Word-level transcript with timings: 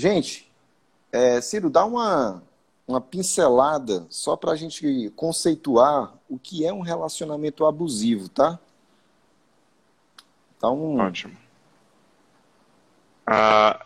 Gente, 0.00 0.50
é, 1.12 1.42
Ciro, 1.42 1.68
dá 1.68 1.84
uma, 1.84 2.42
uma 2.88 3.02
pincelada 3.02 4.06
só 4.08 4.34
para 4.34 4.52
a 4.52 4.56
gente 4.56 5.12
conceituar 5.14 6.14
o 6.26 6.38
que 6.38 6.64
é 6.64 6.72
um 6.72 6.80
relacionamento 6.80 7.66
abusivo, 7.66 8.26
tá? 8.30 8.58
Então... 10.56 10.96
Ótimo. 10.96 11.36
Ah, 13.26 13.84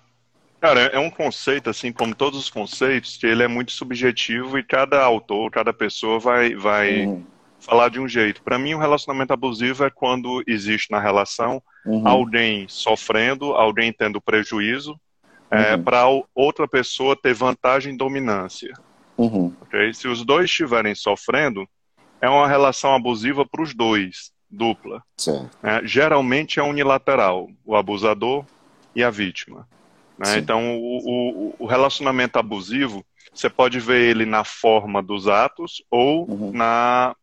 cara, 0.61 0.83
é 0.83 1.01
um 1.01 1.11
conceito, 1.11 1.69
assim 1.69 1.93
como 1.93 2.15
todos 2.15 2.39
os 2.39 2.49
conceitos, 2.49 3.17
que 3.17 3.27
ele 3.27 3.43
é 3.43 3.49
muito 3.49 3.73
subjetivo 3.73 4.57
e 4.57 4.63
cada 4.63 5.03
autor, 5.03 5.51
cada 5.51 5.73
pessoa 5.73 6.21
vai, 6.21 6.55
vai 6.55 7.07
uhum. 7.07 7.27
falar 7.59 7.89
de 7.89 7.99
um 7.99 8.07
jeito. 8.07 8.41
Para 8.41 8.57
mim, 8.57 8.73
um 8.73 8.79
relacionamento 8.79 9.33
abusivo 9.33 9.83
é 9.83 9.91
quando 9.91 10.45
existe 10.47 10.93
na 10.93 11.01
relação 11.01 11.61
uhum. 11.85 12.07
alguém 12.07 12.69
sofrendo, 12.69 13.47
alguém 13.47 13.93
tendo 13.93 14.21
prejuízo, 14.21 14.97
é, 15.55 15.77
uhum. 15.77 15.83
para 15.83 16.05
outra 16.35 16.67
pessoa 16.67 17.17
ter 17.17 17.33
vantagem 17.33 17.95
e 17.95 17.97
dominância. 17.97 18.75
Uhum. 19.17 19.55
Okay? 19.63 19.95
Se 19.95 20.09
os 20.09 20.25
dois 20.25 20.47
estiverem 20.47 20.95
sofrendo, 20.95 21.67
é 22.21 22.29
uma 22.29 22.49
relação 22.49 22.95
abusiva 22.95 23.47
para 23.47 23.63
os 23.63 23.75
dois, 23.75 24.33
dupla. 24.51 25.03
É, 25.63 25.87
geralmente 25.87 26.59
é 26.59 26.63
unilateral, 26.63 27.49
o 27.65 27.77
abusador 27.77 28.45
e 28.95 29.05
a 29.05 29.11
vítima. 29.11 29.69
Né? 30.19 30.39
Então, 30.39 30.77
o, 30.77 30.99
o, 30.99 31.55
o, 31.61 31.67
relacionamento 31.67 32.39
abusivo, 32.39 33.05
você 33.33 33.49
pode 33.51 33.79
ver 33.79 34.01
ele 34.01 34.25
na 34.25 34.45
forma 34.45 35.03
dos 35.03 35.29
atos 35.29 35.83
ou 35.91 36.29
uhum. 36.29 36.53
na 36.53 37.15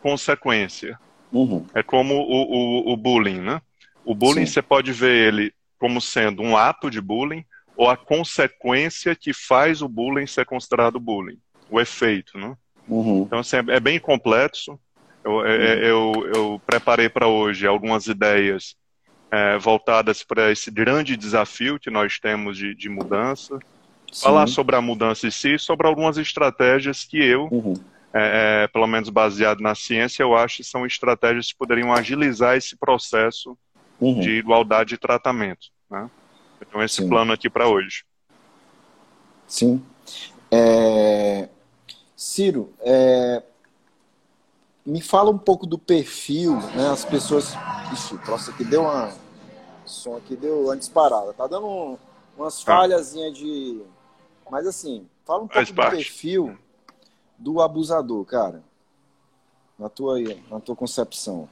consequência. 0.00 0.98
Uhum. 1.32 1.66
É 1.74 1.82
como 1.82 2.14
o, 2.14 2.92
o, 2.92 2.96
bullying, 2.96 3.40
né? 3.40 3.60
O 4.04 4.14
bullying 4.14 4.46
Sim. 4.46 4.52
você 4.52 4.62
pode 4.62 4.92
ver 4.92 5.28
ele 5.28 5.52
como 5.78 6.00
sendo 6.00 6.40
um 6.40 6.56
ato 6.56 6.88
de 6.88 7.00
bullying 7.00 7.44
ou 7.76 7.90
a 7.90 7.96
consequência 7.96 9.14
que 9.14 9.32
faz 9.32 9.82
o 9.82 9.88
bullying 9.88 10.26
ser 10.26 10.46
considerado 10.46 10.98
bullying, 10.98 11.38
o 11.70 11.80
efeito, 11.80 12.38
né? 12.38 12.56
Uhum. 12.88 13.22
Então, 13.22 13.40
assim, 13.40 13.56
é, 13.56 13.64
é 13.68 13.80
bem 13.80 13.98
complexo. 13.98 14.78
Eu, 15.24 15.44
é, 15.44 15.88
é, 15.88 15.92
uhum. 15.92 16.14
eu, 16.14 16.32
eu 16.34 16.62
preparei 16.66 17.08
para 17.08 17.26
hoje 17.26 17.66
algumas 17.66 18.06
ideias 18.06 18.76
é, 19.30 19.58
voltadas 19.58 20.22
para 20.22 20.52
esse 20.52 20.70
grande 20.70 21.16
desafio 21.16 21.78
que 21.78 21.90
nós 21.90 22.18
temos 22.18 22.56
de, 22.56 22.74
de 22.74 22.88
mudança. 22.88 23.58
Sim. 24.10 24.22
Falar 24.22 24.46
sobre 24.46 24.76
a 24.76 24.80
mudança 24.80 25.26
em 25.26 25.30
si, 25.30 25.58
sobre 25.58 25.86
algumas 25.86 26.16
estratégias 26.16 27.04
que 27.04 27.22
eu, 27.22 27.48
uhum. 27.50 27.74
é, 28.14 28.68
pelo 28.68 28.86
menos 28.86 29.10
baseado 29.10 29.60
na 29.60 29.74
ciência, 29.74 30.22
eu 30.22 30.34
acho 30.36 30.58
que 30.58 30.64
são 30.64 30.86
estratégias 30.86 31.48
que 31.50 31.58
poderiam 31.58 31.92
agilizar 31.92 32.56
esse 32.56 32.76
processo 32.76 33.58
uhum. 34.00 34.20
de 34.20 34.30
igualdade 34.30 34.90
de 34.90 34.98
tratamento. 34.98 35.66
Né? 35.90 36.08
Então, 36.60 36.82
esse 36.82 36.96
Sim. 36.96 37.08
plano 37.08 37.32
aqui 37.32 37.48
para 37.48 37.68
hoje. 37.68 38.04
Sim. 39.46 39.84
É... 40.50 41.48
Ciro, 42.16 42.72
é... 42.80 43.42
me 44.84 45.00
fala 45.00 45.30
um 45.30 45.38
pouco 45.38 45.66
do 45.66 45.78
perfil, 45.78 46.56
né? 46.74 46.88
As 46.90 47.04
pessoas. 47.04 47.54
Ixi, 47.92 48.14
o 48.14 48.18
troço 48.18 48.50
aqui 48.50 48.64
deu 48.64 48.82
uma. 48.82 49.08
O 49.84 49.88
som 49.88 50.16
aqui 50.16 50.36
deu 50.36 50.64
uma 50.64 50.76
disparada. 50.76 51.32
Tá 51.32 51.46
dando 51.46 51.66
um... 51.66 51.98
umas 52.36 52.62
tá. 52.62 52.76
falhazinhas 52.76 53.36
de. 53.36 53.82
Mas 54.50 54.66
assim, 54.66 55.06
fala 55.24 55.42
um 55.42 55.48
pouco 55.48 55.72
do 55.72 55.90
perfil 55.90 56.56
do 57.38 57.60
abusador, 57.60 58.24
cara. 58.24 58.62
Na 59.78 59.88
tua, 59.88 60.18
na 60.50 60.58
tua 60.58 60.74
concepção. 60.74 61.48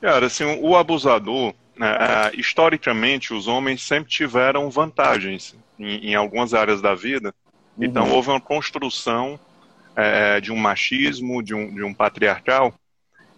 Cara, 0.00 0.26
assim, 0.26 0.44
o 0.60 0.76
abusador, 0.76 1.54
né, 1.78 2.32
historicamente, 2.34 3.32
os 3.32 3.46
homens 3.46 3.82
sempre 3.82 4.10
tiveram 4.10 4.68
vantagens 4.68 5.56
em, 5.78 6.10
em 6.10 6.14
algumas 6.14 6.52
áreas 6.52 6.82
da 6.82 6.94
vida. 6.94 7.32
Uhum. 7.76 7.84
Então, 7.84 8.10
houve 8.10 8.30
uma 8.30 8.40
construção 8.40 9.38
é, 9.94 10.40
de 10.40 10.52
um 10.52 10.56
machismo, 10.56 11.42
de 11.42 11.54
um, 11.54 11.72
de 11.72 11.84
um 11.84 11.94
patriarcal. 11.94 12.74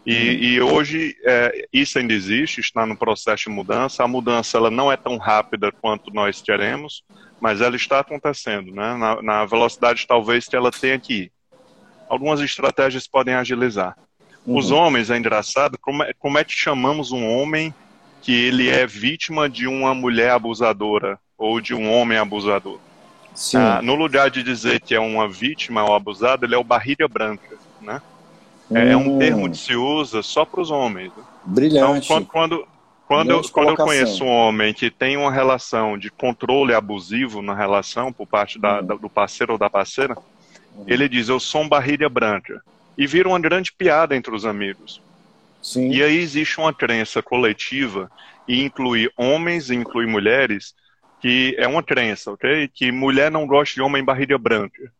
E, 0.06 0.14
uhum. 0.14 0.20
e 0.20 0.60
hoje 0.62 1.16
é, 1.24 1.68
isso 1.70 1.98
ainda 1.98 2.14
existe, 2.14 2.60
está 2.60 2.86
no 2.86 2.96
processo 2.96 3.44
de 3.44 3.50
mudança. 3.50 4.02
A 4.02 4.08
mudança 4.08 4.56
ela 4.56 4.70
não 4.70 4.90
é 4.90 4.96
tão 4.96 5.18
rápida 5.18 5.70
quanto 5.70 6.12
nós 6.12 6.40
queremos, 6.40 7.04
mas 7.38 7.60
ela 7.60 7.76
está 7.76 8.00
acontecendo, 8.00 8.72
né? 8.72 8.94
na, 8.96 9.22
na 9.22 9.44
velocidade 9.44 10.06
talvez 10.06 10.48
que 10.48 10.56
ela 10.56 10.70
tenha 10.70 10.98
que 10.98 11.14
ir. 11.14 11.32
Algumas 12.08 12.40
estratégias 12.40 13.06
podem 13.06 13.34
agilizar. 13.34 13.96
Uhum. 14.46 14.56
Os 14.56 14.70
homens, 14.70 15.10
é 15.10 15.18
engraçado, 15.18 15.78
como 15.78 16.02
é, 16.02 16.14
como 16.18 16.38
é 16.38 16.44
que 16.44 16.54
chamamos 16.54 17.12
um 17.12 17.26
homem 17.26 17.74
que 18.20 18.32
ele 18.32 18.68
é 18.68 18.86
vítima 18.86 19.48
de 19.48 19.66
uma 19.66 19.94
mulher 19.94 20.32
abusadora 20.32 21.18
ou 21.36 21.60
de 21.60 21.74
um 21.74 21.90
homem 21.90 22.18
abusador? 22.18 22.78
Ah, 23.54 23.80
no 23.80 23.94
lugar 23.94 24.30
de 24.30 24.42
dizer 24.42 24.80
que 24.80 24.94
é 24.94 25.00
uma 25.00 25.28
vítima 25.28 25.84
ou 25.84 25.94
abusado, 25.94 26.44
ele 26.44 26.54
é 26.54 26.58
o 26.58 26.64
barriga 26.64 27.08
branca, 27.08 27.56
né? 27.80 28.02
É, 28.72 28.92
é 28.92 28.96
um 28.96 29.16
hum. 29.16 29.18
termo 29.18 29.50
que 29.50 29.56
se 29.56 29.74
usa 29.74 30.22
só 30.22 30.44
para 30.44 30.60
os 30.60 30.70
homens. 30.70 31.10
Né? 31.16 31.24
Brilhante. 31.44 32.04
Então, 32.04 32.24
quando, 32.24 32.26
quando, 32.26 32.68
quando, 33.06 33.30
eu, 33.30 33.42
quando 33.50 33.68
eu 33.70 33.76
conheço 33.76 34.24
um 34.24 34.28
homem 34.28 34.74
que 34.74 34.90
tem 34.90 35.16
uma 35.16 35.32
relação 35.32 35.98
de 35.98 36.10
controle 36.10 36.74
abusivo 36.74 37.42
na 37.42 37.54
relação 37.54 38.12
por 38.12 38.26
parte 38.26 38.58
da, 38.58 38.80
hum. 38.80 38.86
da, 38.86 38.94
do 38.94 39.08
parceiro 39.08 39.54
ou 39.54 39.58
da 39.58 39.70
parceira, 39.70 40.16
hum. 40.76 40.84
ele 40.86 41.08
diz, 41.08 41.28
eu 41.28 41.40
sou 41.40 41.62
um 41.62 41.68
barriga 41.68 42.08
branca 42.08 42.62
e 42.96 43.06
vira 43.06 43.28
uma 43.28 43.40
grande 43.40 43.72
piada 43.72 44.14
entre 44.14 44.34
os 44.34 44.44
amigos. 44.44 45.00
Sim. 45.62 45.90
E 45.90 46.02
aí 46.02 46.18
existe 46.18 46.58
uma 46.58 46.72
crença 46.72 47.22
coletiva, 47.22 48.10
e 48.50 48.64
inclui 48.64 49.08
homens 49.16 49.70
e 49.70 49.76
inclui 49.76 50.06
mulheres, 50.06 50.74
que 51.20 51.54
é 51.58 51.68
uma 51.68 51.82
crença, 51.82 52.32
ok? 52.32 52.68
Que 52.68 52.90
mulher 52.90 53.30
não 53.30 53.46
gosta 53.46 53.74
de 53.74 53.82
homem 53.82 54.04
barriga 54.04 54.36
branca. 54.36 54.92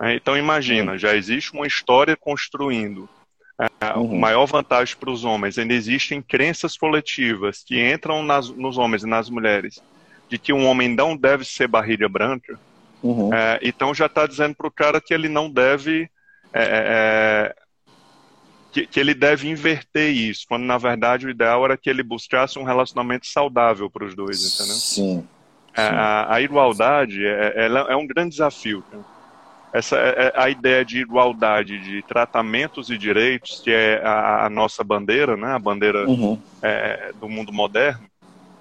É, 0.00 0.14
então 0.14 0.36
imagina, 0.36 0.96
já 0.96 1.14
existe 1.14 1.52
uma 1.52 1.66
história 1.66 2.16
construindo 2.16 3.08
é, 3.58 3.92
uhum. 3.94 4.18
maior 4.18 4.46
vantagem 4.46 4.96
para 4.96 5.10
os 5.10 5.24
homens. 5.24 5.58
Ainda 5.58 5.74
existem 5.74 6.22
crenças 6.22 6.76
coletivas 6.76 7.62
que 7.64 7.78
entram 7.92 8.22
nas, 8.22 8.48
nos 8.48 8.78
homens 8.78 9.02
e 9.02 9.06
nas 9.06 9.28
mulheres 9.28 9.82
de 10.28 10.38
que 10.38 10.52
um 10.52 10.66
homem 10.66 10.88
não 10.88 11.16
deve 11.16 11.44
ser 11.44 11.66
barriga 11.66 12.08
branca. 12.08 12.58
Uhum. 13.02 13.32
É, 13.34 13.58
então 13.62 13.94
já 13.94 14.06
está 14.06 14.26
dizendo 14.26 14.54
para 14.54 14.68
o 14.68 14.72
cara 14.72 15.00
que 15.00 15.12
ele 15.12 15.28
não 15.28 15.50
deve 15.50 16.08
é, 16.52 16.62
é, 16.62 16.64
é, 16.64 17.56
que, 18.78 18.86
que, 18.86 19.00
ele 19.00 19.14
deve 19.14 19.48
inverter 19.48 20.10
isso, 20.10 20.44
quando 20.48 20.64
na 20.64 20.78
verdade 20.78 21.26
o 21.26 21.30
ideal 21.30 21.64
era 21.64 21.76
que 21.76 21.90
ele 21.90 22.02
buscasse 22.02 22.58
um 22.58 22.62
relacionamento 22.62 23.26
saudável 23.26 23.90
para 23.90 24.04
os 24.04 24.14
dois, 24.14 24.54
entendeu? 24.54 24.74
Sim. 24.76 25.26
É, 25.74 25.82
a, 25.82 26.34
a, 26.34 26.40
igualdade 26.40 27.24
é, 27.24 27.68
é, 27.88 27.96
um 27.96 28.06
grande 28.06 28.30
desafio. 28.30 28.84
Essa 29.72 29.96
é, 29.96 30.32
a 30.34 30.48
ideia 30.48 30.84
de 30.84 30.98
igualdade 31.00 31.78
de 31.78 32.02
tratamentos 32.02 32.90
e 32.90 32.98
direitos, 32.98 33.60
que 33.60 33.70
é 33.70 34.00
a, 34.02 34.46
a 34.46 34.50
nossa 34.50 34.82
bandeira, 34.82 35.36
né, 35.36 35.52
a 35.52 35.58
bandeira 35.58 36.08
uhum. 36.08 36.38
do 37.20 37.28
mundo 37.28 37.52
moderno, 37.52 38.06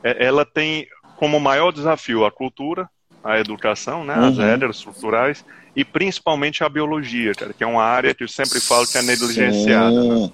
ela 0.03 0.45
tem 0.45 0.87
como 1.15 1.39
maior 1.39 1.71
desafio 1.71 2.25
a 2.25 2.31
cultura, 2.31 2.89
a 3.27 3.39
educação, 3.39 4.05
né, 4.05 4.15
uhum. 4.15 4.27
as 4.29 4.37
regras 4.37 4.77
estruturais 4.77 5.43
e 5.75 5.83
principalmente 5.83 6.63
a 6.63 6.69
biologia, 6.69 7.33
cara, 7.35 7.53
que 7.53 7.63
é 7.63 7.67
uma 7.67 7.83
área 7.83 8.15
que 8.15 8.23
eu 8.23 8.27
sempre 8.27 8.61
falo 8.61 8.87
que 8.87 8.97
é 8.97 9.01
negligenciada. 9.01 10.01
Né? 10.01 10.31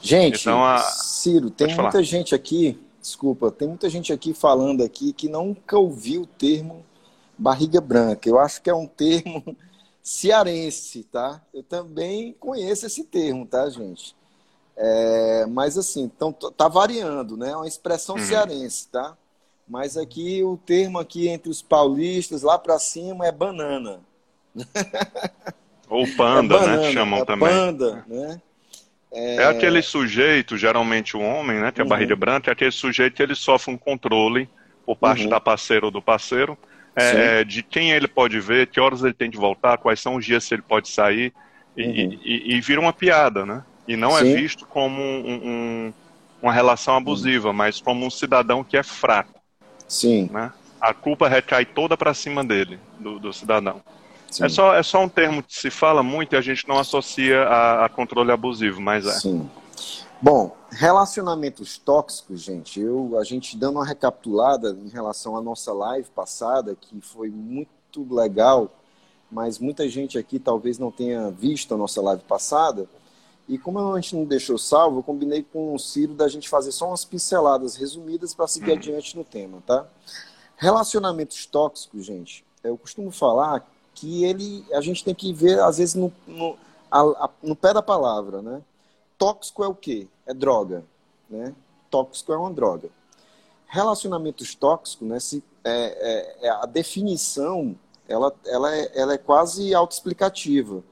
Gente, 0.00 0.40
então, 0.40 0.64
a... 0.64 0.78
Ciro, 0.78 1.50
tem 1.50 1.66
Pode 1.66 1.78
muita 1.78 1.92
falar. 1.92 2.04
gente 2.04 2.34
aqui, 2.34 2.78
desculpa, 3.00 3.50
tem 3.50 3.68
muita 3.68 3.88
gente 3.90 4.12
aqui 4.12 4.32
falando 4.32 4.82
aqui 4.82 5.12
que 5.12 5.28
nunca 5.28 5.76
ouviu 5.76 6.22
o 6.22 6.26
termo 6.26 6.84
barriga 7.36 7.80
branca. 7.80 8.28
Eu 8.28 8.38
acho 8.38 8.62
que 8.62 8.70
é 8.70 8.74
um 8.74 8.86
termo 8.86 9.54
cearense, 10.02 11.04
tá? 11.04 11.40
Eu 11.52 11.62
também 11.62 12.34
conheço 12.40 12.86
esse 12.86 13.04
termo, 13.04 13.46
tá, 13.46 13.68
gente? 13.68 14.16
É, 14.74 15.44
mas 15.46 15.76
assim, 15.76 16.04
então 16.04 16.32
tá 16.32 16.66
variando, 16.66 17.36
né? 17.36 17.50
É 17.50 17.56
uma 17.56 17.68
expressão 17.68 18.16
uhum. 18.16 18.22
cearense, 18.24 18.88
tá? 18.88 19.16
Mas 19.72 19.96
aqui 19.96 20.44
o 20.44 20.58
termo 20.58 20.98
aqui 20.98 21.28
entre 21.28 21.48
os 21.48 21.62
paulistas 21.62 22.42
lá 22.42 22.58
para 22.58 22.78
cima 22.78 23.26
é 23.26 23.32
banana. 23.32 24.00
Ou 25.88 26.06
panda, 26.14 26.56
é 26.56 26.58
né, 26.58 26.66
banana, 26.66 26.82
né? 26.82 26.92
Chamam 26.92 27.20
é 27.20 27.24
também. 27.24 27.48
Panda, 27.48 28.04
né? 28.06 28.40
É... 29.10 29.36
é... 29.36 29.44
aquele 29.46 29.80
sujeito, 29.80 30.58
geralmente 30.58 31.16
o 31.16 31.22
homem, 31.22 31.58
né? 31.58 31.72
Que 31.72 31.80
é 31.80 31.82
a 31.82 31.84
uhum. 31.84 31.88
barriga 31.88 32.14
branca, 32.14 32.50
é 32.50 32.52
aquele 32.52 32.70
sujeito 32.70 33.14
que 33.14 33.22
ele 33.22 33.34
sofre 33.34 33.72
um 33.72 33.78
controle 33.78 34.46
por 34.84 34.94
parte 34.94 35.24
uhum. 35.24 35.30
da 35.30 35.40
parceira 35.40 35.86
ou 35.86 35.90
do 35.90 36.02
parceiro, 36.02 36.58
é, 36.94 37.42
de 37.42 37.62
quem 37.62 37.92
ele 37.92 38.08
pode 38.08 38.38
ver, 38.40 38.66
que 38.66 38.78
horas 38.78 39.02
ele 39.02 39.14
tem 39.14 39.30
de 39.30 39.38
voltar, 39.38 39.78
quais 39.78 40.00
são 40.00 40.16
os 40.16 40.26
dias 40.26 40.46
que 40.46 40.54
ele 40.54 40.60
pode 40.60 40.90
sair, 40.90 41.32
e, 41.74 41.82
uhum. 41.82 42.18
e, 42.22 42.56
e 42.56 42.60
vira 42.60 42.78
uma 42.78 42.92
piada, 42.92 43.46
né? 43.46 43.64
E 43.88 43.96
não 43.96 44.18
é 44.18 44.20
Sim. 44.20 44.32
é 44.32 44.36
visto 44.36 44.66
como 44.66 45.00
um, 45.00 45.40
um, 45.42 45.92
uma 46.42 46.52
relação 46.52 46.94
abusiva, 46.94 47.54
mas 47.54 47.80
como 47.80 48.04
um 48.04 48.10
cidadão 48.10 48.62
que 48.62 48.76
é 48.76 48.82
fraco. 48.82 49.41
Sim. 49.92 50.30
Né? 50.32 50.50
A 50.80 50.94
culpa 50.94 51.28
recai 51.28 51.66
toda 51.66 51.96
para 51.96 52.14
cima 52.14 52.42
dele, 52.42 52.80
do, 52.98 53.18
do 53.18 53.32
cidadão. 53.32 53.82
É 54.40 54.48
só, 54.48 54.74
é 54.74 54.82
só 54.82 55.04
um 55.04 55.08
termo 55.08 55.42
que 55.42 55.54
se 55.54 55.70
fala 55.70 56.02
muito 56.02 56.34
e 56.34 56.38
a 56.38 56.40
gente 56.40 56.66
não 56.66 56.78
associa 56.78 57.42
a, 57.42 57.84
a 57.84 57.88
controle 57.90 58.32
abusivo, 58.32 58.80
mas 58.80 59.06
é. 59.06 59.12
Sim. 59.12 59.48
Bom, 60.20 60.56
relacionamentos 60.70 61.76
tóxicos, 61.76 62.40
gente, 62.40 62.80
eu, 62.80 63.18
a 63.18 63.24
gente 63.24 63.56
dando 63.58 63.76
uma 63.76 63.84
recapitulada 63.84 64.70
em 64.82 64.88
relação 64.88 65.36
à 65.36 65.42
nossa 65.42 65.72
live 65.72 66.08
passada, 66.14 66.74
que 66.80 66.98
foi 67.02 67.28
muito 67.28 68.06
legal, 68.10 68.70
mas 69.30 69.58
muita 69.58 69.86
gente 69.88 70.16
aqui 70.16 70.38
talvez 70.38 70.78
não 70.78 70.90
tenha 70.90 71.30
visto 71.30 71.74
a 71.74 71.76
nossa 71.76 72.00
live 72.00 72.22
passada. 72.22 72.86
E 73.48 73.58
como 73.58 73.78
a 73.78 74.00
gente 74.00 74.16
não 74.16 74.24
deixou 74.24 74.56
salvo, 74.56 74.98
eu 74.98 75.02
combinei 75.02 75.42
com 75.42 75.74
o 75.74 75.78
Ciro 75.78 76.14
da 76.14 76.28
gente 76.28 76.48
fazer 76.48 76.72
só 76.72 76.88
umas 76.88 77.04
pinceladas 77.04 77.76
resumidas 77.76 78.34
para 78.34 78.46
seguir 78.46 78.72
adiante 78.72 79.16
no 79.16 79.24
tema, 79.24 79.62
tá? 79.66 79.86
Relacionamentos 80.56 81.44
tóxicos, 81.46 82.04
gente, 82.06 82.44
eu 82.62 82.78
costumo 82.78 83.10
falar 83.10 83.68
que 83.94 84.24
ele, 84.24 84.64
a 84.72 84.80
gente 84.80 85.04
tem 85.04 85.14
que 85.14 85.32
ver, 85.32 85.60
às 85.60 85.78
vezes, 85.78 85.94
no, 85.94 86.12
no, 86.26 86.56
a, 86.90 87.00
a, 87.00 87.30
no 87.42 87.56
pé 87.56 87.74
da 87.74 87.82
palavra, 87.82 88.40
né? 88.40 88.62
Tóxico 89.18 89.62
é 89.62 89.68
o 89.68 89.74
quê? 89.74 90.08
É 90.26 90.32
droga, 90.32 90.84
né? 91.28 91.54
Tóxico 91.90 92.32
é 92.32 92.36
uma 92.36 92.50
droga. 92.50 92.88
Relacionamentos 93.66 94.54
tóxicos, 94.54 95.06
né? 95.06 95.20
Se, 95.20 95.42
é, 95.64 96.38
é, 96.42 96.46
é 96.46 96.50
a 96.50 96.66
definição, 96.66 97.76
ela, 98.08 98.32
ela, 98.46 98.74
é, 98.74 98.90
ela 98.94 99.14
é 99.14 99.18
quase 99.18 99.74
autoexplicativa. 99.74 100.82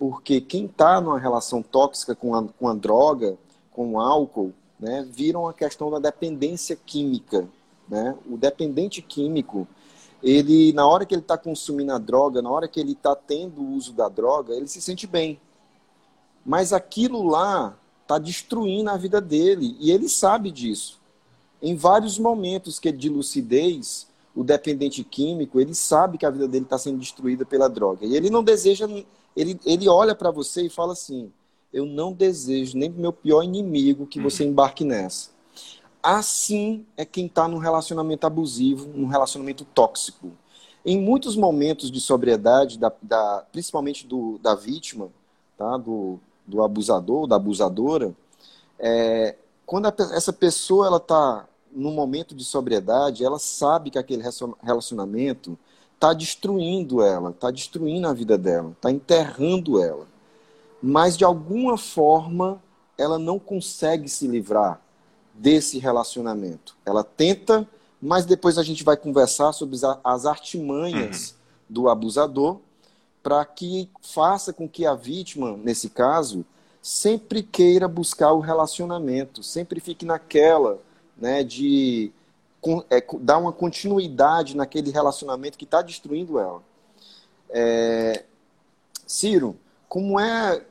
Porque 0.00 0.40
quem 0.40 0.64
está 0.64 0.98
numa 0.98 1.18
relação 1.18 1.62
tóxica 1.62 2.14
com 2.14 2.34
a, 2.34 2.42
com 2.42 2.66
a 2.66 2.72
droga, 2.72 3.36
com 3.70 3.92
o 3.92 4.00
álcool, 4.00 4.54
né, 4.78 5.06
viram 5.12 5.46
a 5.46 5.52
questão 5.52 5.90
da 5.90 5.98
dependência 5.98 6.74
química. 6.74 7.46
Né? 7.86 8.16
O 8.26 8.38
dependente 8.38 9.02
químico, 9.02 9.68
ele 10.22 10.72
na 10.72 10.86
hora 10.86 11.04
que 11.04 11.14
ele 11.14 11.20
está 11.20 11.36
consumindo 11.36 11.92
a 11.92 11.98
droga, 11.98 12.40
na 12.40 12.50
hora 12.50 12.66
que 12.66 12.80
ele 12.80 12.92
está 12.92 13.14
tendo 13.14 13.60
o 13.60 13.74
uso 13.74 13.92
da 13.92 14.08
droga, 14.08 14.54
ele 14.54 14.68
se 14.68 14.80
sente 14.80 15.06
bem. 15.06 15.38
Mas 16.46 16.72
aquilo 16.72 17.22
lá 17.22 17.76
está 18.00 18.16
destruindo 18.16 18.88
a 18.88 18.96
vida 18.96 19.20
dele 19.20 19.76
e 19.78 19.90
ele 19.90 20.08
sabe 20.08 20.50
disso. 20.50 20.98
Em 21.60 21.76
vários 21.76 22.18
momentos 22.18 22.78
que 22.78 22.90
de 22.90 23.10
lucidez, 23.10 24.08
o 24.34 24.42
dependente 24.42 25.04
químico, 25.04 25.60
ele 25.60 25.74
sabe 25.74 26.16
que 26.16 26.24
a 26.24 26.30
vida 26.30 26.48
dele 26.48 26.64
está 26.64 26.78
sendo 26.78 26.96
destruída 26.96 27.44
pela 27.44 27.68
droga. 27.68 28.06
E 28.06 28.16
ele 28.16 28.30
não 28.30 28.42
deseja, 28.42 28.88
ele, 29.36 29.58
ele 29.64 29.88
olha 29.88 30.14
para 30.14 30.30
você 30.30 30.66
e 30.66 30.70
fala 30.70 30.92
assim: 30.92 31.32
Eu 31.72 31.86
não 31.86 32.12
desejo 32.12 32.76
nem 32.76 32.90
pro 32.90 33.00
meu 33.00 33.12
pior 33.12 33.42
inimigo 33.42 34.06
que 34.06 34.20
você 34.20 34.44
embarque 34.44 34.84
nessa. 34.84 35.30
Assim 36.02 36.86
é 36.96 37.04
quem 37.04 37.26
está 37.26 37.46
num 37.46 37.58
relacionamento 37.58 38.26
abusivo, 38.26 38.88
num 38.88 39.06
relacionamento 39.06 39.64
tóxico. 39.64 40.32
Em 40.84 40.98
muitos 40.98 41.36
momentos 41.36 41.90
de 41.90 42.00
sobriedade, 42.00 42.78
da, 42.78 42.90
da, 43.02 43.44
principalmente 43.52 44.06
do, 44.06 44.38
da 44.38 44.54
vítima, 44.54 45.10
tá? 45.58 45.76
do, 45.76 46.18
do 46.46 46.62
abusador, 46.62 47.26
da 47.26 47.36
abusadora, 47.36 48.14
é, 48.78 49.36
quando 49.66 49.86
a, 49.86 49.94
essa 50.12 50.32
pessoa 50.32 50.86
ela 50.86 50.96
está 50.96 51.46
no 51.70 51.90
momento 51.90 52.34
de 52.34 52.44
sobriedade, 52.44 53.24
ela 53.24 53.38
sabe 53.38 53.90
que 53.90 53.98
aquele 53.98 54.24
relacionamento 54.62 55.58
está 56.00 56.14
destruindo 56.14 57.02
ela, 57.02 57.28
está 57.28 57.50
destruindo 57.50 58.08
a 58.08 58.14
vida 58.14 58.38
dela, 58.38 58.70
está 58.70 58.90
enterrando 58.90 59.82
ela. 59.82 60.06
Mas 60.82 61.14
de 61.14 61.24
alguma 61.24 61.76
forma 61.76 62.58
ela 62.96 63.18
não 63.18 63.38
consegue 63.38 64.08
se 64.08 64.26
livrar 64.26 64.80
desse 65.34 65.78
relacionamento. 65.78 66.74
Ela 66.86 67.04
tenta, 67.04 67.68
mas 68.00 68.24
depois 68.24 68.56
a 68.56 68.62
gente 68.62 68.82
vai 68.82 68.96
conversar 68.96 69.52
sobre 69.52 69.76
as 70.02 70.24
artimanhas 70.24 71.30
uhum. 71.30 71.36
do 71.68 71.88
abusador 71.90 72.58
para 73.22 73.44
que 73.44 73.90
faça 74.00 74.54
com 74.54 74.66
que 74.66 74.86
a 74.86 74.94
vítima, 74.94 75.54
nesse 75.58 75.90
caso, 75.90 76.46
sempre 76.80 77.42
queira 77.42 77.86
buscar 77.86 78.32
o 78.32 78.40
relacionamento, 78.40 79.42
sempre 79.42 79.80
fique 79.80 80.06
naquela, 80.06 80.78
né, 81.14 81.44
de 81.44 82.10
é, 82.90 83.04
dar 83.20 83.38
uma 83.38 83.52
continuidade 83.52 84.56
naquele 84.56 84.90
relacionamento 84.90 85.56
que 85.56 85.64
está 85.64 85.82
destruindo 85.82 86.38
ela. 86.38 86.62
É, 87.48 88.24
Ciro, 89.06 89.56
como 89.88 90.20
é, 90.20 90.64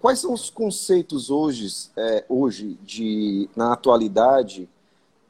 quais 0.00 0.20
são 0.20 0.32
os 0.32 0.48
conceitos 0.48 1.30
hoje, 1.30 1.90
é, 1.96 2.24
hoje 2.28 2.78
de, 2.82 3.50
na 3.56 3.72
atualidade, 3.72 4.68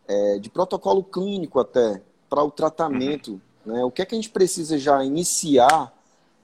é, 0.06 0.38
de 0.38 0.50
protocolo 0.50 1.02
clínico 1.02 1.58
até, 1.58 2.02
para 2.28 2.42
o 2.42 2.50
tratamento? 2.50 3.40
Né? 3.64 3.84
O 3.84 3.90
que 3.90 4.02
é 4.02 4.06
que 4.06 4.14
a 4.14 4.18
gente 4.18 4.30
precisa 4.30 4.78
já 4.78 5.04
iniciar 5.04 5.92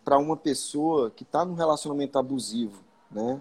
para 0.04 0.18
uma 0.18 0.36
pessoa 0.36 1.10
que 1.10 1.22
está 1.22 1.44
num 1.44 1.54
relacionamento 1.54 2.18
abusivo, 2.18 2.82
né? 3.10 3.40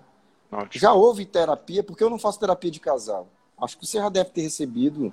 Já 0.69 0.94
houve 0.94 1.25
terapia, 1.25 1.81
porque 1.81 2.04
eu 2.04 2.10
não 2.10 2.19
faço 2.19 2.40
terapia 2.40 2.69
de 2.69 2.80
casal. 2.80 3.28
Acho 3.57 3.78
que 3.78 3.88
você 3.88 3.98
já 3.98 4.10
deve 4.10 4.31
ter 4.31 4.42
recebido 4.42 5.12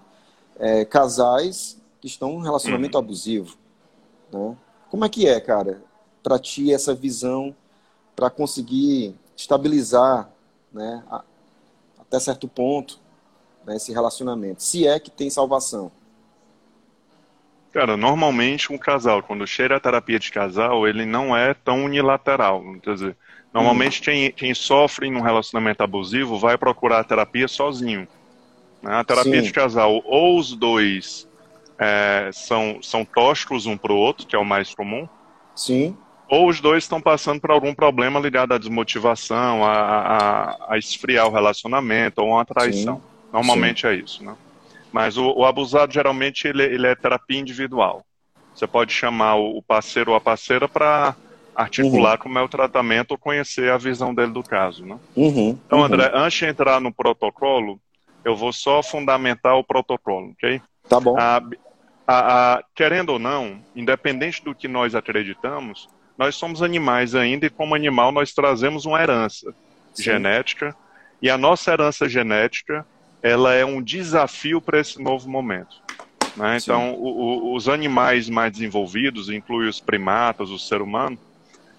é, 0.59 0.85
casais 0.85 1.81
que 2.01 2.07
estão 2.07 2.33
num 2.33 2.41
relacionamento 2.41 2.97
uhum. 2.97 3.05
abusivo. 3.05 3.57
Né? 4.33 4.57
Como 4.91 5.05
é 5.05 5.09
que 5.09 5.27
é, 5.27 5.41
cara, 5.41 5.83
para 6.23 6.39
ti 6.39 6.73
essa 6.73 6.95
visão 6.95 7.55
para 8.15 8.31
conseguir 8.31 9.15
estabilizar, 9.37 10.29
né, 10.73 11.03
a, 11.11 11.23
até 12.01 12.19
certo 12.19 12.49
ponto, 12.49 12.99
né, 13.65 13.77
esse 13.77 13.93
relacionamento, 13.93 14.63
se 14.63 14.87
é 14.87 14.99
que 14.99 15.11
tem 15.11 15.31
salvação? 15.31 15.93
Cara, 17.73 17.97
normalmente 17.97 18.73
um 18.73 18.79
casal, 18.79 19.23
quando 19.23 19.47
chega 19.47 19.77
a 19.77 19.81
terapia 19.81 20.19
de 20.19 20.33
casal, 20.33 20.89
ele 20.89 21.05
não 21.05 21.37
é 21.37 21.53
tão 21.55 21.85
unilateral. 21.85 22.63
Quer 22.83 22.95
dizer, 22.95 23.17
normalmente 23.53 24.01
quem, 24.01 24.33
quem 24.33 24.55
sofre 24.55 25.11
num 25.11 25.21
relacionamento 25.21 25.83
abusivo 25.83 26.39
vai 26.39 26.57
procurar 26.57 27.01
a 27.01 27.05
terapia 27.05 27.47
sozinho. 27.47 28.09
Né? 28.83 28.95
A 28.95 29.05
terapia 29.05 29.41
Sim. 29.41 29.47
de 29.47 29.53
casal, 29.53 30.03
ou 30.05 30.39
os 30.39 30.55
dois 30.55 31.29
é, 31.79 32.31
são, 32.33 32.79
são 32.83 33.05
tóxicos 33.05 33.67
um 33.67 33.77
para 33.77 33.93
o 33.93 33.97
outro, 33.97 34.27
que 34.27 34.35
é 34.35 34.39
o 34.39 34.45
mais 34.45 34.75
comum. 34.75 35.09
Sim. 35.55 35.97
Ou 36.29 36.49
os 36.49 36.61
dois 36.61 36.85
estão 36.85 37.01
passando 37.01 37.41
por 37.41 37.51
algum 37.51 37.75
problema 37.75 38.21
ligado 38.21 38.53
à 38.53 38.59
desmotivação, 38.59 39.65
a, 39.65 39.73
a, 39.73 40.75
a 40.75 40.79
esfriar 40.79 41.27
o 41.27 41.33
relacionamento 41.33 42.21
ou 42.21 42.29
uma 42.29 42.45
traição. 42.45 42.97
Sim. 42.97 43.03
Normalmente 43.33 43.83
Sim. 43.83 43.87
é 43.87 43.95
isso, 43.95 44.25
né? 44.25 44.35
Mas 44.93 45.17
o, 45.17 45.31
o 45.31 45.45
abusado, 45.45 45.93
geralmente, 45.93 46.47
ele, 46.47 46.63
ele, 46.63 46.87
é 46.87 46.95
terapia 46.95 47.39
individual. 47.39 48.05
Você 48.55 48.67
pode 48.67 48.93
chamar 48.93 49.37
o 49.37 49.63
parceiro 49.63 50.11
ou 50.11 50.17
a 50.17 50.21
parceira 50.21 50.67
para 50.69 51.15
articular 51.55 52.13
uhum. 52.13 52.19
como 52.19 52.39
é 52.39 52.43
o 52.43 52.49
tratamento 52.49 53.13
ou 53.13 53.19
conhecer 53.19 53.71
a 53.71 53.79
visão 53.79 54.15
dele 54.15 54.33
do 54.33 54.43
caso. 54.43 54.85
Né? 54.85 54.99
Uhum. 55.15 55.59
Então, 55.67 55.83
André, 55.85 56.07
uhum. 56.09 56.21
antes 56.23 56.39
de 56.39 56.47
entrar 56.47 56.81
no 56.81 56.93
protocolo, 56.93 57.81
eu 58.25 58.37
vou 58.37 58.53
só 58.53 58.83
fundamentar 58.83 59.57
o 59.57 59.65
protocolo, 59.65 60.31
ok? 60.33 60.61
Tá 60.89 61.01
bom. 61.01 61.17
A, 61.19 61.43
a, 62.07 62.55
a, 62.55 62.63
querendo 62.75 63.11
ou 63.11 63.19
não, 63.19 63.61
independente 63.75 64.43
do 64.45 64.55
que 64.55 64.69
nós 64.69 64.95
acreditamos, 64.95 65.89
nós 66.17 66.35
somos 66.35 66.63
animais 66.63 67.15
ainda 67.15 67.47
e 67.47 67.51
como 67.51 67.75
animal 67.75 68.11
nós 68.11 68.33
trazemos 68.33 68.85
uma 68.85 69.01
herança 69.01 69.55
Sim. 69.95 70.03
genética 70.03 70.75
e 71.23 71.31
a 71.31 71.39
nossa 71.39 71.73
herança 71.73 72.09
genética 72.09 72.87
ela 73.23 73.53
é 73.53 73.65
um 73.65 73.83
desafio 73.83 74.61
para 74.61 74.81
esse 74.81 75.01
novo 75.03 75.29
momento. 75.29 75.77
Né? 76.37 76.57
Então, 76.57 76.95
o, 76.95 77.51
o, 77.51 77.55
os 77.55 77.69
animais 77.69 78.29
mais 78.29 78.53
desenvolvidos, 78.53 79.29
inclui 79.29 79.69
os 79.69 79.81
primatas, 79.81 80.51
o 80.51 80.59
ser 80.59 80.81
humano, 80.81 81.19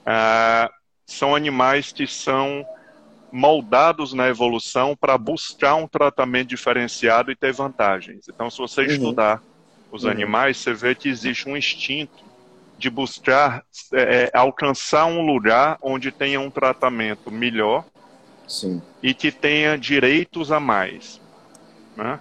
uh, 0.01 0.69
são 1.05 1.34
animais 1.34 1.93
que 1.93 2.05
são 2.05 2.65
moldados 3.31 4.13
na 4.13 4.27
evolução 4.27 4.95
para 4.95 5.17
buscar 5.17 5.75
um 5.75 5.88
tratamento 5.88 6.50
diferenciado 6.50 7.31
e 7.31 7.36
ter 7.36 7.53
vantagens. 7.53 8.27
Então, 8.27 8.50
se 8.50 8.57
você 8.57 8.81
uhum. 8.81 8.88
estudar 8.88 9.43
os 9.91 10.03
uhum. 10.03 10.12
animais, 10.12 10.57
você 10.57 10.74
vê 10.74 10.95
que 10.95 11.09
existe 11.09 11.48
um 11.48 11.55
instinto 11.55 12.29
de 12.77 12.89
buscar 12.89 13.63
é, 13.93 14.31
alcançar 14.33 15.05
um 15.05 15.21
lugar 15.25 15.77
onde 15.81 16.12
tenha 16.12 16.39
um 16.39 16.50
tratamento 16.50 17.29
melhor 17.29 17.86
Sim. 18.48 18.81
e 19.03 19.13
que 19.13 19.31
tenha 19.31 19.77
direitos 19.77 20.51
a 20.51 20.59
mais. 20.59 21.19
Né? 21.98 22.19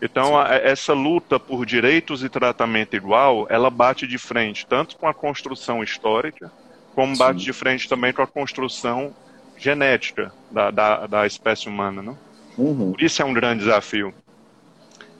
Então, 0.00 0.38
a, 0.38 0.54
essa 0.54 0.94
luta 0.94 1.38
por 1.38 1.66
direitos 1.66 2.24
e 2.24 2.28
tratamento 2.30 2.96
igual, 2.96 3.46
ela 3.50 3.68
bate 3.68 4.06
de 4.06 4.16
frente 4.16 4.66
tanto 4.66 4.96
com 4.96 5.06
a 5.06 5.12
construção 5.12 5.82
histórica, 5.82 6.50
como 6.94 7.14
Sim. 7.14 7.18
bate 7.18 7.40
de 7.40 7.52
frente 7.52 7.88
também 7.88 8.12
com 8.12 8.22
a 8.22 8.26
construção 8.26 9.14
genética 9.60 10.32
da, 10.50 10.70
da, 10.70 11.06
da 11.06 11.26
espécie 11.26 11.68
humana. 11.68 12.02
Né? 12.02 12.16
Uhum. 12.56 12.94
Isso 12.98 13.22
é 13.22 13.24
um 13.24 13.32
grande 13.32 13.64
desafio. 13.64 14.14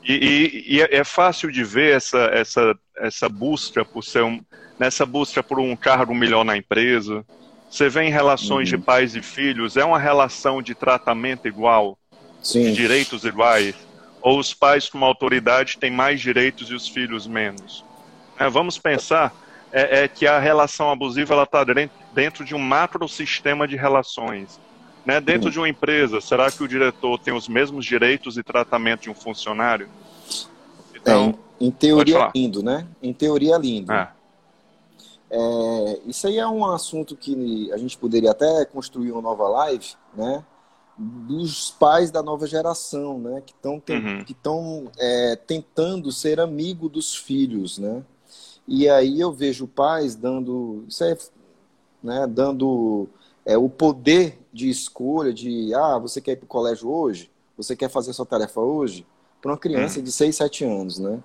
E, 0.03 0.13
e, 0.13 0.77
e, 0.77 0.83
é, 0.83 0.97
é 0.97 1.05
fácil 1.05 1.53
de 1.53 1.63
ver 1.63 1.97
essa, 1.97 2.19
essa, 2.33 2.75
essa 2.97 3.29
busca 3.29 3.85
por 3.85 4.03
ser 4.03 4.25
um, 4.25 4.41
nessa 4.79 5.05
busca 5.05 5.43
por 5.43 5.61
um 5.61 5.77
cargo 5.77 6.15
melhor 6.15 6.43
na 6.45 6.57
empresa. 6.57 7.25
Você 7.71 7.89
vê 7.89 8.03
em 8.05 8.11
relações 8.11 8.73
uhum. 8.73 8.79
de 8.79 8.85
pais 8.85 9.15
e 9.15 9.23
filhos, 9.23 9.77
é 9.77 9.85
uma 9.85 9.99
relação 9.99 10.63
de 10.63 10.75
tratamento 10.75 11.47
igual, 11.47 11.99
Sim. 12.43 12.65
de 12.65 12.73
direitos 12.73 13.25
iguais 13.25 13.75
ou 14.23 14.39
os 14.39 14.53
pais 14.53 14.89
com 14.89 15.05
autoridade 15.05 15.79
têm 15.79 15.91
mais 15.91 16.21
direitos 16.21 16.71
e 16.71 16.75
os 16.75 16.89
filhos 16.89 17.27
menos. 17.27 17.85
É, 18.39 18.49
vamos 18.49 18.79
pensar 18.79 19.35
é, 19.73 20.03
é, 20.03 20.09
que 20.09 20.27
a 20.27 20.39
relação 20.39 20.91
abusiva 20.91 21.43
está 21.43 21.65
dentro 22.13 22.45
de 22.45 22.55
um 22.55 22.59
macro 22.59 23.09
sistema 23.09 23.67
de 23.67 23.77
relações. 23.77 24.61
Né? 25.05 25.21
Dentro 25.21 25.51
de 25.51 25.59
uma 25.59 25.69
empresa, 25.69 26.21
será 26.21 26.51
que 26.51 26.63
o 26.63 26.69
diretor 26.69 27.19
tem 27.19 27.33
os 27.33 27.49
mesmos 27.49 27.85
direitos 27.85 28.37
e 28.37 28.43
tratamento 28.43 29.03
de 29.03 29.11
um 29.11 29.15
funcionário? 29.15 29.89
Então, 30.95 31.39
é, 31.61 31.65
em, 31.65 31.69
em, 31.69 31.71
teoria 31.71 32.19
é 32.19 32.31
lindo, 32.35 32.63
né? 32.63 32.87
Em 33.03 33.13
teoria 33.13 33.55
é 33.55 33.59
lindo. 33.59 33.93
É. 33.93 34.11
É, 35.31 36.01
isso 36.07 36.27
aí 36.27 36.39
é 36.39 36.47
um 36.47 36.67
assunto 36.67 37.17
que 37.17 37.73
a 37.73 37.79
gente 37.79 37.97
poderia 37.97 38.33
até 38.33 38.65
construir 38.65 39.13
uma 39.13 39.23
nova 39.23 39.49
live, 39.49 39.87
né? 40.15 40.45
Dos 40.99 41.71
pais 41.71 42.11
da 42.11 42.23
nova 42.23 42.47
geração, 42.47 43.19
né? 43.19 43.43
Que 43.47 43.53
estão 43.53 43.75
uhum. 43.89 44.25
que 44.25 44.37
é, 44.99 45.37
tentando 45.37 46.13
ser 46.13 46.41
amigo 46.41 46.89
dos 46.89 47.15
filhos, 47.15 47.79
né? 47.79 48.03
E 48.67 48.89
aí 48.89 49.21
eu 49.21 49.33
vejo 49.33 49.67
pais 49.67 50.15
dando, 50.15 50.85
isso 50.89 51.03
é, 51.05 51.17
né? 52.03 52.27
Dando 52.27 53.09
é, 53.45 53.57
o 53.57 53.69
poder 53.69 54.39
de 54.53 54.69
escolha 54.69 55.33
de, 55.33 55.73
ah, 55.75 55.99
você 55.99 56.21
quer 56.21 56.33
ir 56.33 56.37
para 56.37 56.45
o 56.45 56.49
colégio 56.49 56.89
hoje? 56.89 57.31
Você 57.57 57.75
quer 57.77 57.91
fazer 57.91 58.13
sua 58.13 58.27
tarefa 58.27 58.61
hoje? 58.61 59.07
Para 59.41 59.53
uma 59.53 59.59
criança 59.59 59.99
uhum. 59.99 60.05
de 60.05 60.13
6, 60.13 60.37
7 60.37 60.65
anos, 60.65 60.99
né? 60.99 61.19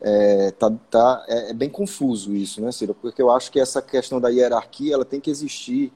É, 0.00 0.52
tá, 0.52 0.70
tá, 0.90 1.24
é, 1.26 1.50
é, 1.50 1.52
bem 1.52 1.68
confuso 1.68 2.32
isso, 2.34 2.60
né, 2.60 2.70
Ciro? 2.70 2.94
Porque 2.94 3.20
eu 3.20 3.30
acho 3.30 3.50
que 3.50 3.58
essa 3.58 3.82
questão 3.82 4.20
da 4.20 4.28
hierarquia 4.28 4.94
ela 4.94 5.04
tem 5.04 5.20
que 5.20 5.30
existir 5.30 5.92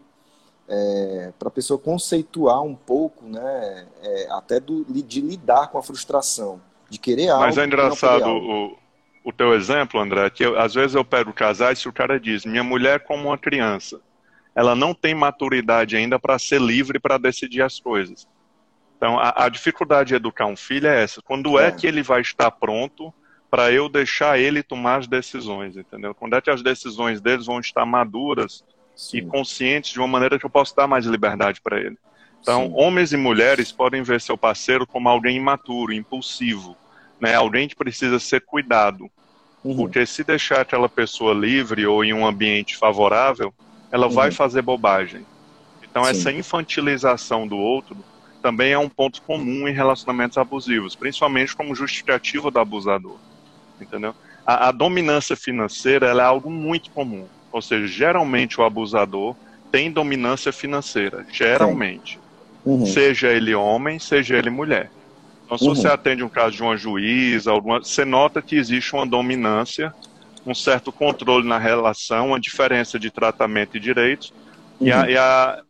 é, 0.69 1.33
para 1.39 1.49
a 1.49 1.51
pessoa 1.51 1.79
conceituar 1.79 2.63
um 2.63 2.75
pouco, 2.75 3.25
né, 3.25 3.87
é, 4.03 4.29
até 4.31 4.59
do, 4.59 4.85
de 4.85 5.21
lidar 5.21 5.71
com 5.71 5.79
a 5.79 5.83
frustração, 5.83 6.61
de 6.91 6.99
querer 6.99 7.29
algo. 7.29 7.45
Mas 7.45 7.59
é 7.59 7.65
engraçado 7.65 8.29
o, 8.29 8.77
o 9.25 9.33
teu 9.33 9.55
exemplo, 9.55 10.01
André, 10.01 10.29
que 10.31 10.45
eu, 10.45 10.59
às 10.59 10.75
vezes 10.75 10.95
eu 10.95 11.05
pego 11.05 11.33
casais 11.33 11.79
e 11.81 11.89
o 11.89 11.93
cara 11.93 12.19
diz: 12.19 12.45
minha 12.45 12.65
mulher 12.65 12.97
é 12.97 12.99
como 12.99 13.29
uma 13.29 13.39
criança, 13.39 14.01
ela 14.55 14.75
não 14.75 14.95
tem 14.95 15.15
maturidade 15.15 15.97
ainda 15.97 16.19
para 16.19 16.39
ser 16.39 16.61
livre 16.61 16.99
para 16.99 17.19
decidir 17.19 17.63
as 17.63 17.79
coisas. 17.79 18.27
Então, 18.97 19.19
a, 19.19 19.47
a, 19.47 19.49
dificuldade 19.49 20.09
de 20.09 20.15
educar 20.15 20.47
um 20.47 20.57
filho 20.57 20.87
é 20.87 21.03
essa. 21.03 21.21
Quando 21.23 21.59
é, 21.59 21.69
é 21.69 21.73
que 21.73 21.87
ele 21.87 22.03
vai 22.03 22.21
estar 22.21 22.51
pronto 22.53 23.13
para 23.51 23.73
eu 23.73 23.89
deixar 23.89 24.39
ele 24.39 24.63
tomar 24.63 25.01
as 25.01 25.07
decisões, 25.07 25.77
entendeu? 25.77 26.15
Quando 26.15 26.37
é 26.37 26.41
que 26.41 26.51
as 26.51 26.63
decisões 26.63 27.21
deles 27.21 27.47
vão 27.47 27.59
estar 27.59 27.85
maduras 27.85 28.65
Sim. 28.95 29.19
e 29.19 29.23
conscientes 29.23 29.93
de 29.93 29.99
uma 29.99 30.07
maneira 30.07 30.39
que 30.39 30.47
eu 30.47 30.51
posso 30.51 30.75
dar 30.77 30.87
mais 30.87 31.05
liberdade 31.05 31.61
para 31.61 31.81
ele. 31.81 31.99
Então, 32.41 32.67
Sim. 32.67 32.73
homens 32.77 33.13
e 33.13 33.17
mulheres 33.17 33.73
podem 33.73 34.03
ver 34.03 34.21
seu 34.21 34.39
parceiro 34.39 34.87
como 34.87 35.09
alguém 35.09 35.37
imaturo, 35.37 35.93
impulsivo, 35.93 36.77
né? 37.23 37.35
Alguém 37.35 37.67
que 37.67 37.75
precisa 37.75 38.19
ser 38.19 38.43
cuidado. 38.43 39.09
Uhum. 39.65 39.77
Porque 39.77 40.05
se 40.05 40.23
deixar 40.25 40.61
aquela 40.61 40.89
pessoa 40.89 41.33
livre 41.33 41.87
ou 41.87 42.05
em 42.05 42.13
um 42.13 42.27
ambiente 42.27 42.77
favorável, 42.77 43.55
ela 43.91 44.09
uhum. 44.09 44.13
vai 44.13 44.31
fazer 44.31 44.61
bobagem. 44.61 45.25
Então, 45.83 46.05
Sim. 46.05 46.11
essa 46.11 46.33
infantilização 46.33 47.47
do 47.47 47.57
outro 47.57 47.97
também 48.43 48.73
é 48.73 48.79
um 48.79 48.89
ponto 48.89 49.23
comum 49.23 49.69
em 49.69 49.73
relacionamentos 49.73 50.37
abusivos, 50.37 50.97
principalmente 50.97 51.55
como 51.55 51.75
justificativa 51.75 52.51
do 52.51 52.59
abusador 52.59 53.17
entendeu? 53.83 54.15
A, 54.47 54.69
a 54.69 54.73
dominância 54.73 55.37
financeira 55.37 56.07
é 56.07 56.21
algo 56.21 56.51
muito 56.51 56.91
comum. 56.91 57.27
Ou 57.51 57.61
seja, 57.61 57.87
geralmente 57.87 58.61
o 58.61 58.65
abusador 58.65 59.37
tem 59.71 59.91
dominância 59.91 60.53
financeira, 60.53 61.27
geralmente. 61.31 62.19
Uhum. 62.65 62.87
Seja 62.87 63.29
ele 63.29 63.55
homem, 63.55 63.99
seja 63.99 64.37
ele 64.37 64.51
mulher. 64.51 64.91
Então, 65.53 65.59
se 65.59 65.69
uhum. 65.69 65.75
você 65.75 65.89
atende 65.89 66.25
um 66.25 66.31
caso 66.31 66.57
de 66.57 66.63
uma 66.63 66.77
juíza, 66.79 67.51
alguma, 67.51 67.79
você 67.79 68.07
nota 68.07 68.41
que 68.41 68.57
existe 68.57 68.95
uma 68.95 69.05
dominância, 69.05 69.93
um 70.47 70.55
certo 70.55 70.91
controle 70.91 71.47
na 71.47 71.59
relação, 71.59 72.29
uma 72.29 72.41
diferença 72.41 72.99
de 72.99 73.11
tratamento 73.11 73.77
e 73.77 73.81
direitos. 73.81 74.33
Uhum. 74.81 74.87
E, 74.87 74.93
a, 74.93 75.11
e, 75.11 75.17
a, 75.17 75.63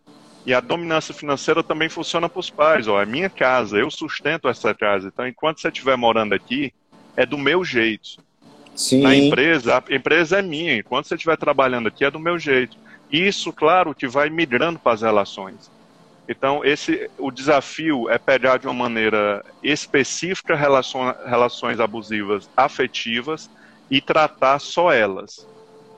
e, 0.46 0.54
a, 0.54 0.60
dominância 0.60 1.12
financeira 1.12 1.64
também 1.64 1.88
funciona 1.88 2.28
para 2.28 2.38
os 2.38 2.48
pais. 2.48 2.86
Ó, 2.86 3.02
é 3.02 3.04
minha 3.04 3.28
casa, 3.28 3.76
eu 3.76 3.90
sustento 3.90 4.48
essa 4.48 4.72
casa. 4.72 5.08
Então, 5.12 5.26
enquanto 5.26 5.60
você 5.60 5.66
estiver 5.66 5.96
morando 5.96 6.32
aqui, 6.32 6.72
é 7.16 7.26
do 7.26 7.36
meu 7.36 7.64
jeito. 7.64 8.22
Sim. 8.76 9.02
Na 9.02 9.16
empresa, 9.16 9.78
a 9.78 9.94
empresa 9.94 10.38
é 10.38 10.42
minha. 10.42 10.76
Enquanto 10.76 11.08
você 11.08 11.16
estiver 11.16 11.36
trabalhando 11.36 11.88
aqui, 11.88 12.04
é 12.04 12.10
do 12.10 12.20
meu 12.20 12.38
jeito. 12.38 12.76
Isso, 13.10 13.52
claro, 13.52 13.96
que 13.96 14.06
vai 14.06 14.30
migrando 14.30 14.78
para 14.78 14.92
as 14.92 15.02
relações. 15.02 15.68
Então, 16.28 16.64
esse, 16.64 17.10
o 17.18 17.30
desafio 17.30 18.08
é 18.08 18.16
pegar 18.16 18.58
de 18.58 18.66
uma 18.66 18.74
maneira 18.74 19.44
específica 19.62 20.54
relações, 20.54 21.16
relações 21.26 21.80
abusivas 21.80 22.48
afetivas 22.56 23.50
e 23.90 24.00
tratar 24.00 24.58
só 24.58 24.92
elas. 24.92 25.46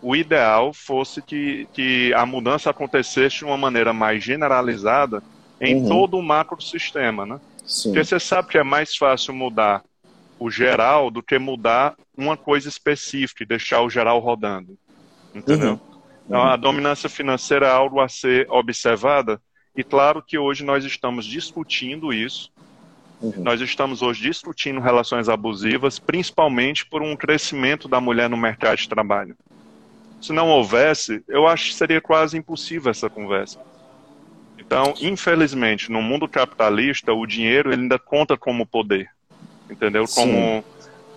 O 0.00 0.16
ideal 0.16 0.72
fosse 0.72 1.22
que, 1.22 1.68
que 1.72 2.12
a 2.14 2.26
mudança 2.26 2.70
acontecesse 2.70 3.38
de 3.38 3.44
uma 3.44 3.56
maneira 3.56 3.92
mais 3.92 4.22
generalizada 4.22 5.22
em 5.60 5.76
uhum. 5.76 5.88
todo 5.88 6.18
o 6.18 6.22
macrosistema, 6.22 7.24
né? 7.24 7.40
Sim. 7.64 7.90
Porque 7.90 8.04
você 8.04 8.20
sabe 8.20 8.48
que 8.48 8.58
é 8.58 8.62
mais 8.62 8.96
fácil 8.96 9.32
mudar 9.32 9.82
o 10.38 10.50
geral 10.50 11.10
do 11.10 11.22
que 11.22 11.38
mudar 11.38 11.94
uma 12.16 12.36
coisa 12.36 12.68
específica 12.68 13.42
e 13.42 13.46
deixar 13.46 13.80
o 13.82 13.90
geral 13.90 14.18
rodando. 14.18 14.76
Entendeu? 15.34 15.72
Uhum. 15.72 15.80
Então, 16.26 16.42
a 16.42 16.56
dominância 16.56 17.08
financeira 17.08 17.66
é 17.66 17.70
algo 17.70 18.00
a 18.00 18.08
ser 18.08 18.46
observada, 18.50 19.40
e 19.76 19.82
claro 19.82 20.22
que 20.22 20.38
hoje 20.38 20.64
nós 20.64 20.84
estamos 20.84 21.24
discutindo 21.24 22.12
isso. 22.12 22.50
Uhum. 23.20 23.32
Nós 23.38 23.60
estamos 23.60 24.02
hoje 24.02 24.22
discutindo 24.22 24.80
relações 24.80 25.28
abusivas, 25.28 25.98
principalmente 25.98 26.84
por 26.84 27.02
um 27.02 27.16
crescimento 27.16 27.88
da 27.88 28.00
mulher 28.00 28.28
no 28.28 28.36
mercado 28.36 28.76
de 28.76 28.88
trabalho. 28.88 29.36
Se 30.20 30.32
não 30.32 30.48
houvesse, 30.48 31.22
eu 31.28 31.46
acho 31.46 31.68
que 31.68 31.74
seria 31.74 32.00
quase 32.00 32.36
impossível 32.36 32.90
essa 32.90 33.10
conversa. 33.10 33.60
Então, 34.58 34.94
infelizmente, 35.00 35.90
no 35.90 36.00
mundo 36.00 36.28
capitalista, 36.28 37.12
o 37.12 37.26
dinheiro 37.26 37.72
ele 37.72 37.82
ainda 37.82 37.98
conta 37.98 38.36
como 38.36 38.66
poder 38.66 39.10
entendeu? 39.70 40.04
Como 40.06 40.64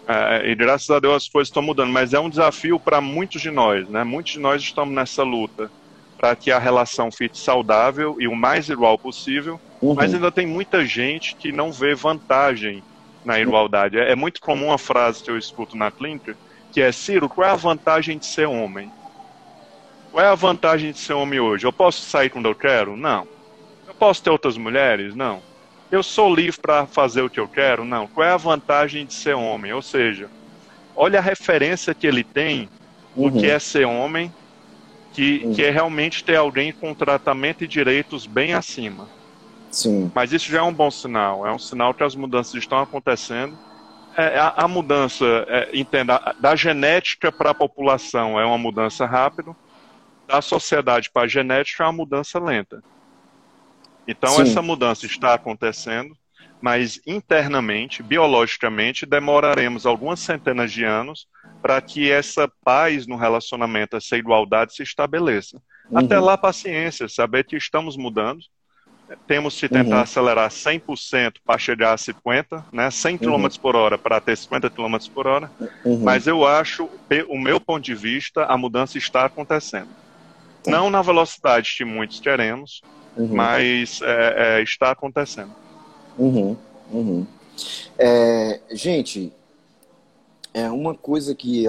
é, 0.08 0.50
e 0.50 0.56
graças 0.56 0.90
a 0.90 1.00
Deus 1.00 1.24
as 1.24 1.30
coisas 1.30 1.50
estão 1.50 1.62
mudando, 1.62 1.92
mas 1.92 2.14
é 2.14 2.20
um 2.20 2.30
desafio 2.30 2.80
para 2.80 3.02
muitos 3.02 3.42
de 3.42 3.52
nós, 3.52 3.88
né? 3.90 4.04
Muitos 4.04 4.34
de 4.34 4.40
nós 4.40 4.62
estamos 4.62 4.94
nessa 4.94 5.24
luta 5.24 5.70
para 6.18 6.36
que 6.36 6.52
a 6.52 6.60
relação 6.60 7.12
fique 7.12 7.38
saudável 7.38 8.18
e 8.20 8.28
o 8.28 8.36
mais 8.36 8.70
igual 8.70 8.98
possível, 8.98 9.60
uhum. 9.82 9.94
mas 9.94 10.14
ainda 10.14 10.32
tem 10.32 10.46
muita 10.46 10.86
gente 10.86 11.36
que 11.36 11.52
não 11.52 11.72
vê 11.72 11.94
vantagem 11.94 12.84
na 13.24 13.40
igualdade. 13.40 13.98
É, 14.00 14.12
é, 14.12 14.16
muito 14.16 14.42
comum 14.42 14.72
a 14.72 14.78
frase 14.78 15.24
que 15.24 15.30
eu 15.30 15.38
escuto 15.38 15.78
na 15.78 15.92
clínica, 15.92 16.36
que 16.72 16.82
é, 16.82 16.92
Ciro, 16.92 17.30
qual 17.30 17.48
é 17.48 17.52
a 17.52 17.56
vantagem 17.56 18.18
de 18.18 18.26
ser 18.26 18.48
homem? 18.48 18.92
Qual 20.12 20.24
é 20.24 20.28
a 20.28 20.36
vantagem 20.36 20.92
de 20.92 21.00
ser 21.00 21.14
homem 21.14 21.40
hoje? 21.40 21.66
Eu 21.66 21.74
posso 21.74 22.02
sair 22.02 22.30
quando 22.30 22.48
eu 22.48 22.56
quero? 22.56 22.98
Não. 22.98 23.28
Eu 23.88 23.94
posso 23.94 24.24
ter 24.24 24.30
outras 24.30 24.58
mulheres? 24.58 25.14
Não 25.16 25.42
eu 25.92 26.04
sou 26.04 26.34
livre 26.34 26.60
para 26.60 26.86
fazer 26.86 27.22
o 27.22 27.30
que 27.30 27.40
eu 27.40 27.48
quero? 27.48 27.86
Não. 27.86 28.08
Qual 28.08 28.28
é 28.28 28.32
a 28.32 28.38
vantagem 28.38 29.06
de 29.06 29.14
ser 29.14 29.34
homem? 29.34 29.74
Ou 29.74 29.82
seja, 29.82 30.30
olha 30.96 31.20
a 31.20 31.22
referência 31.22 31.94
que 31.94 32.06
ele 32.06 32.24
tem 32.24 32.70
do 33.16 33.24
uhum. 33.24 33.40
que 33.40 33.50
é 33.50 33.58
ser 33.58 33.86
homem, 33.86 34.34
que, 35.18 35.52
que 35.56 35.64
é 35.64 35.72
realmente 35.72 36.24
ter 36.24 36.36
alguém 36.36 36.72
com 36.72 36.94
tratamento 36.94 37.64
e 37.64 37.68
direitos 37.68 38.28
bem 38.28 38.54
acima. 38.54 39.10
Sim. 39.72 40.12
Mas 40.14 40.32
isso 40.32 40.46
já 40.48 40.60
é 40.60 40.62
um 40.62 40.72
bom 40.72 40.92
sinal, 40.92 41.44
é 41.44 41.52
um 41.52 41.58
sinal 41.58 41.92
que 41.92 42.04
as 42.04 42.14
mudanças 42.14 42.54
estão 42.54 42.80
acontecendo. 42.80 43.58
É, 44.16 44.38
a, 44.38 44.50
a, 44.50 44.68
mudança, 44.68 45.26
é, 45.48 45.72
entenda, 45.74 46.36
da 46.40 46.56
genética 46.56 47.32
para 47.32 47.50
a 47.50 47.54
população 47.56 48.40
é 48.40 48.46
uma 48.46 48.60
mudança 48.60 49.08
rápida, 49.08 49.56
da 50.28 50.40
sociedade 50.40 51.10
para 51.10 51.24
a 51.24 51.28
genética 51.28 51.84
é 51.84 51.88
uma 51.88 51.94
mudança 51.94 52.38
lenta. 52.38 52.84
Então, 54.08 54.30
Sim. 54.36 54.44
essa 54.44 54.62
mudança 54.62 55.08
está 55.08 55.34
acontecendo, 55.34 56.16
mas 56.62 57.00
internamente, 57.06 58.02
biologicamente, 58.02 59.06
demoraremos 59.06 59.86
algumas 59.86 60.20
centenas 60.20 60.72
de 60.72 60.84
anos 60.84 61.28
para 61.62 61.80
que 61.82 62.12
essa 62.12 62.52
paz 62.64 63.06
no 63.06 63.16
relacionamento, 63.16 63.96
essa 63.96 64.18
igualdade 64.18 64.74
se 64.74 64.84
estabeleça. 64.84 65.62
Uhum. 65.90 66.00
Até 66.00 66.20
lá, 66.20 66.38
paciência, 66.38 67.08
saber 67.08 67.46
que 67.46 67.56
estamos 67.56 67.96
mudando. 67.96 68.40
Temos 69.26 69.58
que 69.58 69.70
tentar 69.70 69.96
uhum. 69.96 70.02
acelerar 70.02 70.50
100% 70.50 71.36
para 71.46 71.58
chegar 71.58 71.94
a 71.94 71.96
50%, 71.96 72.64
né? 72.74 72.92
100 72.92 73.20
km 73.20 73.32
uhum. 73.32 73.50
por 73.62 73.76
hora 73.76 73.98
para 73.98 74.20
ter 74.20 74.36
50 74.36 74.70
km 74.70 74.98
por 75.14 75.28
hora. 75.28 75.50
Uhum. 75.86 76.02
Mas 76.04 76.28
eu 76.28 76.46
acho, 76.46 76.90
o 77.30 77.38
meu 77.40 77.60
ponto 77.60 77.86
de 77.86 77.96
vista, 77.96 78.44
a 78.46 78.58
mudança 78.58 78.98
está 78.98 79.24
acontecendo. 79.24 79.88
Não 80.66 80.90
na 80.90 81.02
velocidade 81.02 81.74
que 81.78 81.86
muitos 81.86 82.20
queremos, 82.20 82.82
uhum. 83.16 83.34
mas 83.34 84.02
é, 84.02 84.60
é, 84.60 84.62
está 84.62 84.92
acontecendo. 84.92 85.56
Uhum. 86.18 86.58
Uhum. 86.92 87.28
É, 87.98 88.60
gente, 88.72 89.34
é 90.54 90.70
uma 90.72 90.96
coisa 90.96 91.36
que 91.36 91.66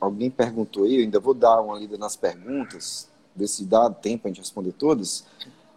alguém 0.00 0.30
perguntou 0.30 0.84
aí, 0.84 0.96
eu 0.96 1.02
ainda 1.02 1.20
vou 1.20 1.34
dar 1.34 1.60
uma 1.60 1.78
lida 1.78 1.96
nas 1.96 2.16
perguntas, 2.16 3.08
ver 3.34 3.46
se 3.46 3.64
dá 3.64 3.88
tempo 3.90 4.26
a 4.26 4.30
gente 4.30 4.40
responder 4.40 4.72
todas, 4.72 5.24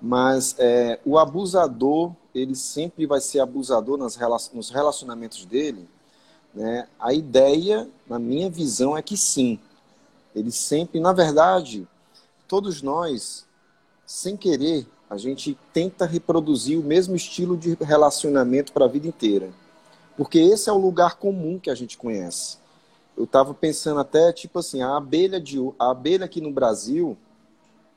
mas 0.01 0.55
é, 0.57 0.99
o 1.05 1.17
abusador, 1.17 2.11
ele 2.33 2.55
sempre 2.55 3.05
vai 3.05 3.21
ser 3.21 3.39
abusador 3.39 3.97
nas, 3.97 4.17
nos 4.51 4.69
relacionamentos 4.69 5.45
dele, 5.45 5.87
né? 6.53 6.87
A 6.99 7.13
ideia, 7.13 7.87
na 8.07 8.17
minha 8.17 8.49
visão, 8.49 8.97
é 8.97 9.01
que 9.01 9.17
sim. 9.17 9.59
Ele 10.33 10.51
sempre, 10.51 10.99
na 10.99 11.13
verdade, 11.13 11.87
todos 12.47 12.81
nós, 12.81 13.45
sem 14.05 14.37
querer, 14.37 14.87
a 15.15 15.17
gente 15.17 15.57
tenta 15.73 16.05
reproduzir 16.05 16.77
o 16.77 16.83
mesmo 16.83 17.15
estilo 17.15 17.57
de 17.57 17.75
relacionamento 17.81 18.73
para 18.73 18.85
a 18.85 18.89
vida 18.89 19.07
inteira. 19.07 19.49
Porque 20.17 20.37
esse 20.37 20.69
é 20.69 20.73
o 20.73 20.77
lugar 20.77 21.15
comum 21.15 21.57
que 21.57 21.69
a 21.69 21.75
gente 21.75 21.97
conhece. 21.97 22.57
Eu 23.17 23.23
estava 23.23 23.53
pensando 23.53 23.99
até, 24.01 24.33
tipo 24.33 24.59
assim, 24.59 24.81
a 24.81 24.97
abelha, 24.97 25.39
de, 25.39 25.57
a 25.79 25.91
abelha 25.91 26.25
aqui 26.25 26.41
no 26.41 26.51
Brasil, 26.51 27.17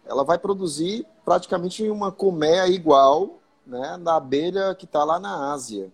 ela 0.07 0.23
vai 0.23 0.39
produzir 0.39 1.05
praticamente 1.25 1.89
uma 1.91 2.13
colmeia 2.13 2.69
igual 2.69 3.39
né, 3.67 3.99
da 4.01 4.17
abelha 4.17 4.75
que 4.75 4.85
está 4.85 5.03
lá 5.03 5.19
na 5.19 5.53
Ásia. 5.53 5.91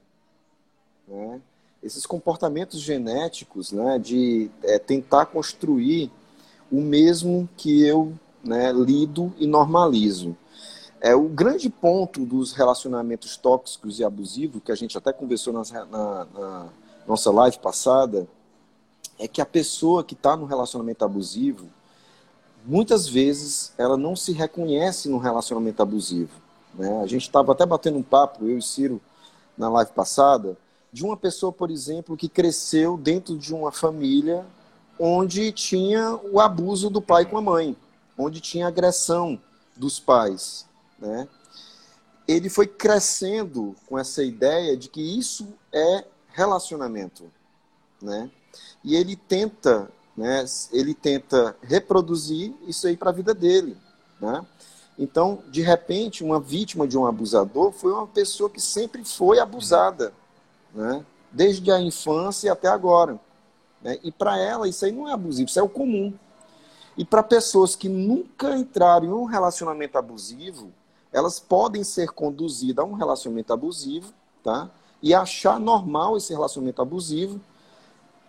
Né? 1.08 1.40
Esses 1.82 2.04
comportamentos 2.04 2.80
genéticos 2.80 3.72
né, 3.72 3.98
de 3.98 4.50
é, 4.62 4.78
tentar 4.78 5.26
construir 5.26 6.10
o 6.70 6.80
mesmo 6.80 7.48
que 7.56 7.82
eu 7.82 8.12
né, 8.44 8.70
lido 8.72 9.32
e 9.38 9.46
normalizo. 9.46 10.36
É, 11.04 11.14
o 11.14 11.28
grande 11.28 11.68
ponto 11.68 12.24
dos 12.24 12.54
relacionamentos 12.54 13.36
tóxicos 13.36 14.00
e 14.00 14.04
abusivos, 14.04 14.62
que 14.64 14.72
a 14.72 14.74
gente 14.74 14.96
até 14.96 15.12
conversou 15.12 15.52
na, 15.52 15.62
na, 15.84 16.24
na 16.24 16.66
nossa 17.06 17.30
live 17.30 17.58
passada, 17.58 18.26
é 19.18 19.28
que 19.28 19.42
a 19.42 19.44
pessoa 19.44 20.02
que 20.02 20.14
está 20.14 20.34
no 20.34 20.46
relacionamento 20.46 21.04
abusivo, 21.04 21.66
muitas 22.64 23.06
vezes 23.06 23.74
ela 23.76 23.98
não 23.98 24.16
se 24.16 24.32
reconhece 24.32 25.10
no 25.10 25.18
relacionamento 25.18 25.82
abusivo. 25.82 26.32
Né? 26.72 27.02
A 27.02 27.06
gente 27.06 27.24
estava 27.24 27.52
até 27.52 27.66
batendo 27.66 27.98
um 27.98 28.02
papo, 28.02 28.46
eu 28.46 28.56
e 28.56 28.62
Ciro, 28.62 28.98
na 29.58 29.68
live 29.68 29.92
passada, 29.92 30.56
de 30.90 31.04
uma 31.04 31.18
pessoa, 31.18 31.52
por 31.52 31.70
exemplo, 31.70 32.16
que 32.16 32.30
cresceu 32.30 32.96
dentro 32.96 33.36
de 33.36 33.52
uma 33.52 33.70
família 33.70 34.42
onde 34.98 35.52
tinha 35.52 36.18
o 36.32 36.40
abuso 36.40 36.88
do 36.88 37.02
pai 37.02 37.26
com 37.26 37.36
a 37.36 37.42
mãe, 37.42 37.76
onde 38.16 38.40
tinha 38.40 38.68
agressão 38.68 39.38
dos 39.76 40.00
pais. 40.00 40.64
Né? 41.04 41.28
Ele 42.26 42.48
foi 42.48 42.66
crescendo 42.66 43.76
com 43.86 43.98
essa 43.98 44.24
ideia 44.24 44.74
de 44.76 44.88
que 44.88 45.00
isso 45.00 45.46
é 45.70 46.04
relacionamento. 46.28 47.30
Né? 48.00 48.30
E 48.82 48.96
ele 48.96 49.14
tenta, 49.14 49.90
né, 50.16 50.44
ele 50.72 50.94
tenta 50.94 51.54
reproduzir 51.62 52.54
isso 52.66 52.86
aí 52.86 52.96
para 52.96 53.10
a 53.10 53.12
vida 53.12 53.34
dele. 53.34 53.76
Né? 54.18 54.44
Então, 54.98 55.42
de 55.50 55.60
repente, 55.60 56.24
uma 56.24 56.40
vítima 56.40 56.88
de 56.88 56.96
um 56.96 57.06
abusador 57.06 57.70
foi 57.72 57.92
uma 57.92 58.06
pessoa 58.06 58.48
que 58.48 58.60
sempre 58.60 59.04
foi 59.04 59.38
abusada, 59.38 60.14
né? 60.74 61.04
desde 61.30 61.70
a 61.70 61.78
infância 61.80 62.50
até 62.50 62.68
agora. 62.68 63.20
Né? 63.82 63.98
E 64.02 64.10
para 64.10 64.38
ela, 64.38 64.66
isso 64.66 64.84
aí 64.86 64.92
não 64.92 65.08
é 65.08 65.12
abusivo, 65.12 65.48
isso 65.48 65.58
é 65.58 65.62
o 65.62 65.68
comum. 65.68 66.14
E 66.96 67.04
para 67.04 67.22
pessoas 67.22 67.74
que 67.74 67.88
nunca 67.88 68.56
entraram 68.56 69.06
em 69.06 69.12
um 69.12 69.24
relacionamento 69.24 69.98
abusivo, 69.98 70.72
elas 71.14 71.38
podem 71.38 71.84
ser 71.84 72.08
conduzidas 72.08 72.84
a 72.84 72.88
um 72.88 72.94
relacionamento 72.94 73.52
abusivo, 73.52 74.12
tá? 74.42 74.68
E 75.00 75.14
achar 75.14 75.60
normal 75.60 76.16
esse 76.16 76.32
relacionamento 76.32 76.82
abusivo 76.82 77.40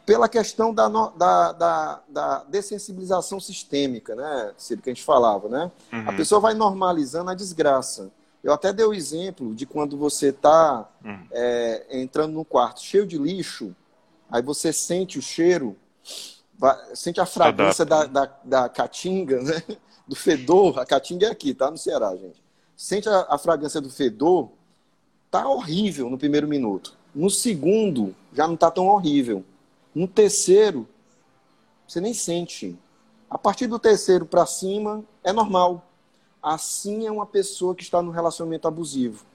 pela 0.05 0.29
questão 0.29 0.71
da, 0.71 0.87
da, 0.87 1.51
da, 1.51 2.01
da 2.07 2.43
dessensibilização 2.43 3.39
sistêmica, 3.39 4.13
né, 4.13 4.53
Ciro, 4.55 4.83
que 4.83 4.91
a 4.91 4.93
gente 4.93 5.03
falava, 5.03 5.49
né? 5.49 5.71
Uhum. 5.91 6.09
A 6.09 6.13
pessoa 6.13 6.39
vai 6.39 6.53
normalizando 6.53 7.31
a 7.31 7.33
desgraça. 7.33 8.11
Eu 8.43 8.53
até 8.53 8.71
dei 8.71 8.85
o 8.85 8.93
exemplo 8.93 9.55
de 9.55 9.65
quando 9.65 9.97
você 9.97 10.27
está 10.27 10.87
uhum. 11.03 11.27
é, 11.31 11.87
entrando 11.89 12.33
no 12.33 12.45
quarto 12.45 12.81
cheio 12.81 13.07
de 13.07 13.17
lixo, 13.17 13.75
aí 14.29 14.43
você 14.43 14.71
sente 14.71 15.17
o 15.17 15.23
cheiro, 15.23 15.75
sente 16.93 17.19
a 17.19 17.25
fragrância 17.25 17.83
da, 17.83 18.05
da, 18.05 18.31
da 18.43 18.69
caatinga, 18.69 19.41
né? 19.41 19.63
do 20.07 20.15
fedor. 20.15 20.77
A 20.77 20.85
caatinga 20.85 21.25
é 21.25 21.31
aqui, 21.31 21.51
tá? 21.55 21.71
No 21.71 21.79
Ceará, 21.79 22.15
gente. 22.15 22.44
Sente 22.75 23.07
a, 23.07 23.27
a 23.29 23.37
fragrância 23.37 23.79
do 23.79 23.89
fedor, 23.89 24.49
tá 25.31 25.47
horrível 25.47 26.09
no 26.09 26.17
primeiro 26.17 26.47
minuto. 26.47 26.93
No 27.13 27.29
segundo, 27.29 28.13
já 28.33 28.47
não 28.47 28.57
tá 28.57 28.69
tão 28.69 28.87
horrível. 28.87 29.43
No 29.93 30.07
terceiro, 30.07 30.87
você 31.87 32.01
nem 32.01 32.13
sente. 32.13 32.77
A 33.29 33.37
partir 33.37 33.67
do 33.67 33.79
terceiro 33.79 34.25
para 34.25 34.45
cima, 34.45 35.03
é 35.23 35.31
normal. 35.31 35.85
Assim 36.41 37.07
é 37.07 37.11
uma 37.11 37.25
pessoa 37.25 37.73
que 37.73 37.83
está 37.83 38.01
no 38.01 38.11
relacionamento 38.11 38.67
abusivo. 38.67 39.25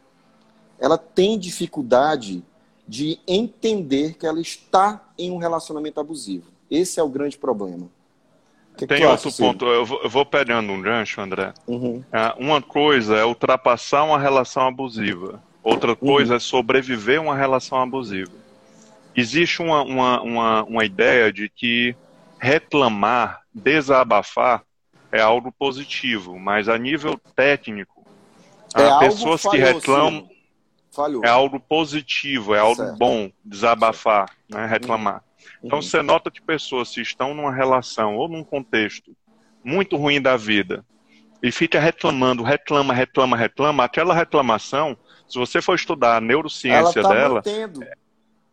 Ela 0.78 0.96
tem 0.98 1.38
dificuldade 1.38 2.44
de 2.86 3.18
entender 3.26 4.14
que 4.14 4.26
ela 4.26 4.40
está 4.40 5.08
em 5.16 5.30
um 5.30 5.38
relacionamento 5.38 6.00
abusivo. 6.00 6.50
Esse 6.70 7.00
é 7.00 7.02
o 7.02 7.08
grande 7.08 7.38
problema. 7.38 7.88
Que 8.80 8.86
tem 8.86 8.98
que 8.98 9.06
outro 9.06 9.28
acha, 9.28 9.36
ponto, 9.36 9.66
eu 9.66 9.86
vou, 9.86 10.02
eu 10.02 10.10
vou, 10.10 10.26
pegando 10.26 10.72
um 10.72 10.80
gancho, 10.80 11.20
André. 11.20 11.52
Uhum. 11.66 12.02
É, 12.12 12.34
uma 12.38 12.60
coisa 12.60 13.16
é 13.16 13.24
ultrapassar 13.24 14.04
uma 14.04 14.18
relação 14.18 14.66
abusiva, 14.66 15.42
outra 15.62 15.94
coisa 15.94 16.32
uhum. 16.32 16.36
é 16.36 16.40
sobreviver 16.40 17.18
a 17.18 17.22
uma 17.22 17.36
relação 17.36 17.80
abusiva 17.80 18.40
existe 19.14 19.62
uma, 19.62 19.82
uma, 19.82 20.22
uma, 20.22 20.64
uma 20.64 20.84
ideia 20.84 21.32
de 21.32 21.48
que 21.48 21.94
reclamar, 22.38 23.42
desabafar 23.52 24.62
é 25.12 25.20
algo 25.20 25.52
positivo, 25.52 26.38
mas 26.38 26.68
a 26.68 26.78
nível 26.78 27.20
técnico, 27.34 28.06
é 28.74 28.98
pessoas 29.00 29.42
que 29.42 29.56
reclamam 29.56 30.28
é 31.24 31.28
algo 31.28 31.58
positivo, 31.60 32.54
é 32.54 32.58
algo 32.58 32.76
certo. 32.76 32.96
bom 32.96 33.30
desabafar, 33.44 34.28
né, 34.48 34.66
reclamar. 34.66 35.14
Uhum. 35.14 35.20
Então 35.62 35.78
uhum. 35.78 35.82
você 35.82 36.02
nota 36.02 36.30
que 36.30 36.40
pessoas 36.40 36.90
que 36.90 37.00
estão 37.00 37.34
numa 37.34 37.54
relação 37.54 38.16
ou 38.16 38.28
num 38.28 38.44
contexto 38.44 39.16
muito 39.62 39.96
ruim 39.96 40.20
da 40.20 40.36
vida 40.36 40.84
e 41.42 41.50
fica 41.50 41.80
reclamando, 41.80 42.42
reclama, 42.42 42.92
reclama, 42.92 43.36
reclama, 43.36 43.84
aquela 43.84 44.14
reclamação, 44.14 44.96
se 45.28 45.38
você 45.38 45.62
for 45.62 45.74
estudar 45.74 46.16
a 46.16 46.20
neurociência 46.20 47.02
tá 47.02 47.08
dela, 47.08 47.34
mantendo 47.36 47.80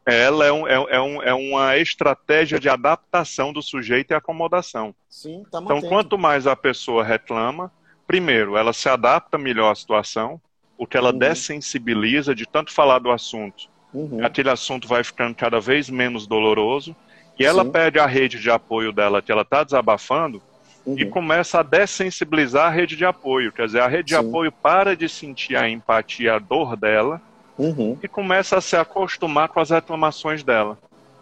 ela 0.08 0.46
é, 0.46 0.52
um, 0.54 0.66
é, 0.66 0.74
é, 0.74 1.02
um, 1.02 1.22
é, 1.22 1.34
uma 1.34 1.78
estratégia 1.78 2.58
de 2.58 2.70
adaptação 2.70 3.52
do 3.52 3.62
sujeito 3.62 4.12
e 4.12 4.14
acomodação. 4.14 4.96
Sim, 5.10 5.44
tá 5.52 5.60
então, 5.62 5.82
quanto 5.82 6.18
mais 6.18 6.48
a 6.48 6.56
pessoa 6.56 7.04
reclama, 7.04 7.70
primeiro, 8.08 8.56
ela 8.56 8.72
se 8.72 8.88
adapta 8.88 9.38
melhor 9.38 9.70
à 9.70 9.76
situação, 9.76 10.42
o 10.78 10.88
que 10.88 10.96
ela 10.96 11.12
uhum. 11.12 11.18
dessensibiliza 11.20 12.34
de 12.34 12.46
tanto 12.46 12.72
falar 12.72 13.00
do 13.00 13.12
assunto. 13.12 13.70
Uhum. 13.94 14.24
Aquele 14.26 14.50
assunto 14.50 14.88
vai 14.88 15.04
ficando 15.04 15.34
cada 15.36 15.60
vez 15.60 15.90
menos 15.90 16.28
doloroso, 16.28 16.96
e 17.40 17.46
ela 17.46 17.64
Sim. 17.64 17.72
pede 17.72 18.00
a 18.00 18.06
rede 18.06 18.40
de 18.40 18.50
apoio 18.50 18.92
dela, 18.92 19.22
que 19.22 19.32
ela 19.32 19.44
está 19.44 19.64
desabafando, 19.64 20.42
uhum. 20.86 20.98
e 20.98 21.06
começa 21.06 21.60
a 21.60 21.64
dessensibilizar 21.64 22.68
a 22.68 22.70
rede 22.70 22.96
de 22.96 23.06
apoio. 23.06 23.52
Quer 23.52 23.68
dizer, 23.68 23.82
a 23.82 23.88
rede 23.88 24.10
Sim. 24.10 24.22
de 24.22 24.28
apoio 24.28 24.52
para 24.52 24.96
de 24.96 25.08
sentir 25.08 25.56
a 25.56 25.70
empatia, 25.70 26.36
a 26.36 26.40
dor 26.40 26.76
dela, 26.76 27.22
uhum. 27.58 27.98
e 28.02 28.08
começa 28.08 28.58
a 28.58 28.62
se 28.62 28.76
acostumar 28.76 29.50
com 29.50 29.60
as 29.60 29.70
reclamações 29.70 30.44
dela. 30.44 30.78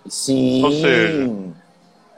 Sim. 0.07 0.63
Ou 0.63 0.71
seja, 0.71 1.29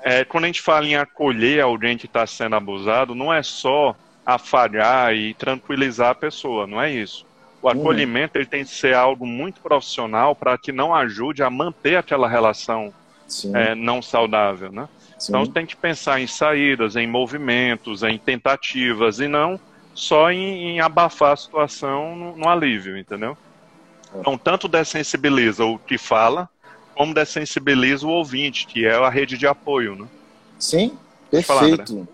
é, 0.04 0.24
quando 0.24 0.46
a 0.46 0.48
gente 0.48 0.62
fala 0.62 0.86
em 0.86 0.96
acolher 0.96 1.62
alguém 1.62 1.98
que 1.98 2.06
está 2.06 2.26
sendo 2.26 2.56
abusado, 2.56 3.14
não 3.14 3.34
é 3.34 3.44
só 3.44 3.96
afalhar 4.26 5.16
e 5.16 5.34
tranquilizar 5.34 6.10
a 6.10 6.16
pessoa, 6.16 6.68
não 6.68 6.82
é 6.82 6.92
isso. 6.92 7.27
O 7.62 7.68
uhum. 7.68 7.80
acolhimento 7.80 8.36
uhum. 8.36 8.42
ele 8.42 8.50
tem 8.50 8.64
que 8.64 8.72
ser 8.72 8.94
algo 8.96 9.26
muito 9.26 9.62
profissional 9.62 10.36
para 10.36 10.58
que 10.58 10.72
não 10.72 10.94
ajude 10.94 11.44
a 11.44 11.50
manter 11.50 11.96
aquela 11.98 12.28
relação 12.28 12.94
é, 13.54 13.76
não 13.76 14.02
saudável, 14.02 14.72
né? 14.72 14.88
Sim. 15.18 15.32
Então 15.32 15.46
tem 15.48 15.66
que 15.66 15.76
pensar 15.76 16.22
em 16.22 16.28
saídas, 16.28 16.96
em 16.96 17.08
movimentos, 17.08 18.04
em 18.04 18.18
tentativas 18.18 19.20
e 19.20 19.28
não 19.28 19.60
só 19.98 20.32
em, 20.32 20.76
em 20.76 20.80
abafar 20.80 21.34
a 21.34 21.36
situação 21.36 22.16
no, 22.16 22.38
no 22.38 22.48
alívio, 22.48 22.96
entendeu? 22.96 23.36
Então, 24.16 24.38
tanto 24.38 24.68
dessensibiliza 24.68 25.66
o 25.66 25.78
que 25.80 25.98
fala, 25.98 26.48
como 26.96 27.14
dessensibiliza 27.14 28.06
o 28.06 28.12
ouvinte, 28.12 28.68
que 28.68 28.86
é 28.86 28.96
a 28.96 29.10
rede 29.10 29.38
de 29.38 29.48
apoio, 29.48 29.96
né? 29.96 30.08
Sim, 30.60 30.98
perfeito. 31.30 31.94
Falar, 31.94 32.08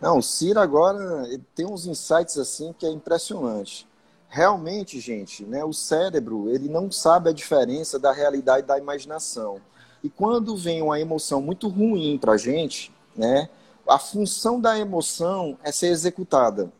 Não, 0.00 0.18
o 0.18 0.22
Ciro 0.22 0.60
agora 0.60 1.26
tem 1.54 1.66
uns 1.66 1.86
insights 1.86 2.36
assim 2.36 2.74
que 2.78 2.84
é 2.84 2.90
impressionante. 2.90 3.87
Realmente, 4.28 5.00
gente, 5.00 5.44
né, 5.44 5.64
o 5.64 5.72
cérebro 5.72 6.50
ele 6.50 6.68
não 6.68 6.90
sabe 6.90 7.30
a 7.30 7.32
diferença 7.32 7.98
da 7.98 8.12
realidade 8.12 8.66
da 8.66 8.78
imaginação. 8.78 9.60
E 10.02 10.08
quando 10.10 10.56
vem 10.56 10.82
uma 10.82 11.00
emoção 11.00 11.40
muito 11.40 11.68
ruim 11.68 12.18
para 12.18 12.32
a 12.32 12.36
gente, 12.36 12.92
né, 13.16 13.48
a 13.86 13.98
função 13.98 14.60
da 14.60 14.78
emoção 14.78 15.58
é 15.62 15.72
ser 15.72 15.88
executada. 15.88 16.70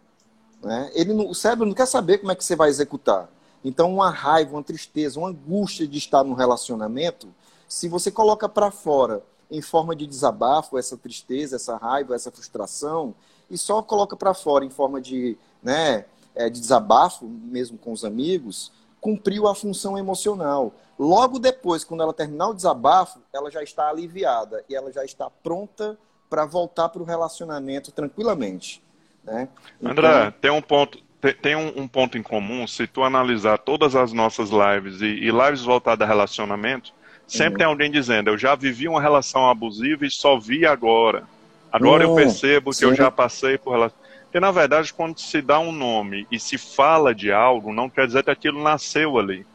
Né? 0.62 0.90
Ele 0.94 1.14
não, 1.14 1.30
o 1.30 1.34
cérebro 1.34 1.66
não 1.66 1.74
quer 1.74 1.86
saber 1.86 2.18
como 2.18 2.30
é 2.30 2.34
que 2.34 2.44
você 2.44 2.54
vai 2.54 2.68
executar. 2.68 3.28
Então, 3.64 3.94
uma 3.94 4.10
raiva, 4.10 4.54
uma 4.54 4.62
tristeza, 4.62 5.18
uma 5.18 5.30
angústia 5.30 5.86
de 5.86 5.98
estar 5.98 6.22
num 6.22 6.34
relacionamento, 6.34 7.28
se 7.66 7.88
você 7.88 8.10
coloca 8.10 8.48
para 8.48 8.70
fora 8.70 9.22
em 9.50 9.62
forma 9.62 9.96
de 9.96 10.06
desabafo 10.06 10.78
essa 10.78 10.96
tristeza, 10.96 11.56
essa 11.56 11.76
raiva, 11.76 12.14
essa 12.14 12.30
frustração, 12.30 13.14
e 13.50 13.56
só 13.56 13.82
coloca 13.82 14.14
para 14.14 14.34
fora 14.34 14.64
em 14.64 14.70
forma 14.70 15.00
de, 15.00 15.36
né, 15.62 16.04
é, 16.38 16.48
de 16.48 16.60
desabafo, 16.60 17.26
mesmo 17.26 17.76
com 17.76 17.92
os 17.92 18.04
amigos, 18.04 18.72
cumpriu 19.00 19.48
a 19.48 19.54
função 19.54 19.98
emocional. 19.98 20.72
Logo 20.96 21.38
depois, 21.38 21.84
quando 21.84 22.02
ela 22.02 22.14
terminar 22.14 22.48
o 22.48 22.54
desabafo, 22.54 23.20
ela 23.32 23.50
já 23.50 23.62
está 23.62 23.88
aliviada 23.88 24.64
e 24.68 24.74
ela 24.74 24.92
já 24.92 25.04
está 25.04 25.28
pronta 25.28 25.98
para 26.30 26.46
voltar 26.46 26.88
para 26.88 27.02
o 27.02 27.04
relacionamento 27.04 27.90
tranquilamente. 27.90 28.82
Né? 29.24 29.48
Então... 29.80 29.92
André, 29.92 30.32
tem 30.40 30.50
um 30.50 30.62
ponto, 30.62 30.98
tem 31.42 31.56
um, 31.56 31.82
um, 31.82 31.88
ponto 31.88 32.16
em 32.16 32.22
comum, 32.22 32.66
se 32.66 32.86
tu 32.86 33.02
analisar 33.02 33.58
todas 33.58 33.96
as 33.96 34.12
nossas 34.12 34.50
lives 34.50 35.00
e, 35.00 35.06
e 35.06 35.30
lives 35.30 35.62
voltadas 35.62 36.06
a 36.06 36.08
relacionamento, 36.08 36.92
sempre 37.26 37.54
uhum. 37.54 37.58
tem 37.58 37.66
alguém 37.66 37.90
dizendo, 37.90 38.30
eu 38.30 38.38
já 38.38 38.54
vivi 38.54 38.88
uma 38.88 39.00
relação 39.00 39.48
abusiva 39.48 40.06
e 40.06 40.10
só 40.10 40.38
vi 40.38 40.64
agora. 40.64 41.24
Agora 41.72 42.06
uhum. 42.06 42.12
eu 42.12 42.16
percebo 42.16 42.70
que 42.70 42.76
Sim. 42.78 42.86
eu 42.86 42.94
já 42.94 43.10
passei 43.10 43.58
por 43.58 43.72
relação. 43.72 43.98
Porque, 44.28 44.40
na 44.40 44.50
verdade, 44.50 44.92
quando 44.92 45.18
se 45.18 45.40
dá 45.40 45.58
um 45.58 45.72
nome 45.72 46.26
e 46.30 46.38
se 46.38 46.58
fala 46.58 47.14
de 47.14 47.32
algo, 47.32 47.72
não 47.72 47.88
quer 47.88 48.06
dizer 48.06 48.22
que 48.22 48.30
aquilo 48.30 48.62
nasceu 48.62 49.18
ali. 49.18 49.46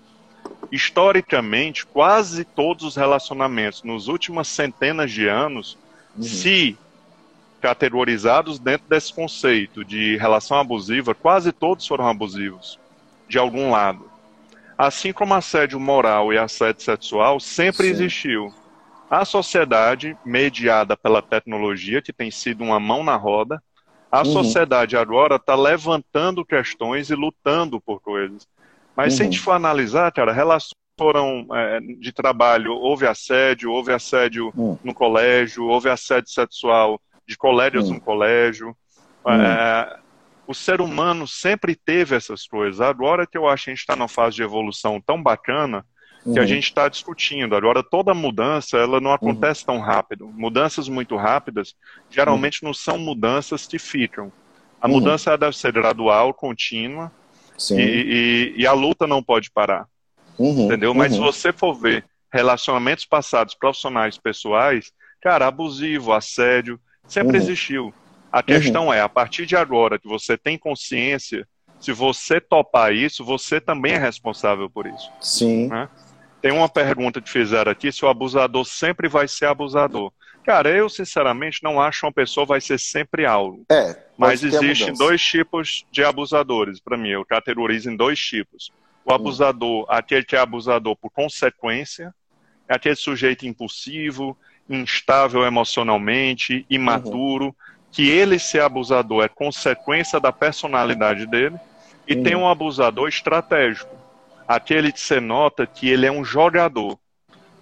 Historicamente, 0.72 1.86
quase 1.86 2.44
todos 2.44 2.84
os 2.84 2.96
relacionamentos 2.96 3.84
nos 3.84 4.08
últimos 4.08 4.48
centenas 4.48 5.12
de 5.12 5.28
anos, 5.28 5.78
uhum. 6.18 6.24
se 6.24 6.76
categorizados 7.62 8.58
dentro 8.58 8.90
desse 8.90 9.14
conceito 9.14 9.86
de 9.86 10.18
relação 10.18 10.58
abusiva, 10.58 11.14
quase 11.14 11.52
todos 11.52 11.88
foram 11.88 12.08
abusivos, 12.08 12.80
de 13.30 13.38
algum 13.38 13.70
lado. 13.70 14.10
Assim 14.76 15.14
como 15.14 15.36
assédio 15.36 15.80
moral 15.80 16.34
e 16.34 16.38
assédio 16.38 16.82
sexual 16.82 17.40
sempre 17.40 17.86
Sim. 17.86 17.92
existiu. 17.92 18.54
A 19.10 19.24
sociedade, 19.24 20.18
mediada 20.26 20.98
pela 20.98 21.22
tecnologia, 21.22 22.02
que 22.02 22.12
tem 22.12 22.32
sido 22.32 22.64
uma 22.64 22.80
mão 22.80 23.04
na 23.04 23.16
roda, 23.16 23.62
a 24.14 24.20
uhum. 24.20 24.26
sociedade 24.26 24.96
agora 24.96 25.38
está 25.38 25.56
levantando 25.56 26.46
questões 26.46 27.10
e 27.10 27.16
lutando 27.16 27.82
por 27.82 28.00
coisas. 28.00 28.48
Mas 28.96 29.14
uhum. 29.14 29.18
se 29.18 29.22
a 29.24 29.26
gente 29.26 29.40
uhum. 29.40 29.44
for 29.44 29.52
analisar, 29.54 30.12
cara, 30.12 30.32
relações 30.32 30.76
foram 30.96 31.48
é, 31.52 31.80
de 31.80 32.12
trabalho, 32.12 32.74
houve 32.74 33.08
assédio, 33.08 33.72
houve 33.72 33.92
assédio 33.92 34.54
uhum. 34.56 34.78
no 34.84 34.94
colégio, 34.94 35.66
houve 35.66 35.90
assédio 35.90 36.30
sexual 36.30 37.02
de 37.28 37.36
colégios 37.36 37.90
hum. 37.90 37.96
no 37.96 38.02
colégio. 38.02 38.78
Hum. 39.26 39.32
É, 39.32 39.98
o 40.46 40.54
ser 40.54 40.80
humano 40.80 41.28
sempre 41.28 41.76
teve 41.76 42.16
essas 42.16 42.46
coisas. 42.46 42.82
Agora 42.82 43.26
que 43.26 43.36
eu 43.36 43.48
acho 43.48 43.64
que 43.64 43.70
a 43.72 43.74
gente 43.74 43.82
está 43.82 43.96
numa 43.96 44.08
fase 44.08 44.36
de 44.36 44.44
evolução 44.44 45.02
tão 45.02 45.24
bacana 45.24 45.84
que 46.24 46.30
uhum. 46.30 46.40
a 46.40 46.46
gente 46.46 46.64
está 46.64 46.88
discutindo. 46.88 47.56
Agora, 47.56 47.84
toda 47.84 48.14
mudança, 48.14 48.78
ela 48.78 49.02
não 49.02 49.12
acontece 49.12 49.62
uhum. 49.62 49.76
tão 49.76 49.80
rápido. 49.80 50.28
Mudanças 50.34 50.88
muito 50.88 51.16
rápidas, 51.16 51.76
geralmente 52.10 52.64
uhum. 52.64 52.70
não 52.70 52.74
são 52.74 52.98
mudanças 52.98 53.68
que 53.68 53.78
ficam. 53.78 54.32
A 54.82 54.88
uhum. 54.88 54.94
mudança 54.94 55.38
deve 55.38 55.58
ser 55.58 55.72
gradual, 55.72 56.34
contínua, 56.34 57.12
e, 57.72 58.54
e, 58.56 58.62
e, 58.62 58.68
a 58.68 58.74
luta 58.74 59.06
não 59.06 59.22
pode 59.22 59.52
parar. 59.52 59.86
Uhum. 60.40 60.66
Entendeu? 60.66 60.94
Mas 60.94 61.14
se 61.14 61.20
uhum. 61.20 61.26
você 61.26 61.54
for 61.54 61.74
ver 61.74 62.06
relacionamentos 62.32 63.06
passados, 63.06 63.54
profissionais, 63.54 64.18
pessoais, 64.18 64.92
cara, 65.22 65.48
abusivo, 65.48 66.12
assédio, 66.12 66.80
Sempre 67.08 67.38
uhum. 67.38 67.44
existiu. 67.44 67.94
A 68.32 68.42
questão 68.42 68.88
uhum. 68.88 68.94
é, 68.94 69.02
a 69.02 69.10
partir 69.10 69.46
de 69.46 69.56
agora 69.56 70.00
que 70.00 70.08
você 70.08 70.38
tem 70.38 70.58
consciência, 70.58 71.48
se 71.80 71.92
você 71.92 72.42
topar 72.42 72.94
isso, 72.94 73.24
você 73.24 73.62
também 73.62 73.94
é 73.94 73.98
responsável 73.98 74.70
por 74.70 74.88
isso. 74.88 75.12
Sim. 75.22 75.68
Né? 75.68 75.88
Tem 76.44 76.52
uma 76.52 76.68
pergunta 76.68 77.22
que 77.22 77.30
fizeram 77.30 77.72
aqui, 77.72 77.90
se 77.90 78.04
o 78.04 78.10
abusador 78.10 78.66
sempre 78.66 79.08
vai 79.08 79.30
ser 79.30 79.46
abusador. 79.46 80.12
Cara, 80.44 80.70
eu 80.70 80.90
sinceramente 80.90 81.64
não 81.64 81.80
acho 81.80 82.02
que 82.02 82.06
uma 82.06 82.12
pessoa 82.12 82.46
vai 82.46 82.60
ser 82.60 82.78
sempre 82.78 83.26
algo. 83.26 83.64
É. 83.72 83.98
Mas 84.18 84.44
existem 84.44 84.94
dois 84.94 85.24
tipos 85.24 85.86
de 85.90 86.04
abusadores, 86.04 86.82
para 86.82 86.98
mim. 86.98 87.08
Eu 87.08 87.26
categorizo 87.26 87.90
em 87.90 87.96
dois 87.96 88.20
tipos. 88.20 88.74
O 89.06 89.12
hum. 89.14 89.16
abusador, 89.16 89.86
aquele 89.88 90.26
que 90.26 90.36
é 90.36 90.40
abusador 90.40 90.98
por 90.98 91.10
consequência, 91.12 92.14
é 92.68 92.76
aquele 92.76 92.98
sujeito 92.98 93.48
impulsivo, 93.48 94.38
instável 94.70 95.46
emocionalmente, 95.46 96.66
imaturo, 96.70 97.46
uhum. 97.46 97.54
que 97.90 98.10
ele 98.10 98.38
ser 98.38 98.64
abusador 98.64 99.24
é 99.24 99.30
consequência 99.30 100.20
da 100.20 100.34
personalidade 100.34 101.26
dele, 101.26 101.56
e 102.06 102.16
uhum. 102.16 102.24
tem 102.24 102.36
um 102.36 102.50
abusador 102.50 103.08
estratégico, 103.08 104.03
aquele 104.48 104.92
que 104.92 105.00
você 105.00 105.20
nota 105.20 105.66
que 105.66 105.90
ele 105.90 106.06
é 106.06 106.12
um 106.12 106.24
jogador, 106.24 106.98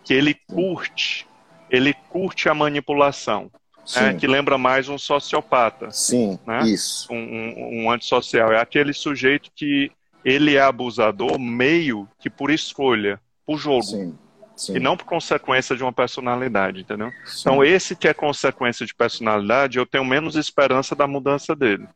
que 0.03 0.13
ele 0.13 0.35
curte, 0.47 1.27
ele 1.69 1.93
curte 2.09 2.49
a 2.49 2.53
manipulação. 2.53 3.51
Né, 3.95 4.13
que 4.13 4.27
lembra 4.27 4.59
mais 4.59 4.87
um 4.87 4.97
sociopata. 4.97 5.89
Sim, 5.89 6.39
né? 6.45 6.61
isso. 6.63 7.11
Um, 7.11 7.17
um, 7.17 7.83
um 7.83 7.91
antissocial. 7.91 8.53
É 8.53 8.61
aquele 8.61 8.93
sujeito 8.93 9.49
que 9.55 9.91
ele 10.23 10.55
é 10.55 10.61
abusador 10.61 11.39
meio 11.39 12.07
que 12.19 12.29
por 12.29 12.51
escolha, 12.51 13.19
por 13.45 13.57
jogo. 13.57 13.83
Sim. 13.83 14.17
Sim. 14.55 14.75
e 14.75 14.79
não 14.79 14.95
por 14.95 15.05
consequência 15.05 15.75
de 15.75 15.81
uma 15.81 15.91
personalidade, 15.91 16.81
entendeu? 16.81 17.09
Sim. 17.25 17.39
Então, 17.41 17.63
esse 17.63 17.95
que 17.95 18.07
é 18.07 18.13
consequência 18.13 18.85
de 18.85 18.93
personalidade, 18.93 19.79
eu 19.79 19.87
tenho 19.87 20.05
menos 20.05 20.35
esperança 20.35 20.95
da 20.95 21.07
mudança 21.07 21.55
dele. 21.55 21.87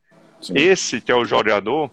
Esse 0.54 1.00
que 1.00 1.12
é 1.12 1.16
o 1.16 1.26
jogador, 1.26 1.92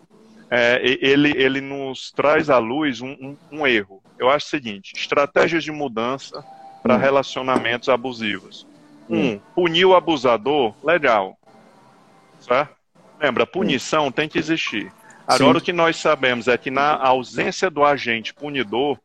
é, 0.55 0.79
ele, 1.01 1.33
ele 1.35 1.63
nos 1.63 2.11
traz 2.11 2.51
à 2.51 2.59
luz 2.59 3.01
um, 3.01 3.13
um, 3.13 3.37
um, 3.51 3.67
erro. 3.67 4.03
Eu 4.19 4.29
acho 4.29 4.45
o 4.45 4.51
seguinte: 4.51 4.93
estratégias 4.95 5.65
de 5.65 5.73
mudança 5.73 6.45
para 6.83 6.95
hum. 6.95 6.99
relacionamentos 6.99 7.89
abusivos. 7.89 8.67
Hum. 9.09 9.33
Um, 9.33 9.39
punir 9.55 9.87
o 9.87 9.97
abusador, 9.97 10.75
legal. 10.85 11.39
Certo? 12.39 12.77
Lembra, 13.19 13.47
punição 13.47 14.09
hum. 14.09 14.13
tem 14.13 14.29
que 14.29 14.39
existir. 14.39 14.93
Agora, 15.27 15.55
Sim. 15.55 15.63
o 15.63 15.65
que 15.65 15.73
nós 15.73 15.97
sabemos 15.97 16.47
é 16.49 16.59
que 16.59 16.71
na 16.71 16.97
ausência 16.97 17.71
do 17.71 17.83
agente 17.83 18.35
punidor, 18.35 18.99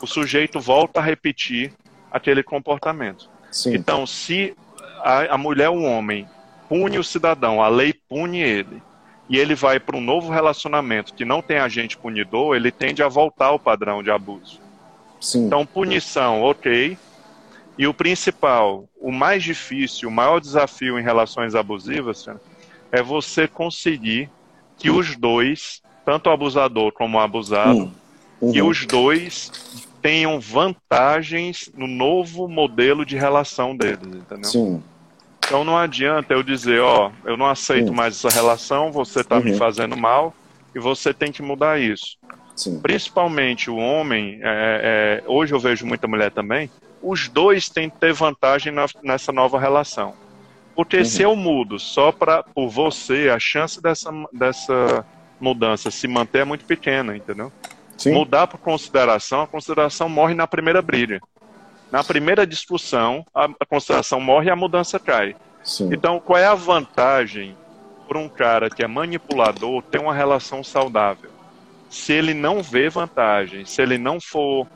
o 0.00 0.06
sujeito 0.06 0.60
volta 0.60 1.00
a 1.00 1.02
repetir 1.02 1.72
aquele 2.12 2.44
comportamento. 2.44 3.28
Sim. 3.50 3.74
Então, 3.74 4.06
se 4.06 4.54
a, 5.00 5.34
a 5.34 5.38
mulher 5.38 5.68
ou 5.68 5.78
o 5.78 5.82
homem 5.82 6.28
pune 6.68 6.96
o 6.96 7.02
cidadão, 7.02 7.60
a 7.60 7.66
lei 7.66 7.92
pune 7.92 8.40
ele, 8.40 8.80
e 9.32 9.38
ele 9.38 9.54
vai 9.54 9.80
para 9.80 9.96
um 9.96 10.00
novo 10.02 10.30
relacionamento 10.30 11.14
que 11.14 11.24
não 11.24 11.40
tem 11.40 11.56
agente 11.56 11.96
punidor, 11.96 12.54
ele 12.54 12.70
tende 12.70 13.02
a 13.02 13.08
voltar 13.08 13.46
ao 13.46 13.58
padrão 13.58 14.02
de 14.02 14.10
abuso. 14.10 14.60
Sim. 15.18 15.46
Então, 15.46 15.64
punição, 15.64 16.42
ok. 16.42 16.98
E 17.78 17.86
o 17.86 17.94
principal, 17.94 18.84
o 19.00 19.10
mais 19.10 19.42
difícil, 19.42 20.10
o 20.10 20.12
maior 20.12 20.38
desafio 20.38 20.98
em 20.98 21.02
relações 21.02 21.54
abusivas 21.54 22.26
é 22.92 23.02
você 23.02 23.48
conseguir 23.48 24.28
que 24.76 24.90
os 24.90 25.16
dois, 25.16 25.80
tanto 26.04 26.28
o 26.28 26.32
abusador 26.32 26.92
como 26.92 27.16
o 27.16 27.20
abusado, 27.20 27.78
uhum. 27.78 27.92
Uhum. 28.42 28.52
que 28.52 28.60
os 28.60 28.84
dois 28.84 29.50
tenham 30.02 30.38
vantagens 30.38 31.70
no 31.74 31.86
novo 31.86 32.46
modelo 32.48 33.06
de 33.06 33.16
relação 33.16 33.74
deles, 33.74 34.14
entendeu? 34.14 34.44
Sim. 34.44 34.82
Então 35.44 35.64
não 35.64 35.76
adianta 35.76 36.32
eu 36.32 36.42
dizer, 36.42 36.80
ó, 36.80 37.10
eu 37.24 37.36
não 37.36 37.46
aceito 37.46 37.88
Sim. 37.88 37.94
mais 37.94 38.16
essa 38.16 38.34
relação, 38.34 38.90
você 38.90 39.20
está 39.20 39.36
uhum. 39.36 39.44
me 39.44 39.54
fazendo 39.54 39.96
mal 39.96 40.34
e 40.74 40.78
você 40.78 41.12
tem 41.12 41.30
que 41.30 41.42
mudar 41.42 41.80
isso. 41.80 42.16
Sim. 42.56 42.80
Principalmente 42.80 43.70
o 43.70 43.76
homem, 43.76 44.38
é, 44.42 45.20
é, 45.22 45.24
hoje 45.26 45.52
eu 45.52 45.58
vejo 45.58 45.86
muita 45.86 46.06
mulher 46.06 46.30
também, 46.30 46.70
os 47.02 47.28
dois 47.28 47.68
têm 47.68 47.90
que 47.90 47.98
ter 47.98 48.12
vantagem 48.12 48.72
na, 48.72 48.86
nessa 49.02 49.32
nova 49.32 49.58
relação. 49.58 50.14
Porque 50.74 50.98
uhum. 50.98 51.04
se 51.04 51.22
eu 51.22 51.36
mudo 51.36 51.78
só 51.78 52.12
pra, 52.12 52.42
por 52.42 52.68
você, 52.68 53.28
a 53.28 53.38
chance 53.38 53.82
dessa, 53.82 54.10
dessa 54.32 55.04
mudança 55.38 55.90
se 55.90 56.06
manter 56.08 56.40
é 56.40 56.44
muito 56.44 56.64
pequena, 56.64 57.16
entendeu? 57.16 57.52
Sim. 57.98 58.12
Mudar 58.12 58.46
por 58.46 58.58
consideração, 58.58 59.42
a 59.42 59.46
consideração 59.46 60.08
morre 60.08 60.34
na 60.34 60.46
primeira 60.46 60.80
briga. 60.80 61.20
Na 61.92 62.02
primeira 62.02 62.46
discussão, 62.46 63.24
a, 63.34 63.44
a 63.44 63.66
consideração 63.66 64.18
morre 64.18 64.46
e 64.46 64.50
a 64.50 64.56
mudança 64.56 64.98
cai. 64.98 65.36
Sim. 65.62 65.90
Então, 65.92 66.18
qual 66.18 66.38
é 66.38 66.46
a 66.46 66.54
vantagem 66.54 67.56
para 68.08 68.18
um 68.18 68.28
cara 68.28 68.70
que 68.70 68.82
é 68.82 68.86
manipulador 68.86 69.82
ter 69.82 70.00
uma 70.00 70.14
relação 70.14 70.64
saudável? 70.64 71.30
Se 71.90 72.12
ele 72.12 72.32
não 72.32 72.62
vê 72.62 72.88
vantagem, 72.88 73.66
se 73.66 73.82
ele 73.82 73.98
não 73.98 74.18
for 74.18 74.66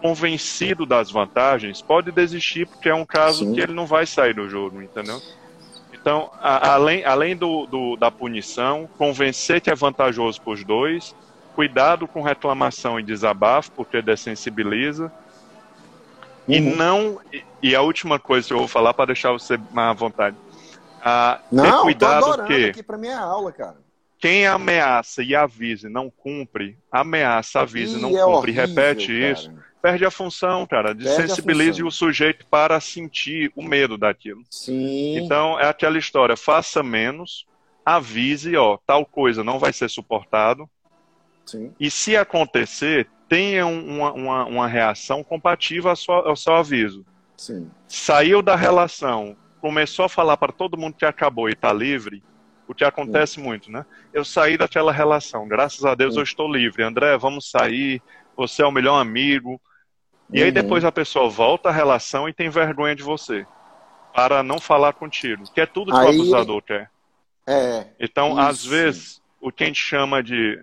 convencido 0.00 0.86
das 0.86 1.10
vantagens, 1.10 1.82
pode 1.82 2.12
desistir 2.12 2.66
porque 2.66 2.88
é 2.88 2.94
um 2.94 3.04
caso 3.04 3.44
Sim. 3.44 3.54
que 3.54 3.60
ele 3.60 3.72
não 3.72 3.86
vai 3.86 4.06
sair 4.06 4.34
do 4.34 4.48
jogo, 4.48 4.80
entendeu? 4.80 5.20
Então, 5.92 6.30
a, 6.40 6.74
além, 6.74 7.04
além 7.04 7.36
do, 7.36 7.66
do, 7.66 7.96
da 7.96 8.10
punição, 8.10 8.88
convencer 8.96 9.60
que 9.60 9.70
é 9.70 9.74
vantajoso 9.74 10.40
para 10.40 10.52
os 10.52 10.64
dois 10.64 11.14
Cuidado 11.54 12.08
com 12.08 12.22
reclamação 12.22 12.98
e 12.98 13.02
desabafo, 13.02 13.70
porque 13.72 14.00
dessensibiliza. 14.00 15.12
Uhum. 16.48 16.54
E 16.54 16.60
não. 16.60 17.20
E 17.62 17.74
a 17.74 17.82
última 17.82 18.18
coisa 18.18 18.46
que 18.46 18.52
eu 18.54 18.58
vou 18.58 18.68
falar 18.68 18.94
para 18.94 19.06
deixar 19.06 19.32
você 19.32 19.58
à 19.74 19.92
vontade. 19.92 20.36
Ah, 21.04 21.40
não, 21.50 21.64
ter 21.64 21.82
cuidado 21.82 22.36
tô 22.36 22.44
que 22.44 22.64
aqui 22.66 22.82
para 22.82 22.98
mim 22.98 23.08
é 23.08 23.14
aula, 23.14 23.52
cara. 23.52 23.76
Quem 24.18 24.46
ameaça 24.46 25.20
e 25.22 25.34
avisa 25.34 25.88
e 25.88 25.90
não 25.90 26.08
cumpre, 26.08 26.78
ameaça, 26.92 27.60
avisa 27.60 27.98
e 27.98 28.00
não 28.00 28.10
é 28.10 28.24
cumpre, 28.24 28.52
horrível, 28.52 28.66
repete 28.66 29.08
cara. 29.08 29.32
isso, 29.32 29.52
perde 29.82 30.04
a 30.04 30.12
função, 30.12 30.64
cara. 30.64 30.94
Desensibilize 30.94 31.82
o 31.82 31.90
sujeito 31.90 32.46
para 32.46 32.78
sentir 32.78 33.50
o 33.56 33.64
medo 33.64 33.98
daquilo. 33.98 34.42
Sim. 34.48 35.18
Então, 35.18 35.58
é 35.58 35.66
aquela 35.66 35.98
história, 35.98 36.36
faça 36.36 36.84
menos, 36.84 37.46
avise, 37.84 38.56
ó, 38.56 38.78
tal 38.86 39.04
coisa 39.04 39.42
não 39.42 39.58
vai 39.58 39.72
ser 39.72 39.90
suportado, 39.90 40.70
Sim. 41.44 41.72
E 41.78 41.90
se 41.90 42.16
acontecer, 42.16 43.08
tenha 43.32 43.66
uma, 43.66 44.12
uma, 44.12 44.44
uma 44.44 44.68
reação 44.68 45.24
compatível 45.24 45.88
ao 45.88 45.96
seu, 45.96 46.12
ao 46.12 46.36
seu 46.36 46.54
aviso. 46.54 47.02
Sim. 47.34 47.70
Saiu 47.88 48.42
da 48.42 48.54
relação, 48.54 49.34
começou 49.58 50.04
a 50.04 50.08
falar 50.08 50.36
para 50.36 50.52
todo 50.52 50.76
mundo 50.76 50.98
que 50.98 51.06
acabou 51.06 51.48
e 51.48 51.52
está 51.52 51.72
livre, 51.72 52.22
o 52.68 52.74
que 52.74 52.84
acontece 52.84 53.38
uhum. 53.38 53.46
muito, 53.46 53.72
né? 53.72 53.86
Eu 54.12 54.22
saí 54.22 54.58
daquela 54.58 54.92
relação, 54.92 55.48
graças 55.48 55.82
a 55.86 55.94
Deus 55.94 56.12
uhum. 56.12 56.20
eu 56.20 56.24
estou 56.24 56.52
livre. 56.52 56.82
André, 56.82 57.16
vamos 57.16 57.50
sair, 57.50 58.02
você 58.36 58.60
é 58.60 58.66
o 58.66 58.70
melhor 58.70 59.00
amigo. 59.00 59.58
E 60.30 60.42
aí 60.42 60.48
uhum. 60.48 60.54
depois 60.54 60.84
a 60.84 60.92
pessoa 60.92 61.30
volta 61.30 61.70
à 61.70 61.72
relação 61.72 62.28
e 62.28 62.34
tem 62.34 62.50
vergonha 62.50 62.94
de 62.94 63.02
você. 63.02 63.46
Para 64.12 64.42
não 64.42 64.60
falar 64.60 64.92
contigo. 64.92 65.50
Que 65.54 65.62
é 65.62 65.66
tudo 65.66 65.90
que 65.90 65.98
aí... 65.98 66.04
o 66.04 66.10
abusador 66.10 66.60
quer. 66.60 66.90
É. 67.46 67.86
Então, 67.98 68.32
isso. 68.32 68.40
às 68.40 68.62
vezes, 68.66 69.22
o 69.40 69.50
que 69.50 69.64
a 69.64 69.66
gente 69.68 69.80
chama 69.80 70.22
de. 70.22 70.62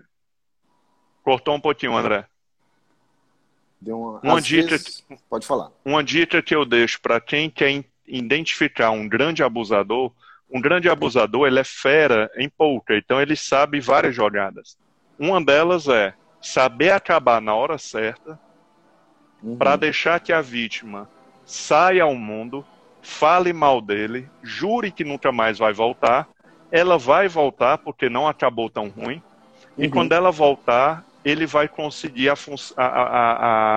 Cortou 1.24 1.56
um 1.56 1.60
pouquinho, 1.60 1.96
André. 1.96 2.29
Deu 3.80 3.98
uma, 3.98 4.20
uma 4.22 4.40
dica, 4.40 4.70
vezes... 4.70 5.04
Pode 5.28 5.46
falar. 5.46 5.70
Uma 5.84 6.04
dica 6.04 6.42
que 6.42 6.54
eu 6.54 6.64
deixo 6.64 7.00
para 7.00 7.20
quem 7.20 7.48
quer 7.48 7.84
identificar 8.06 8.90
um 8.90 9.08
grande 9.08 9.42
abusador. 9.42 10.12
Um 10.52 10.60
grande 10.60 10.88
abusador, 10.88 11.46
ele 11.46 11.60
é 11.60 11.64
fera 11.64 12.28
em 12.36 12.48
poker, 12.48 12.96
então 12.96 13.22
ele 13.22 13.36
sabe 13.36 13.78
várias 13.80 14.14
jogadas. 14.16 14.76
Uma 15.16 15.40
delas 15.40 15.86
é 15.86 16.12
saber 16.42 16.90
acabar 16.90 17.40
na 17.40 17.54
hora 17.54 17.78
certa, 17.78 18.36
uhum. 19.40 19.56
para 19.56 19.76
deixar 19.76 20.18
que 20.18 20.32
a 20.32 20.40
vítima 20.40 21.08
saia 21.44 22.02
ao 22.02 22.16
mundo, 22.16 22.66
fale 23.00 23.52
mal 23.52 23.80
dele, 23.80 24.28
jure 24.42 24.90
que 24.90 25.04
nunca 25.04 25.30
mais 25.30 25.58
vai 25.58 25.72
voltar. 25.72 26.28
Ela 26.72 26.98
vai 26.98 27.28
voltar 27.28 27.78
porque 27.78 28.08
não 28.08 28.26
acabou 28.26 28.68
tão 28.68 28.88
ruim. 28.88 29.22
Uhum. 29.76 29.84
E 29.84 29.88
quando 29.88 30.12
ela 30.12 30.32
voltar, 30.32 31.04
ele 31.24 31.46
vai 31.46 31.68
conseguir 31.68 32.30
a, 32.30 32.34
a, 32.76 32.84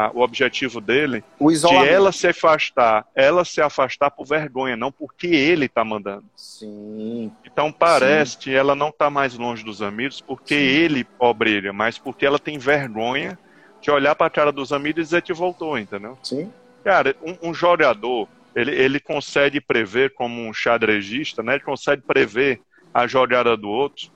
a, 0.08 0.12
o 0.14 0.22
objetivo 0.22 0.80
dele 0.80 1.24
o 1.38 1.52
de 1.52 1.66
ela 1.88 2.12
se 2.12 2.28
afastar, 2.28 3.06
ela 3.14 3.44
se 3.44 3.62
afastar 3.62 4.10
por 4.12 4.26
vergonha, 4.26 4.78
não 4.78 4.92
porque 4.92 5.28
ele 5.28 5.66
está 5.66 5.84
mandando. 5.84 6.24
Sim. 6.36 7.32
Então 7.46 7.72
parece 7.72 8.34
Sim. 8.34 8.40
que 8.40 8.54
ela 8.54 8.76
não 8.76 8.90
está 8.90 9.10
mais 9.10 9.38
longe 9.38 9.64
dos 9.64 9.82
amigos 9.82 10.22
porque 10.22 10.56
Sim. 10.56 10.62
ele 10.62 11.08
brilha, 11.36 11.74
mas 11.74 11.98
porque 11.98 12.26
ela 12.26 12.40
tem 12.40 12.58
vergonha 12.58 13.38
de 13.82 13.92
olhar 13.92 14.16
para 14.16 14.28
a 14.28 14.30
cara 14.30 14.52
dos 14.52 14.72
amigos 14.72 15.02
e 15.02 15.04
dizer 15.04 15.22
que 15.22 15.34
voltou, 15.34 15.78
entendeu? 15.78 16.18
Sim. 16.24 16.52
Cara, 16.84 17.16
um, 17.22 17.50
um 17.50 17.54
jogador, 17.54 18.28
ele, 18.56 18.72
ele 18.72 19.00
consegue 19.00 19.60
prever 19.60 20.14
como 20.14 20.42
um 20.42 20.54
xadrezista, 20.54 21.44
né? 21.44 21.56
Ele 21.56 21.64
consegue 21.64 22.02
prever 22.02 22.62
a 22.94 23.08
jogada 23.08 23.58
do 23.58 23.70
outro 23.70 24.10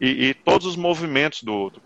e, 0.00 0.28
e 0.28 0.34
todos 0.34 0.66
os 0.66 0.76
movimentos 0.76 1.42
do 1.42 1.52
outro. 1.52 1.82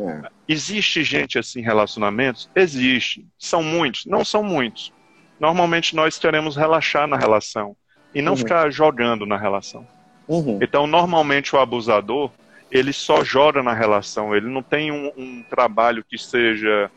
É. 0.00 0.30
Existe 0.48 1.02
gente 1.02 1.38
assim 1.38 1.60
em 1.60 1.62
relacionamentos? 1.62 2.48
Existe. 2.54 3.26
São 3.38 3.62
muitos? 3.62 4.06
Não 4.06 4.24
são 4.24 4.42
muitos. 4.42 4.92
Normalmente 5.40 5.94
nós 5.94 6.18
queremos 6.18 6.56
relaxar 6.56 7.06
na 7.06 7.16
relação 7.16 7.76
e 8.14 8.22
não 8.22 8.32
uhum. 8.32 8.38
ficar 8.38 8.70
jogando 8.70 9.26
na 9.26 9.36
relação. 9.36 9.86
Uhum. 10.26 10.58
Então, 10.60 10.86
normalmente 10.86 11.54
o 11.54 11.58
abusador, 11.58 12.30
ele 12.70 12.92
só 12.92 13.24
joga 13.24 13.62
na 13.62 13.72
relação, 13.72 14.34
ele 14.34 14.48
não 14.48 14.62
tem 14.62 14.90
um, 14.90 15.12
um 15.16 15.42
trabalho 15.42 16.04
que 16.04 16.18
seja 16.18 16.90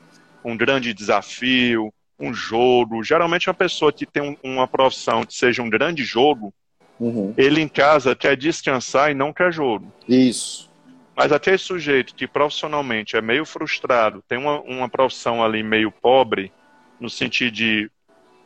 um 0.44 0.58
grande 0.58 0.94
desafio, 0.94 1.94
um 2.20 2.34
jogo. 2.34 3.04
Geralmente, 3.04 3.48
uma 3.48 3.54
pessoa 3.54 3.92
que 3.92 4.06
tem 4.06 4.22
um, 4.22 4.38
uma 4.44 4.68
profissão 4.68 5.24
que 5.24 5.34
seja 5.34 5.62
um 5.62 5.70
grande 5.70 6.04
jogo, 6.04 6.54
uhum. 7.00 7.34
ele 7.38 7.62
em 7.62 7.68
casa 7.68 8.16
quer 8.16 8.36
descansar 8.36 9.12
e 9.12 9.14
não 9.14 9.32
quer 9.32 9.54
jogo. 9.54 9.92
Isso. 10.08 10.71
Mas 11.16 11.32
aquele 11.32 11.58
sujeito 11.58 12.16
que 12.16 12.28
profissionalmente 12.28 13.16
é 13.16 13.22
meio 13.22 13.46
frustrado, 13.46 14.24
tem 14.28 14.38
uma, 14.38 14.62
uma 14.62 14.90
profissão 14.90 15.44
ali 15.44 15.62
meio 15.62 15.92
pobre, 15.92 16.52
no 17.00 17.10
sentido 17.10 17.52
de, 17.52 17.92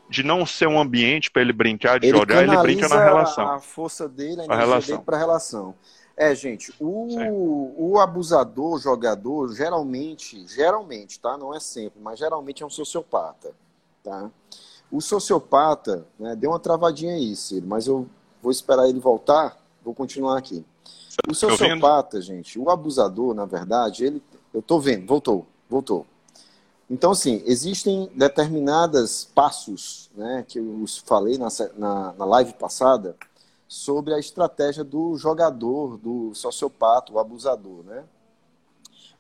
de 0.10 0.23
não 0.23 0.45
ser 0.45 0.67
um 0.67 0.80
ambiente 0.80 1.30
para 1.30 1.41
ele 1.41 1.54
brincar, 1.54 1.99
de 1.99 2.08
ele 2.08 2.17
jogar, 2.17 2.43
ele 2.43 2.58
brinca 2.58 2.88
na 2.88 3.04
relação. 3.04 3.47
A 3.47 3.60
força 3.60 4.10
dele, 4.10 4.41
a, 4.47 4.54
a 4.54 4.58
relação. 4.58 5.01
para 5.01 5.15
a 5.15 5.19
relação. 5.19 5.75
É, 6.17 6.34
gente, 6.34 6.73
o, 6.80 7.73
o 7.78 7.99
abusador, 7.99 8.75
o 8.75 8.80
jogador, 8.80 9.54
geralmente, 9.54 10.47
geralmente, 10.47 11.19
tá? 11.19 11.38
Não 11.38 11.54
é 11.54 11.60
sempre, 11.60 11.99
mas 12.01 12.17
geralmente 12.17 12.63
é 12.63 12.65
um 12.65 12.69
sociopata, 12.69 13.51
tá? 14.01 14.32
O 14.89 15.01
sociopata, 15.01 16.08
né, 16.17 16.36
deu 16.36 16.51
uma 16.51 16.60
travadinha 16.60 17.15
aí, 17.15 17.36
Ciro, 17.36 17.67
mas 17.67 17.86
eu 17.86 18.08
vou 18.41 18.51
esperar 18.51 18.88
ele 18.88 18.99
voltar, 18.99 19.58
vou 19.84 19.93
continuar 19.93 20.38
aqui. 20.38 20.65
O 21.28 21.34
sociopata, 21.34 22.21
gente, 22.21 22.60
o 22.60 22.69
abusador, 22.69 23.34
na 23.34 23.45
verdade, 23.45 24.06
ele. 24.06 24.24
Eu 24.54 24.62
tô 24.62 24.80
vendo, 24.80 25.06
voltou, 25.06 25.45
voltou. 25.69 26.06
Então, 26.89 27.12
assim, 27.12 27.41
existem 27.45 28.10
determinados 28.13 29.26
passos, 29.34 30.10
né, 30.15 30.45
que 30.48 30.60
eu 30.60 30.86
falei 31.04 31.38
na, 31.38 31.48
na, 31.76 32.13
na 32.13 32.26
live 32.26 32.54
passada, 32.54 33.15
sobre 33.67 34.13
a 34.13 34.19
estratégia 34.19 34.84
do 34.84 35.17
jogador, 35.17 35.98
do 35.98 36.34
sociopata, 36.36 37.12
o 37.12 37.19
abusador, 37.19 37.84
né? 37.84 38.04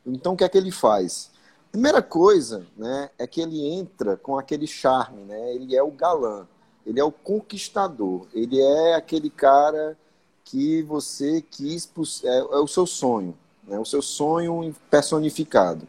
Então, 0.05 0.33
o 0.33 0.37
que 0.37 0.43
é 0.43 0.49
que 0.49 0.57
ele 0.57 0.71
faz? 0.71 1.31
Primeira 1.71 2.01
coisa, 2.01 2.65
né, 2.77 3.09
é 3.17 3.25
que 3.25 3.41
ele 3.41 3.67
entra 3.67 4.15
com 4.15 4.37
aquele 4.37 4.67
charme, 4.67 5.23
né? 5.23 5.55
Ele 5.55 5.75
é 5.75 5.81
o 5.81 5.89
galã, 5.89 6.47
ele 6.85 6.99
é 6.99 7.03
o 7.03 7.11
conquistador, 7.11 8.27
ele 8.33 8.61
é 8.61 8.93
aquele 8.93 9.31
cara 9.31 9.97
que 10.45 10.83
você 10.83 11.41
quis, 11.41 11.91
é, 12.23 12.37
é 12.37 12.59
o 12.59 12.67
seu 12.67 12.85
sonho, 12.85 13.35
né? 13.67 13.79
o 13.79 13.83
seu 13.83 14.01
sonho 14.01 14.73
personificado. 14.91 15.87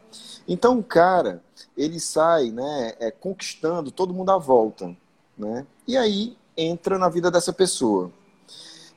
Então 0.49 0.79
o 0.79 0.83
cara, 0.83 1.43
ele 1.77 2.01
sai 2.01 2.51
né, 2.51 2.95
é, 2.99 3.11
conquistando 3.11 3.91
todo 3.91 4.15
mundo 4.15 4.31
à 4.31 4.39
volta. 4.39 4.97
Né? 5.37 5.67
E 5.87 5.97
aí 5.97 6.37
entra 6.57 6.99
na 6.99 7.11
vida 7.11 7.31
dessa 7.31 7.53
pessoa. 7.53 8.11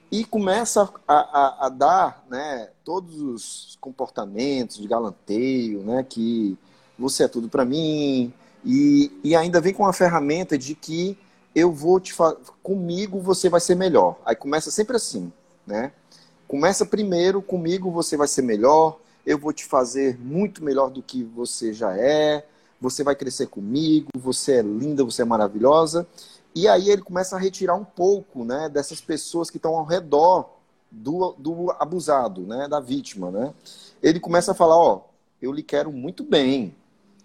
E 0.09 0.23
começa 0.23 0.89
a, 1.07 1.13
a, 1.13 1.65
a 1.67 1.69
dar 1.69 2.25
né, 2.29 2.69
todos 2.83 3.21
os 3.21 3.77
comportamentos 3.81 4.77
de 4.77 4.87
galanteio, 4.87 5.83
né, 5.83 6.03
que 6.07 6.57
você 6.97 7.25
é 7.25 7.27
tudo 7.27 7.47
para 7.47 7.63
mim, 7.63 8.33
e, 8.65 9.11
e 9.23 9.35
ainda 9.35 9.61
vem 9.61 9.73
com 9.73 9.85
a 9.85 9.93
ferramenta 9.93 10.57
de 10.57 10.73
que 10.73 11.17
eu 11.53 11.71
vou 11.71 11.99
te 11.99 12.13
comigo 12.63 13.19
você 13.19 13.49
vai 13.49 13.59
ser 13.59 13.75
melhor. 13.75 14.17
Aí 14.25 14.35
começa 14.35 14.71
sempre 14.71 14.95
assim 14.95 15.31
né? 15.69 15.93
Começa 16.47 16.85
primeiro 16.85 17.41
comigo, 17.41 17.91
você 17.91 18.17
vai 18.17 18.27
ser 18.27 18.41
melhor, 18.41 18.99
eu 19.25 19.37
vou 19.37 19.53
te 19.53 19.63
fazer 19.65 20.17
muito 20.19 20.63
melhor 20.63 20.89
do 20.89 21.01
que 21.01 21.23
você 21.23 21.71
já 21.71 21.95
é, 21.95 22.45
você 22.81 23.03
vai 23.03 23.15
crescer 23.15 23.47
comigo, 23.47 24.09
você 24.15 24.53
é 24.53 24.61
linda, 24.61 25.03
você 25.03 25.21
é 25.21 25.25
maravilhosa. 25.25 26.07
E 26.55 26.67
aí 26.67 26.89
ele 26.89 27.03
começa 27.03 27.35
a 27.35 27.39
retirar 27.39 27.75
um 27.75 27.85
pouco, 27.85 28.43
né, 28.43 28.67
dessas 28.67 28.99
pessoas 28.99 29.49
que 29.49 29.57
estão 29.57 29.75
ao 29.75 29.85
redor 29.85 30.49
do, 30.89 31.35
do 31.37 31.71
abusado, 31.79 32.41
né, 32.41 32.67
da 32.67 32.79
vítima, 32.79 33.29
né? 33.29 33.53
Ele 34.01 34.19
começa 34.19 34.51
a 34.51 34.55
falar, 34.55 34.77
ó, 34.77 35.03
eu 35.39 35.51
lhe 35.51 35.61
quero 35.61 35.91
muito 35.91 36.23
bem, 36.23 36.75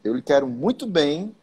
eu 0.03 0.15
lhe 0.15 0.23
quero 0.23 0.47
muito 0.47 0.87
bem, 0.87 1.35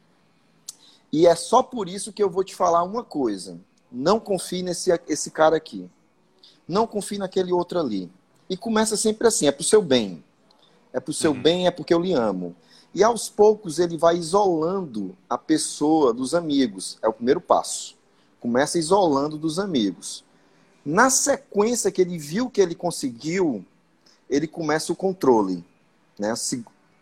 e 1.11 1.25
é 1.25 1.35
só 1.35 1.63
por 1.63 1.89
isso 1.89 2.13
que 2.13 2.21
eu 2.21 2.29
vou 2.29 2.43
te 2.43 2.55
falar 2.55 2.83
uma 2.83 3.03
coisa. 3.03 3.59
Não 3.91 4.19
confie 4.19 4.61
nesse 4.61 4.91
esse 5.07 5.31
cara 5.31 5.57
aqui. 5.57 5.89
Não 6.67 6.87
confie 6.87 7.17
naquele 7.17 7.51
outro 7.51 7.79
ali. 7.79 8.09
E 8.49 8.57
começa 8.57 8.97
sempre 8.97 9.27
assim: 9.27 9.47
é 9.47 9.51
para 9.51 9.61
o 9.61 9.65
seu 9.65 9.81
bem. 9.81 10.23
É 10.93 10.99
para 10.99 11.11
o 11.11 11.13
seu 11.13 11.31
uhum. 11.31 11.41
bem, 11.41 11.67
é 11.67 11.71
porque 11.71 11.93
eu 11.93 12.01
lhe 12.01 12.13
amo. 12.13 12.55
E 12.93 13.03
aos 13.03 13.29
poucos 13.29 13.79
ele 13.79 13.97
vai 13.97 14.17
isolando 14.17 15.15
a 15.29 15.37
pessoa 15.37 16.13
dos 16.13 16.35
amigos. 16.35 16.97
É 17.01 17.07
o 17.07 17.13
primeiro 17.13 17.39
passo. 17.39 17.95
Começa 18.39 18.77
isolando 18.77 19.37
dos 19.37 19.59
amigos. 19.59 20.23
Na 20.83 21.09
sequência 21.09 21.91
que 21.91 22.01
ele 22.01 22.17
viu 22.17 22.49
que 22.49 22.59
ele 22.59 22.75
conseguiu, 22.75 23.63
ele 24.29 24.47
começa 24.47 24.91
o 24.91 24.95
controle. 24.95 25.63
Né? 26.19 26.33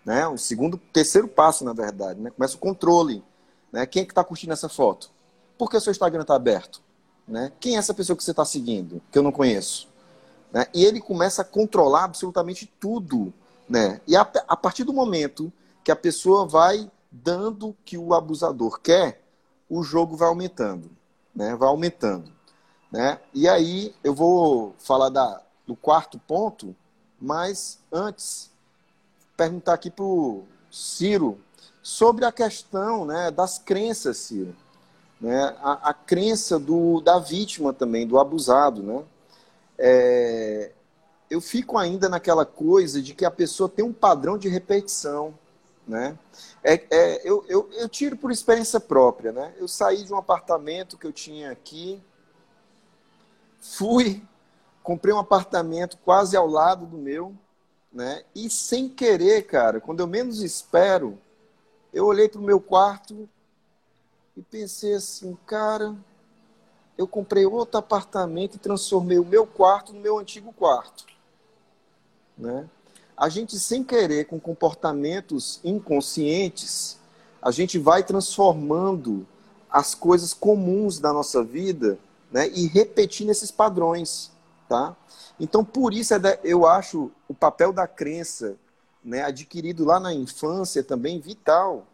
né? 0.06 0.28
O 0.28 0.38
segundo, 0.38 0.78
terceiro 0.94 1.28
passo, 1.28 1.64
na 1.64 1.74
verdade. 1.74 2.20
Né? 2.20 2.30
Começa 2.30 2.56
o 2.56 2.60
controle. 2.60 3.24
Né? 3.72 3.86
Quem 3.86 4.04
é 4.04 4.06
que 4.06 4.12
está 4.12 4.24
curtindo 4.24 4.54
essa 4.54 4.70
foto? 4.70 5.10
Por 5.58 5.70
que 5.70 5.78
o 5.78 5.82
seu 5.82 5.92
Instagram 5.92 6.22
está 6.22 6.36
aberto? 6.36 6.82
Né? 7.30 7.52
Quem 7.60 7.76
é 7.76 7.78
essa 7.78 7.94
pessoa 7.94 8.18
que 8.18 8.24
você 8.24 8.32
está 8.32 8.44
seguindo, 8.44 9.00
que 9.12 9.18
eu 9.18 9.22
não 9.22 9.32
conheço? 9.32 9.88
Né? 10.52 10.66
E 10.74 10.84
ele 10.84 11.00
começa 11.00 11.44
a 11.44 11.46
controlar 11.46 12.06
absolutamente 12.06 12.66
tudo. 12.80 13.32
Né? 13.70 14.02
E 14.08 14.16
a, 14.16 14.22
a 14.48 14.58
partir 14.58 14.84
do 14.84 14.92
momento 14.92 15.54
que 15.84 15.92
a 15.92 15.96
pessoa 15.96 16.48
vai 16.48 16.92
dando 17.12 17.70
o 17.70 17.76
que 17.86 18.00
o 18.00 18.16
abusador 18.16 18.82
quer, 18.82 19.22
o 19.70 19.84
jogo 19.84 20.18
vai 20.18 20.28
aumentando. 20.28 20.90
Né? 21.36 21.56
Vai 21.56 21.70
aumentando. 21.70 22.32
Né? 22.92 23.20
E 23.32 23.48
aí 23.48 23.94
eu 24.04 24.16
vou 24.16 24.74
falar 24.80 25.10
da, 25.10 25.40
do 25.68 25.76
quarto 25.76 26.18
ponto, 26.18 26.76
mas 27.22 27.78
antes, 27.92 28.50
perguntar 29.38 29.74
aqui 29.74 29.92
para 29.92 30.04
o 30.04 30.46
Ciro 30.72 31.40
sobre 31.84 32.26
a 32.26 32.32
questão 32.32 33.06
né, 33.06 33.30
das 33.30 33.60
crenças, 33.60 34.18
Ciro 34.18 34.56
né, 35.20 35.56
a, 35.62 35.90
a 35.90 35.94
crença 35.94 36.58
do, 36.58 37.02
da 37.02 37.20
vítima 37.20 37.74
também, 37.74 38.08
do 38.08 38.20
abusado. 38.20 38.82
Né? 38.82 39.04
É, 39.78 40.72
eu 41.30 41.42
fico 41.42 41.78
ainda 41.78 42.08
naquela 42.08 42.46
coisa 42.46 43.02
de 43.02 43.14
que 43.14 43.26
a 43.26 43.32
pessoa 43.32 43.70
tem 43.70 43.84
um 43.84 43.94
padrão 43.94 44.38
de 44.38 44.48
repetição. 44.48 45.34
Né? 45.88 46.18
É, 46.64 46.82
é, 46.90 47.22
eu, 47.24 47.44
eu, 47.48 47.70
eu 47.74 47.90
tiro 47.90 48.16
por 48.16 48.32
experiência 48.32 48.80
própria. 48.80 49.32
Né? 49.32 49.54
Eu 49.58 49.68
saí 49.68 50.04
de 50.04 50.14
um 50.14 50.18
apartamento 50.18 50.98
que 50.98 51.06
eu 51.06 51.12
tinha 51.12 51.52
aqui, 51.52 52.02
fui 53.60 54.22
comprei 54.90 55.14
um 55.14 55.20
apartamento 55.20 56.00
quase 56.04 56.36
ao 56.36 56.48
lado 56.48 56.88
do 56.88 56.98
meu, 56.98 57.36
né? 57.94 58.24
E 58.34 58.50
sem 58.50 58.90
querer, 58.90 59.44
cara, 59.44 59.80
quando 59.80 60.00
eu 60.00 60.08
menos 60.08 60.42
espero, 60.42 61.16
eu 61.94 62.08
olhei 62.08 62.28
para 62.28 62.40
o 62.40 62.44
meu 62.44 62.60
quarto 62.60 63.30
e 64.40 64.42
pensei 64.44 64.94
assim, 64.94 65.38
cara, 65.46 65.94
eu 66.98 67.06
comprei 67.06 67.46
outro 67.46 67.78
apartamento 67.78 68.56
e 68.56 68.58
transformei 68.58 69.20
o 69.20 69.26
meu 69.26 69.46
quarto 69.46 69.92
no 69.92 70.00
meu 70.00 70.18
antigo 70.18 70.54
quarto, 70.54 71.06
né? 72.38 72.66
A 73.18 73.28
gente 73.28 73.60
sem 73.60 73.84
querer, 73.84 74.28
com 74.28 74.40
comportamentos 74.40 75.60
inconscientes, 75.62 76.98
a 77.42 77.52
gente 77.52 77.78
vai 77.78 78.02
transformando 78.02 79.28
as 79.70 79.94
coisas 79.94 80.34
comuns 80.34 81.00
da 81.00 81.12
nossa 81.12 81.44
vida, 81.44 82.00
né? 82.32 82.48
E 82.48 82.66
repetindo 82.68 83.32
esses 83.32 83.52
padrões, 83.52 84.32
tá? 84.70 84.96
Então, 85.38 85.66
por 85.66 85.94
isso, 85.94 86.14
é 86.14 86.40
eu 86.46 86.66
acho 86.66 87.12
o 87.28 87.34
papel 87.34 87.74
da 87.74 87.86
crença 87.86 88.56
né, 89.04 89.22
adquirido 89.22 89.84
lá 89.84 90.00
na 90.00 90.14
infância 90.14 90.82
também 90.82 91.20
vital, 91.20 91.86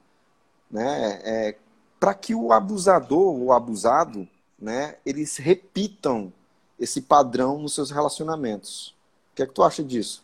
né, 0.70 1.22
é, 1.24 1.56
para 2.00 2.14
que 2.14 2.36
o 2.36 2.52
abusador 2.52 3.36
ou 3.40 3.52
abusado, 3.52 4.28
né, 4.60 4.96
eles 5.06 5.38
repitam 5.38 6.32
esse 6.80 7.02
padrão 7.02 7.60
nos 7.60 7.74
seus 7.74 7.92
relacionamentos. 7.92 8.96
O 9.32 9.36
que 9.36 9.44
é 9.44 9.46
que 9.46 9.54
tu 9.54 9.64
acha 9.64 9.84
disso, 9.84 10.24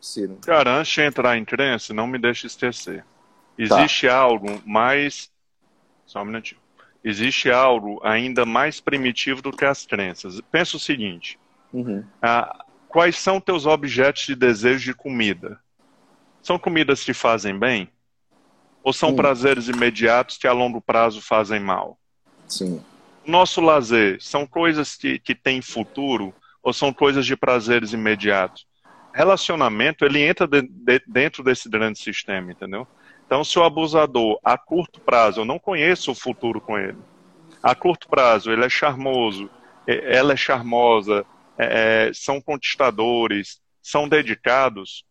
Ciro? 0.00 0.38
Cara, 0.42 0.78
antes 0.78 0.92
de 0.92 1.02
entrar 1.02 1.36
em 1.36 1.44
crença, 1.44 1.92
não 1.92 2.06
me 2.06 2.18
deixe 2.18 2.46
esquecer. 2.46 3.02
Tá. 3.02 3.06
Existe 3.58 4.06
tá. 4.06 4.16
algo 4.16 4.60
mais... 4.64 5.30
Só 6.06 6.22
um 6.22 6.24
minutinho. 6.24 6.60
Existe 7.04 7.50
algo 7.50 8.00
ainda 8.02 8.44
mais 8.44 8.80
primitivo 8.80 9.40
do 9.40 9.52
que 9.52 9.64
as 9.64 9.86
crenças. 9.86 10.40
Pensa 10.50 10.76
o 10.76 10.80
seguinte, 10.80 11.38
Uhum. 11.72 12.04
Ah, 12.20 12.64
quais 12.88 13.16
são 13.18 13.40
teus 13.40 13.66
objetos 13.66 14.26
de 14.26 14.34
desejo 14.34 14.84
de 14.84 14.94
comida? 14.94 15.60
São 16.42 16.58
comidas 16.58 17.00
que 17.00 17.06
te 17.06 17.14
fazem 17.14 17.58
bem? 17.58 17.90
Ou 18.82 18.92
são 18.92 19.10
Sim. 19.10 19.16
prazeres 19.16 19.68
imediatos 19.68 20.38
que 20.38 20.46
a 20.46 20.52
longo 20.52 20.80
prazo 20.80 21.20
fazem 21.20 21.60
mal? 21.60 21.98
Sim. 22.48 22.82
Nosso 23.26 23.60
lazer 23.60 24.20
são 24.20 24.46
coisas 24.46 24.96
que, 24.96 25.18
que 25.18 25.34
têm 25.34 25.60
futuro 25.60 26.34
ou 26.62 26.72
são 26.72 26.92
coisas 26.92 27.26
de 27.26 27.36
prazeres 27.36 27.92
imediatos? 27.92 28.66
Relacionamento, 29.12 30.04
ele 30.04 30.22
entra 30.22 30.46
de, 30.46 30.62
de, 30.62 31.02
dentro 31.06 31.42
desse 31.42 31.68
grande 31.68 31.98
sistema, 31.98 32.52
entendeu? 32.52 32.86
Então, 33.26 33.44
se 33.44 33.58
o 33.58 33.62
abusador, 33.62 34.40
a 34.42 34.58
curto 34.58 35.00
prazo, 35.00 35.42
eu 35.42 35.44
não 35.44 35.58
conheço 35.58 36.10
o 36.10 36.14
futuro 36.14 36.60
com 36.60 36.78
ele. 36.78 36.98
A 37.62 37.74
curto 37.74 38.08
prazo, 38.08 38.50
ele 38.50 38.64
é 38.64 38.68
charmoso, 38.68 39.50
ela 39.86 40.32
é 40.32 40.36
charmosa, 40.36 41.24
é, 41.58 42.08
é, 42.08 42.12
são 42.12 42.40
conquistadores, 42.40 43.60
são 43.82 44.08
dedicados. 44.08 45.04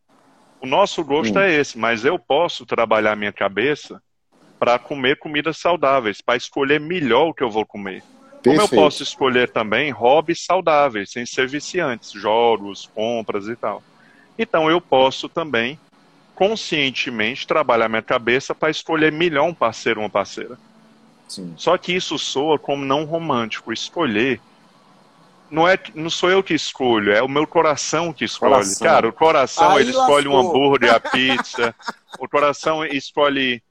O 0.62 0.68
nosso 0.68 1.04
gosto 1.04 1.38
hum. 1.38 1.42
é 1.42 1.54
esse, 1.54 1.78
mas 1.78 2.04
eu 2.04 2.20
posso 2.20 2.66
trabalhar 2.66 3.16
minha 3.16 3.32
cabeça 3.32 4.02
para 4.60 4.78
comer 4.78 5.18
comidas 5.18 5.58
saudáveis, 5.58 6.22
para 6.22 6.36
escolher 6.36 6.80
melhor 6.80 7.30
o 7.30 7.34
que 7.34 7.44
eu 7.44 7.50
vou 7.50 7.66
comer. 7.66 8.04
Perfeito. 8.42 8.44
Como 8.44 8.62
eu 8.62 8.68
posso 8.84 9.04
escolher 9.04 9.50
também 9.52 9.92
hobbies 9.92 10.44
saudáveis, 10.44 11.12
sem 11.12 11.26
ser 11.26 11.48
viciantes, 11.48 12.12
jogos, 12.12 12.90
compras 12.94 13.48
e 13.48 13.56
tal. 13.56 13.82
Então 14.38 14.70
eu 14.70 14.82
posso 14.82 15.30
também 15.30 15.80
conscientemente 16.36 17.46
trabalhar 17.46 17.90
minha 17.90 18.02
cabeça 18.02 18.56
para 18.56 18.70
escolher 18.70 19.12
melhor 19.12 19.44
um 19.44 19.54
parceiro 19.54 20.00
ou 20.00 20.06
uma 20.06 20.10
parceira. 20.10 20.58
Sim. 21.28 21.54
Só 21.58 21.78
que 21.78 21.94
isso 21.94 22.18
soa 22.18 22.58
como 22.58 22.86
não 22.86 23.04
romântico. 23.04 23.74
Escolher 23.74 24.40
não 25.50 25.68
é 25.68 25.78
não 25.96 26.10
sou 26.10 26.30
eu 26.30 26.44
que 26.44 26.54
escolho, 26.54 27.12
é 27.12 27.22
o 27.22 27.28
meu 27.28 27.46
coração 27.48 28.14
que 28.14 28.26
escolhe. 28.26 28.54
Coração. 28.54 28.88
Cara, 28.88 29.08
o 29.08 29.14
coração 29.14 29.72
Aí 29.72 29.82
ele 29.82 29.92
escolhe 29.92 30.28
lascou. 30.28 30.34
um 30.34 30.50
hambúrguer, 30.50 30.94
a 30.94 31.00
pizza. 31.12 31.76
o 32.20 32.28
coração 32.28 32.86
escolhe 32.86 33.62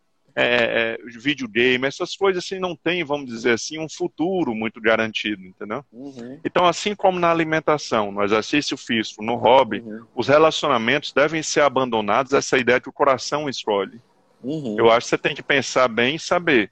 é, 0.40 0.98
é, 1.02 1.18
videogame, 1.18 1.84
essas 1.88 2.14
coisas 2.14 2.44
assim 2.44 2.60
não 2.60 2.76
tem, 2.76 3.02
vamos 3.02 3.26
dizer 3.26 3.54
assim, 3.54 3.76
um 3.80 3.88
futuro 3.88 4.54
muito 4.54 4.80
garantido, 4.80 5.42
entendeu? 5.42 5.84
Uhum. 5.90 6.38
Então, 6.44 6.64
assim 6.64 6.94
como 6.94 7.18
na 7.18 7.28
alimentação, 7.28 8.12
no 8.12 8.22
exercício 8.22 8.76
físico, 8.76 9.20
no 9.20 9.34
hobby, 9.34 9.80
uhum. 9.80 10.06
os 10.14 10.28
relacionamentos 10.28 11.12
devem 11.12 11.42
ser 11.42 11.62
abandonados 11.62 12.32
essa 12.32 12.56
ideia 12.56 12.80
que 12.80 12.88
o 12.88 12.92
coração 12.92 13.48
escolhe. 13.48 14.00
Uhum. 14.40 14.76
Eu 14.78 14.92
acho 14.92 15.06
que 15.06 15.10
você 15.10 15.18
tem 15.18 15.34
que 15.34 15.42
pensar 15.42 15.88
bem 15.88 16.14
e 16.14 16.20
saber. 16.20 16.70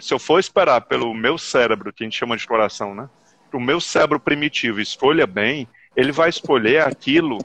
Se 0.00 0.14
eu 0.14 0.18
for 0.20 0.38
esperar 0.38 0.82
pelo 0.82 1.12
meu 1.12 1.36
cérebro, 1.36 1.92
que 1.92 2.04
a 2.04 2.06
gente 2.06 2.16
chama 2.16 2.36
de 2.36 2.46
coração, 2.46 2.94
né? 2.94 3.10
O 3.56 3.60
meu 3.60 3.80
cérebro 3.80 4.20
primitivo 4.20 4.80
escolha 4.80 5.26
bem, 5.26 5.68
ele 5.96 6.12
vai 6.12 6.28
escolher 6.28 6.82
aquilo 6.82 7.38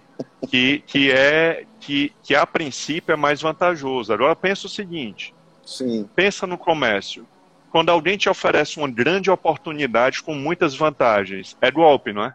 que, 0.50 0.84
que 0.88 1.12
é 1.12 1.65
que, 1.80 2.12
que 2.24 2.36
a 2.36 2.45
princípio 2.45 3.13
é 3.13 3.15
mais 3.15 3.41
vantajoso. 3.41 4.12
Agora 4.13 4.36
pensa 4.36 4.67
o 4.67 4.69
seguinte: 4.69 5.34
Sim. 5.65 6.08
pensa 6.15 6.45
no 6.45 6.58
comércio. 6.58 7.26
Quando 7.72 7.89
alguém 7.89 8.17
te 8.17 8.28
oferece 8.28 8.78
uma 8.78 8.89
grande 8.89 9.30
oportunidade 9.30 10.24
com 10.24 10.34
muitas 10.34 10.76
vantagens, 10.76 11.56
é 11.62 11.69
golpe, 11.69 12.12
não 12.12 12.24
é? 12.24 12.34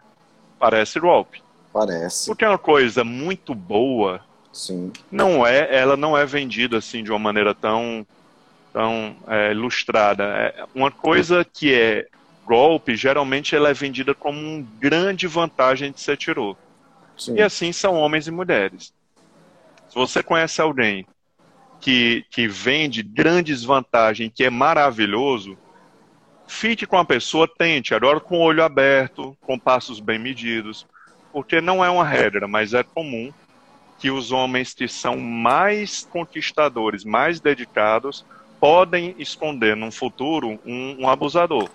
Parece 0.57 0.99
golpe. 0.99 1.43
Parece. 1.73 2.27
Porque 2.27 2.45
é 2.45 2.49
uma 2.49 2.57
coisa 2.57 3.03
muito 3.03 3.53
boa. 3.53 4.21
Sim. 4.53 4.93
Não 5.11 5.45
é, 5.45 5.75
ela 5.75 5.97
não 5.97 6.17
é 6.17 6.25
vendida 6.25 6.77
assim 6.77 7.03
de 7.03 7.11
uma 7.11 7.19
maneira 7.19 7.53
tão 7.53 8.07
tão 8.71 9.15
é, 9.27 9.51
ilustrada. 9.51 10.23
É 10.23 10.65
uma 10.73 10.91
coisa 10.91 11.45
que 11.45 11.73
é 11.73 12.07
golpe, 12.45 12.95
geralmente 12.95 13.55
ela 13.55 13.69
é 13.69 13.73
vendida 13.73 14.13
como 14.13 14.39
uma 14.39 14.65
grande 14.79 15.27
vantagem 15.27 15.91
de 15.91 15.99
ser 15.99 16.17
tirou. 16.17 16.57
Sim. 17.17 17.35
E 17.35 17.41
assim 17.41 17.71
são 17.71 17.95
homens 17.95 18.27
e 18.27 18.31
mulheres. 18.31 18.93
Se 19.89 19.95
você 19.95 20.21
conhece 20.21 20.61
alguém 20.61 21.07
que, 21.79 22.25
que 22.29 22.47
vende 22.47 23.01
grandes 23.01 23.63
vantagens, 23.63 24.31
que 24.33 24.43
é 24.43 24.49
maravilhoso, 24.49 25.57
fique 26.47 26.85
com 26.85 26.97
a 26.97 27.05
pessoa, 27.05 27.47
tente, 27.47 27.93
agora 27.93 28.19
com 28.19 28.37
o 28.37 28.41
olho 28.41 28.63
aberto, 28.63 29.35
com 29.41 29.57
passos 29.57 29.99
bem 29.99 30.19
medidos, 30.19 30.85
porque 31.31 31.59
não 31.59 31.83
é 31.83 31.89
uma 31.89 32.05
regra, 32.05 32.47
mas 32.47 32.73
é 32.73 32.83
comum 32.83 33.31
que 33.97 34.11
os 34.11 34.31
homens 34.31 34.73
que 34.73 34.87
são 34.87 35.17
mais 35.17 36.07
conquistadores, 36.11 37.03
mais 37.03 37.39
dedicados, 37.39 38.25
podem 38.59 39.15
esconder 39.17 39.75
num 39.75 39.91
futuro 39.91 40.59
um, 40.65 40.97
um 41.01 41.09
abusador. 41.09 41.69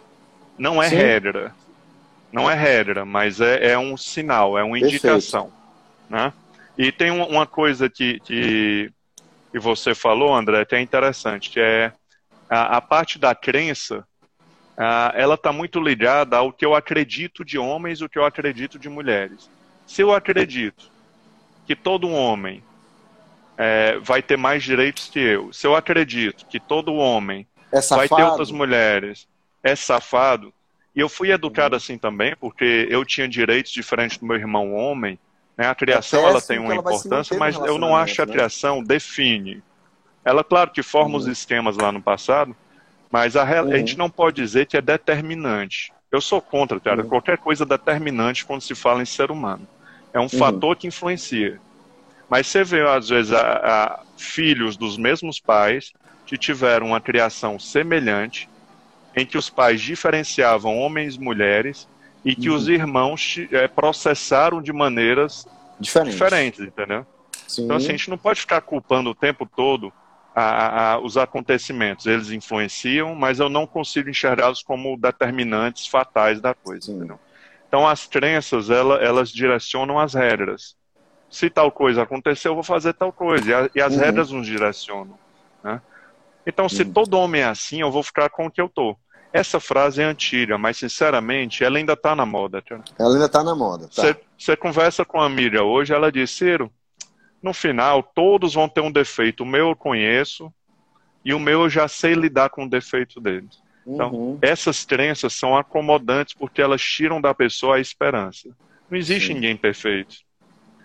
Não 0.61 0.83
é 0.83 0.91
Sim. 0.91 0.97
regra. 0.97 1.55
Não 2.31 2.49
é 2.49 2.55
regra, 2.55 3.07
mas 3.07 3.41
é, 3.41 3.71
é 3.71 3.79
um 3.79 3.97
sinal, 3.97 4.59
é 4.59 4.63
uma 4.63 4.79
indicação. 4.79 5.51
Né? 6.09 6.31
E 6.77 6.93
tem 6.93 7.11
uma 7.11 7.47
coisa 7.47 7.89
que, 7.89 8.21
que, 8.21 8.93
que, 9.51 9.59
você 9.59 9.95
falou, 9.95 10.35
André, 10.35 10.67
que 10.67 10.75
é 10.75 10.81
interessante, 10.81 11.49
que 11.49 11.59
é 11.59 11.91
a, 12.49 12.77
a 12.77 12.81
parte 12.83 13.19
da 13.19 13.35
crença, 13.35 14.07
a, 14.77 15.13
ela 15.17 15.35
está 15.35 15.51
muito 15.51 15.81
ligada 15.81 16.37
ao 16.37 16.53
que 16.53 16.65
eu 16.65 16.75
acredito 16.75 17.43
de 17.43 17.59
homens 17.59 18.01
e 18.01 18.05
o 18.05 18.09
que 18.09 18.19
eu 18.19 18.25
acredito 18.27 18.79
de 18.79 18.89
mulheres. 18.91 19.51
Se 19.87 20.03
eu 20.03 20.13
acredito 20.13 20.91
que 21.67 21.75
todo 21.75 22.11
homem 22.11 22.63
é, 23.57 23.99
vai 23.99 24.23
ter 24.23 24.37
mais 24.37 24.63
direitos 24.63 25.09
que 25.09 25.21
eu, 25.21 25.53
se 25.55 25.67
eu 25.67 25.75
acredito 25.75 26.45
que 26.47 26.61
todo 26.61 26.95
homem 26.95 27.47
é 27.73 27.81
vai 27.81 28.09
ter 28.09 28.23
outras 28.23 28.51
mulheres, 28.51 29.27
é 29.63 29.77
safado. 29.77 30.53
E 30.95 31.01
eu 31.01 31.09
fui 31.09 31.31
educado 31.31 31.77
assim 31.77 31.97
também, 31.97 32.35
porque 32.39 32.87
eu 32.91 33.05
tinha 33.05 33.29
direitos 33.29 33.73
diferentes 33.73 34.19
do 34.19 34.27
meu 34.27 34.37
irmão 34.37 34.75
homem. 34.75 35.19
Né? 35.57 35.67
A 35.67 35.75
criação 35.75 36.27
ela 36.27 36.41
tem 36.41 36.59
uma 36.59 36.73
ela 36.73 36.81
importância, 36.81 37.37
mas 37.39 37.57
eu 37.57 37.79
não 37.79 37.97
acho 37.97 38.17
que 38.17 38.23
a 38.23 38.27
né? 38.27 38.33
criação 38.33 38.83
define. 38.83 39.63
Ela, 40.25 40.43
claro 40.43 40.71
que 40.71 40.83
forma 40.83 41.11
uhum. 41.11 41.17
os 41.17 41.27
esquemas 41.27 41.77
lá 41.77 41.93
no 41.93 42.03
passado, 42.03 42.55
mas 43.11 43.37
a, 43.37 43.45
uhum. 43.45 43.73
a, 43.73 43.79
gente 43.79 43.97
não 43.97 44.11
pode 44.11 44.37
dizer 44.37 44.67
que 44.67 44.77
é 44.77 44.81
determinante. 44.81 45.93
Eu 46.11 46.21
sou 46.21 46.41
contra, 46.41 46.81
cara, 46.81 47.03
uhum. 47.03 47.09
qualquer 47.09 47.39
coisa 47.39 47.65
determinante 47.65 48.45
quando 48.45 48.61
se 48.63 48.75
fala 48.75 49.03
em 49.03 49.07
ser 49.07 49.31
humano. 49.31 49.67
É 50.13 50.19
um 50.19 50.25
uhum. 50.25 50.29
fator 50.29 50.77
que 50.77 50.87
influencia. 50.87 51.61
Mas 52.29 52.47
você 52.47 52.63
vê, 52.63 52.87
às 52.89 53.09
vezes, 53.09 53.33
a, 53.33 53.41
a 53.41 54.01
filhos 54.17 54.77
dos 54.77 54.97
mesmos 54.97 55.41
pais 55.41 55.93
que 56.27 56.37
tiveram 56.37 56.89
uma 56.89 57.01
criação 57.01 57.59
semelhante, 57.59 58.49
em 59.17 59.27
que 59.27 59.39
os 59.39 59.51
pais 59.51 59.81
diferenciavam 59.81 60.79
homens 60.79 61.17
e 61.17 61.21
mulheres 61.21 61.89
e 62.25 62.35
que 62.35 62.49
uhum. 62.49 62.57
os 62.57 62.69
irmãos 62.69 63.37
é, 63.51 63.67
processaram 63.67 64.61
de 64.61 64.73
maneiras 64.73 65.47
Diferente. 65.79 66.13
diferentes, 66.13 66.61
entendeu? 66.61 67.07
Sim. 67.49 67.65
Então, 67.65 67.77
assim, 67.77 67.89
a 67.89 67.93
gente 67.93 68.11
não 68.11 68.19
pode 68.19 68.41
ficar 68.41 68.61
culpando 68.61 69.11
o 69.11 69.15
tempo 69.15 69.47
todo 69.47 69.93
a, 70.35 70.93
a, 70.93 70.99
os 70.99 71.17
acontecimentos. 71.17 72.07
Eles 72.07 72.31
influenciam, 72.31 73.15
mas 73.15 73.41
eu 73.41 73.49
não 73.49 73.67
consigo 73.67 74.09
enxergá-los 74.09 74.63
como 74.63 74.97
determinantes 74.97 75.87
fatais 75.87 76.41
da 76.41 76.55
coisa, 76.55 76.93
entendeu? 76.93 77.19
Então, 77.67 77.87
as 77.87 78.07
crenças, 78.07 78.69
ela, 78.69 78.97
elas 78.97 79.31
direcionam 79.31 79.99
as 79.99 80.15
regras. 80.15 80.77
Se 81.31 81.49
tal 81.49 81.71
coisa 81.71 82.03
aconteceu, 82.03 82.51
eu 82.51 82.57
vou 82.57 82.65
fazer 82.65 82.93
tal 82.95 83.13
coisa. 83.13 83.49
E, 83.49 83.55
a, 83.55 83.71
e 83.77 83.81
as 83.81 83.95
uhum. 83.95 84.01
regras 84.01 84.31
nos 84.31 84.47
direcionam. 84.47 85.19
Então, 86.47 86.69
se 86.69 86.85
todo 86.85 87.19
homem 87.19 87.43
é 87.43 87.47
assim, 87.47 87.81
eu 87.81 87.91
vou 87.91 88.03
ficar 88.03 88.31
com 88.31 88.47
o 88.47 88.51
que 88.51 88.61
eu 88.61 88.69
tô. 88.69 88.97
Essa 89.33 89.61
frase 89.61 90.03
é 90.03 90.05
antiga, 90.05 90.59
mas 90.59 90.79
sinceramente 90.79 91.63
ela 91.63 91.79
ainda 91.79 91.93
está 91.93 92.17
na 92.17 92.27
moda. 92.27 92.63
Ela 92.99 93.15
ainda 93.15 93.27
está 93.27 93.45
na 93.45 93.55
moda. 93.55 93.89
Você 93.89 94.57
tá. 94.57 94.57
conversa 94.57 95.05
com 95.05 95.21
a 95.21 95.29
Miriam 95.29 95.63
hoje, 95.63 95.95
ela 95.95 96.11
diz, 96.11 96.31
Ciro, 96.33 96.71
no 97.43 97.53
final 97.53 98.03
todos 98.03 98.55
vão 98.55 98.69
ter 98.69 98.81
um 98.81 98.91
defeito. 98.91 99.45
O 99.45 99.47
meu 99.47 99.69
eu 99.69 99.77
conheço 99.77 100.53
e 101.25 101.33
o 101.33 101.39
meu 101.39 101.63
eu 101.63 101.71
já 101.71 101.87
sei 101.87 102.15
lidar 102.15 102.51
com 102.51 102.65
o 102.65 102.69
defeito 102.69 103.21
deles. 103.21 103.63
Então, 103.87 104.13
uhum. 104.13 104.39
essas 104.43 104.85
crenças 104.85 105.33
são 105.33 105.57
acomodantes 105.57 106.35
porque 106.35 106.61
elas 106.61 106.83
tiram 106.83 107.21
da 107.21 107.35
pessoa 107.35 107.77
a 107.77 107.81
esperança. 107.81 108.49
Não 108.91 108.99
existe 108.99 109.29
Sim. 109.29 109.35
ninguém 109.35 109.57
perfeito. 109.57 110.17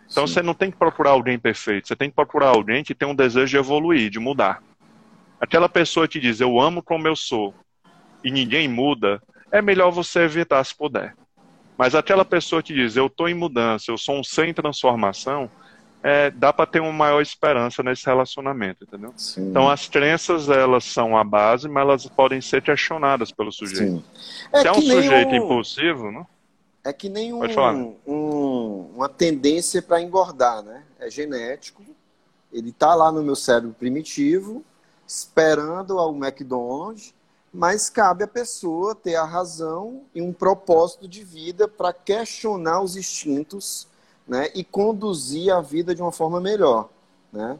Então, 0.09 0.27
Sim. 0.27 0.33
você 0.33 0.41
não 0.41 0.53
tem 0.53 0.71
que 0.71 0.77
procurar 0.77 1.11
alguém 1.11 1.37
perfeito, 1.37 1.87
você 1.87 1.95
tem 1.95 2.09
que 2.09 2.15
procurar 2.15 2.49
alguém 2.49 2.83
que 2.83 2.93
tem 2.93 3.07
um 3.07 3.15
desejo 3.15 3.47
de 3.47 3.57
evoluir, 3.57 4.09
de 4.09 4.19
mudar. 4.19 4.61
Aquela 5.45 5.69
pessoa 5.69 6.07
que 6.07 6.19
diz, 6.19 6.41
eu 6.41 6.59
amo 6.59 6.81
como 6.81 7.07
eu 7.07 7.15
sou, 7.15 7.53
e 8.23 8.31
ninguém 8.31 8.67
muda, 8.67 9.21
é 9.51 9.61
melhor 9.61 9.91
você 9.91 10.21
evitar 10.21 10.63
se 10.63 10.75
puder. 10.75 11.15
Mas 11.77 11.93
aquela 11.93 12.25
pessoa 12.25 12.63
que 12.63 12.73
diz, 12.73 12.95
eu 12.95 13.05
estou 13.05 13.29
em 13.29 13.35
mudança, 13.35 13.91
eu 13.91 13.97
sou 13.97 14.15
um 14.15 14.23
sem 14.23 14.51
transformação, 14.55 15.47
é, 16.01 16.31
dá 16.31 16.51
para 16.51 16.65
ter 16.65 16.79
uma 16.79 16.91
maior 16.91 17.21
esperança 17.21 17.83
nesse 17.83 18.07
relacionamento, 18.07 18.85
entendeu? 18.85 19.13
Sim. 19.15 19.49
Então 19.49 19.69
as 19.69 19.87
crenças 19.87 20.49
elas 20.49 20.83
são 20.83 21.15
a 21.15 21.23
base, 21.23 21.69
mas 21.69 21.83
elas 21.83 22.07
podem 22.07 22.41
ser 22.41 22.63
questionadas 22.63 23.31
pelo 23.31 23.51
sujeito. 23.51 24.03
É 24.51 24.61
Se 24.61 24.67
é 24.67 24.71
um 24.71 24.81
sujeito 24.81 25.29
um... 25.29 25.35
impulsivo, 25.35 26.11
não? 26.11 26.25
É 26.83 26.91
que 26.91 27.07
nem 27.07 27.31
um, 27.33 27.95
um, 28.07 28.91
uma 28.95 29.09
tendência 29.09 29.79
para 29.79 30.01
engordar, 30.01 30.63
né? 30.63 30.83
É 30.99 31.07
genético. 31.07 31.83
Ele 32.51 32.69
está 32.69 32.95
lá 32.95 33.11
no 33.11 33.21
meu 33.21 33.35
cérebro 33.35 33.75
primitivo, 33.77 34.65
esperando 35.07 35.99
ao 35.99 36.15
McDonald's, 36.15 37.13
mas 37.53 37.89
cabe 37.89 38.23
à 38.23 38.27
pessoa 38.27 38.93
ter 38.93 39.15
a 39.15 39.23
razão 39.23 40.01
e 40.13 40.21
um 40.21 40.33
propósito 40.33 41.07
de 41.07 41.23
vida 41.23 41.67
para 41.67 41.93
questionar 41.93 42.81
os 42.81 42.97
instintos 42.97 43.87
né, 44.27 44.49
e 44.53 44.63
conduzir 44.63 45.53
a 45.53 45.61
vida 45.61 45.95
de 45.95 46.01
uma 46.01 46.11
forma 46.11 46.41
melhor. 46.41 46.89
Né? 47.31 47.57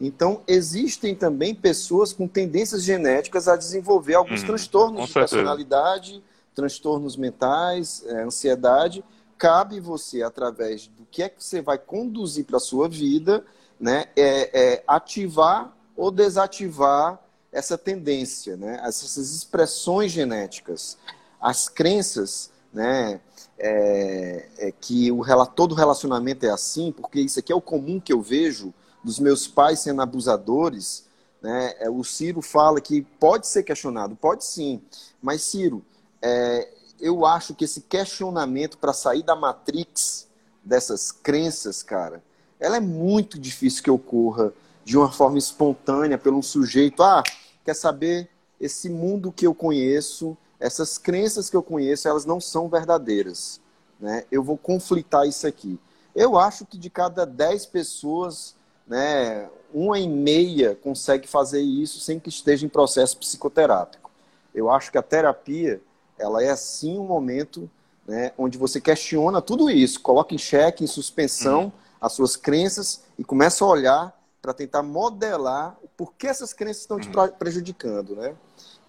Então, 0.00 0.42
existem 0.46 1.14
também 1.14 1.54
pessoas 1.54 2.12
com 2.12 2.28
tendências 2.28 2.82
genéticas 2.82 3.48
a 3.48 3.56
desenvolver 3.56 4.14
alguns 4.14 4.42
hum, 4.42 4.46
transtornos 4.46 5.06
de 5.08 5.14
personalidade, 5.14 6.22
transtornos 6.54 7.16
mentais, 7.16 8.04
é, 8.06 8.22
ansiedade. 8.22 9.04
Cabe 9.38 9.80
você, 9.80 10.22
através 10.22 10.86
do 10.86 11.04
que 11.10 11.22
é 11.22 11.28
que 11.28 11.42
você 11.42 11.60
vai 11.60 11.78
conduzir 11.78 12.44
para 12.44 12.58
a 12.58 12.60
sua 12.60 12.88
vida, 12.88 13.44
né, 13.80 14.04
é, 14.14 14.74
é 14.74 14.84
ativar 14.86 15.72
ou 15.96 16.10
desativar 16.10 17.20
essa 17.52 17.76
tendência, 17.76 18.56
né, 18.56 18.80
essas 18.82 19.16
expressões 19.16 20.10
genéticas. 20.10 20.96
As 21.40 21.68
crenças, 21.68 22.50
né, 22.72 23.20
é, 23.58 24.48
é 24.58 24.72
que 24.72 25.12
o, 25.12 25.24
todo 25.46 25.74
relacionamento 25.74 26.46
é 26.46 26.50
assim, 26.50 26.90
porque 26.90 27.20
isso 27.20 27.38
aqui 27.38 27.52
é 27.52 27.54
o 27.54 27.60
comum 27.60 28.00
que 28.00 28.12
eu 28.12 28.22
vejo 28.22 28.72
dos 29.04 29.18
meus 29.18 29.46
pais 29.46 29.80
sendo 29.80 30.00
abusadores. 30.00 31.04
Né? 31.42 31.74
É, 31.78 31.90
o 31.90 32.02
Ciro 32.02 32.40
fala 32.40 32.80
que 32.80 33.02
pode 33.02 33.46
ser 33.46 33.62
questionado, 33.62 34.16
pode 34.16 34.44
sim, 34.44 34.80
mas 35.20 35.42
Ciro, 35.42 35.84
é, 36.22 36.68
eu 37.00 37.26
acho 37.26 37.54
que 37.54 37.64
esse 37.64 37.80
questionamento 37.82 38.78
para 38.78 38.92
sair 38.92 39.22
da 39.22 39.34
matrix 39.34 40.28
dessas 40.64 41.10
crenças, 41.10 41.82
cara, 41.82 42.22
ela 42.60 42.76
é 42.76 42.80
muito 42.80 43.38
difícil 43.38 43.82
que 43.82 43.90
ocorra 43.90 44.52
de 44.84 44.96
uma 44.96 45.10
forma 45.10 45.38
espontânea 45.38 46.18
pelo 46.18 46.38
um 46.38 46.42
sujeito. 46.42 47.02
Ah, 47.02 47.22
quer 47.64 47.74
saber? 47.74 48.28
Esse 48.60 48.88
mundo 48.88 49.32
que 49.32 49.46
eu 49.46 49.54
conheço, 49.54 50.36
essas 50.60 50.96
crenças 50.96 51.50
que 51.50 51.56
eu 51.56 51.62
conheço, 51.62 52.06
elas 52.06 52.24
não 52.24 52.40
são 52.40 52.68
verdadeiras. 52.68 53.60
Né? 53.98 54.24
Eu 54.30 54.42
vou 54.42 54.56
conflitar 54.56 55.26
isso 55.26 55.46
aqui. 55.46 55.78
Eu 56.14 56.38
acho 56.38 56.64
que 56.64 56.78
de 56.78 56.90
cada 56.90 57.24
10 57.24 57.66
pessoas, 57.66 58.54
né, 58.86 59.48
uma 59.72 59.98
e 59.98 60.08
meia 60.08 60.76
consegue 60.76 61.26
fazer 61.26 61.60
isso 61.60 62.00
sem 62.00 62.20
que 62.20 62.28
esteja 62.28 62.66
em 62.66 62.68
processo 62.68 63.16
psicoterápico. 63.16 64.10
Eu 64.54 64.70
acho 64.70 64.92
que 64.92 64.98
a 64.98 65.02
terapia, 65.02 65.80
ela 66.18 66.42
é 66.42 66.54
sim 66.54 66.98
um 66.98 67.06
momento 67.06 67.70
né, 68.06 68.32
onde 68.36 68.58
você 68.58 68.80
questiona 68.80 69.40
tudo 69.40 69.70
isso, 69.70 70.00
coloca 70.00 70.34
em 70.34 70.38
xeque, 70.38 70.84
em 70.84 70.86
suspensão 70.86 71.64
uhum. 71.64 71.72
as 72.00 72.12
suas 72.12 72.36
crenças 72.36 73.02
e 73.18 73.24
começa 73.24 73.64
a 73.64 73.68
olhar 73.68 74.21
para 74.42 74.52
tentar 74.52 74.82
modelar 74.82 75.78
por 75.96 76.12
que 76.14 76.26
essas 76.26 76.52
crenças 76.52 76.82
estão 76.82 76.98
te 76.98 77.08
uhum. 77.08 77.28
prejudicando, 77.28 78.16
né? 78.16 78.34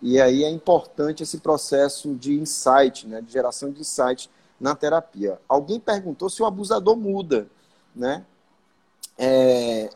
E 0.02 0.20
aí 0.20 0.44
é 0.44 0.50
importante 0.50 1.22
esse 1.22 1.38
processo 1.38 2.14
de 2.16 2.34
insight, 2.34 3.08
né, 3.08 3.22
de 3.22 3.32
geração 3.32 3.72
de 3.72 3.80
insight 3.80 4.30
na 4.60 4.76
terapia. 4.76 5.40
Alguém 5.48 5.80
perguntou 5.80 6.30
se 6.30 6.42
o 6.42 6.46
abusador 6.46 6.98
muda, 6.98 7.48
né? 7.96 8.26
É, 9.18 9.90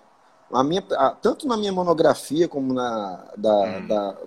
a 0.52 0.64
minha, 0.64 0.84
a, 0.92 1.10
tanto 1.10 1.48
na 1.48 1.58
minha 1.58 1.72
monografia 1.72 2.48
como 2.48 2.74
na 2.74 3.26
da, 3.36 3.56
hum. 3.56 3.88
da, 3.88 4.18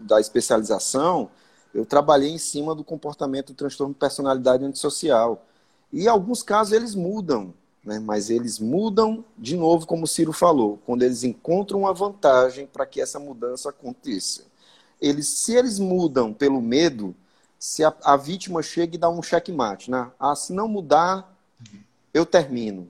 da, 0.00 0.20
especialização, 0.20 1.28
eu 1.74 1.84
trabalhei 1.84 2.30
em 2.30 2.38
cima 2.38 2.74
do 2.74 2.84
comportamento 2.84 3.48
do 3.48 3.56
transtorno 3.56 3.92
de 3.92 3.98
personalidade 3.98 4.64
antissocial. 4.64 5.44
E 5.92 6.04
em 6.04 6.08
alguns 6.08 6.42
casos 6.42 6.72
eles 6.72 6.94
mudam, 6.94 7.52
né? 7.84 7.98
mas 7.98 8.30
eles 8.30 8.58
mudam, 8.58 9.24
de 9.36 9.56
novo, 9.56 9.86
como 9.86 10.04
o 10.04 10.08
Ciro 10.08 10.32
falou, 10.32 10.78
quando 10.84 11.02
eles 11.02 11.24
encontram 11.24 11.80
uma 11.80 11.94
vantagem 11.94 12.66
para 12.66 12.86
que 12.86 13.00
essa 13.00 13.18
mudança 13.18 13.70
aconteça 13.70 14.48
eles, 15.00 15.28
se 15.28 15.54
eles 15.54 15.78
mudam 15.78 16.32
pelo 16.32 16.60
medo, 16.60 17.14
se 17.58 17.84
a, 17.84 17.94
a 18.04 18.16
vítima 18.16 18.62
chega 18.62 18.96
e 18.96 18.98
dá 18.98 19.08
um 19.08 19.22
checkmate, 19.22 19.90
né? 19.90 20.10
Ah, 20.18 20.34
se 20.34 20.52
não 20.52 20.68
mudar, 20.68 21.34
eu 22.12 22.26
termino. 22.26 22.88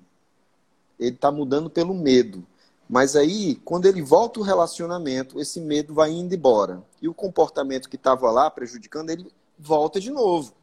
Ele 0.98 1.14
está 1.14 1.30
mudando 1.30 1.70
pelo 1.70 1.94
medo. 1.94 2.44
Mas 2.88 3.14
aí, 3.14 3.56
quando 3.56 3.86
ele 3.86 4.00
volta 4.02 4.40
o 4.40 4.42
relacionamento, 4.42 5.38
esse 5.40 5.60
medo 5.60 5.92
vai 5.92 6.10
indo 6.10 6.34
embora. 6.34 6.82
E 7.00 7.08
o 7.08 7.14
comportamento 7.14 7.88
que 7.88 7.96
estava 7.96 8.30
lá 8.30 8.50
prejudicando 8.50 9.10
ele 9.10 9.30
volta 9.58 10.00
de 10.00 10.10
novo. 10.10 10.54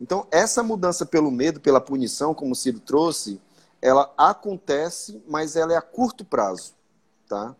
Então, 0.00 0.26
essa 0.30 0.62
mudança 0.62 1.04
pelo 1.04 1.30
medo, 1.30 1.60
pela 1.60 1.80
punição, 1.80 2.34
como 2.34 2.52
o 2.52 2.56
Ciro 2.56 2.80
trouxe, 2.80 3.40
ela 3.82 4.12
acontece, 4.16 5.22
mas 5.28 5.56
ela 5.56 5.72
é 5.72 5.76
a 5.76 5.82
curto 5.82 6.24
prazo. 6.24 6.72
Tá? 7.28 7.54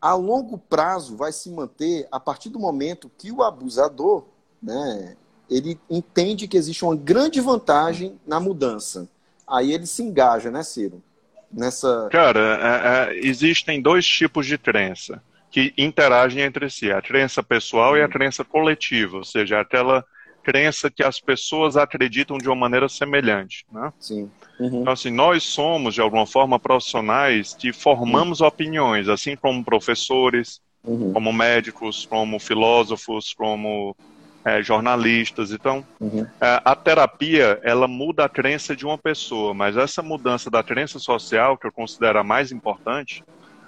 a 0.00 0.14
longo 0.14 0.56
prazo 0.56 1.16
vai 1.16 1.30
se 1.30 1.50
manter 1.50 2.08
a 2.10 2.18
partir 2.18 2.48
do 2.48 2.58
momento 2.58 3.10
que 3.18 3.30
o 3.30 3.42
abusador, 3.42 4.24
né, 4.62 5.16
ele 5.48 5.78
entende 5.90 6.48
que 6.48 6.56
existe 6.56 6.84
uma 6.84 6.96
grande 6.96 7.40
vantagem 7.40 8.18
na 8.26 8.40
mudança. 8.40 9.08
Aí 9.46 9.72
ele 9.72 9.86
se 9.86 10.02
engaja, 10.02 10.50
né, 10.50 10.62
Ciro? 10.62 11.02
Nessa. 11.52 12.08
Cara, 12.12 13.10
é, 13.10 13.16
é, 13.16 13.26
existem 13.26 13.82
dois 13.82 14.06
tipos 14.06 14.46
de 14.46 14.56
crença 14.56 15.20
que 15.50 15.74
interagem 15.76 16.44
entre 16.44 16.70
si: 16.70 16.92
a 16.92 17.02
crença 17.02 17.42
pessoal 17.42 17.94
hum. 17.94 17.96
e 17.96 18.02
a 18.02 18.06
hum. 18.06 18.10
crença 18.10 18.44
coletiva, 18.44 19.16
ou 19.16 19.24
seja, 19.24 19.60
aquela 19.60 20.04
crença 20.42 20.90
que 20.90 21.02
as 21.02 21.20
pessoas 21.20 21.76
acreditam 21.76 22.38
de 22.38 22.48
uma 22.48 22.56
maneira 22.56 22.88
semelhante. 22.88 23.64
Né? 23.70 23.92
Sim. 23.98 24.30
Uhum. 24.58 24.80
Então, 24.80 24.92
assim, 24.92 25.10
nós 25.10 25.42
somos, 25.42 25.94
de 25.94 26.00
alguma 26.00 26.26
forma, 26.26 26.58
profissionais 26.58 27.54
que 27.54 27.72
formamos 27.72 28.40
uhum. 28.40 28.46
opiniões, 28.46 29.08
assim 29.08 29.36
como 29.36 29.64
professores, 29.64 30.60
uhum. 30.84 31.12
como 31.12 31.32
médicos, 31.32 32.06
como 32.06 32.38
filósofos, 32.38 33.32
como 33.34 33.96
é, 34.44 34.62
jornalistas. 34.62 35.52
Então, 35.52 35.84
uhum. 36.00 36.26
é, 36.40 36.60
a 36.64 36.74
terapia, 36.74 37.60
ela 37.62 37.86
muda 37.86 38.24
a 38.24 38.28
crença 38.28 38.74
de 38.74 38.84
uma 38.84 38.98
pessoa, 38.98 39.54
mas 39.54 39.76
essa 39.76 40.02
mudança 40.02 40.50
da 40.50 40.62
crença 40.62 40.98
social, 40.98 41.56
que 41.56 41.66
eu 41.66 41.72
considero 41.72 42.18
a 42.18 42.24
mais 42.24 42.52
importante, 42.52 43.24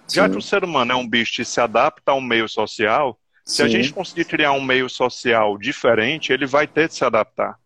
Sim. 0.07 0.16
já 0.16 0.29
que 0.29 0.37
o 0.37 0.43
ser 0.43 0.64
humano 0.64 0.93
é 0.93 0.97
um 0.97 1.09
bicho 1.09 1.37
que 1.37 1.45
se 1.45 1.61
adapta 1.61 2.12
ao 2.12 2.20
meio 2.20 2.49
social, 2.49 3.18
se 3.45 3.57
Sim. 3.57 3.62
a 3.64 3.68
gente 3.68 3.93
conseguir 3.93 4.24
criar 4.24 4.53
um 4.53 4.62
meio 4.62 4.88
social 4.88 5.59
diferente, 5.59 6.32
ele 6.32 6.47
vai 6.47 6.66
ter 6.66 6.88
de 6.88 6.95
se 6.95 7.05
adaptar. 7.05 7.57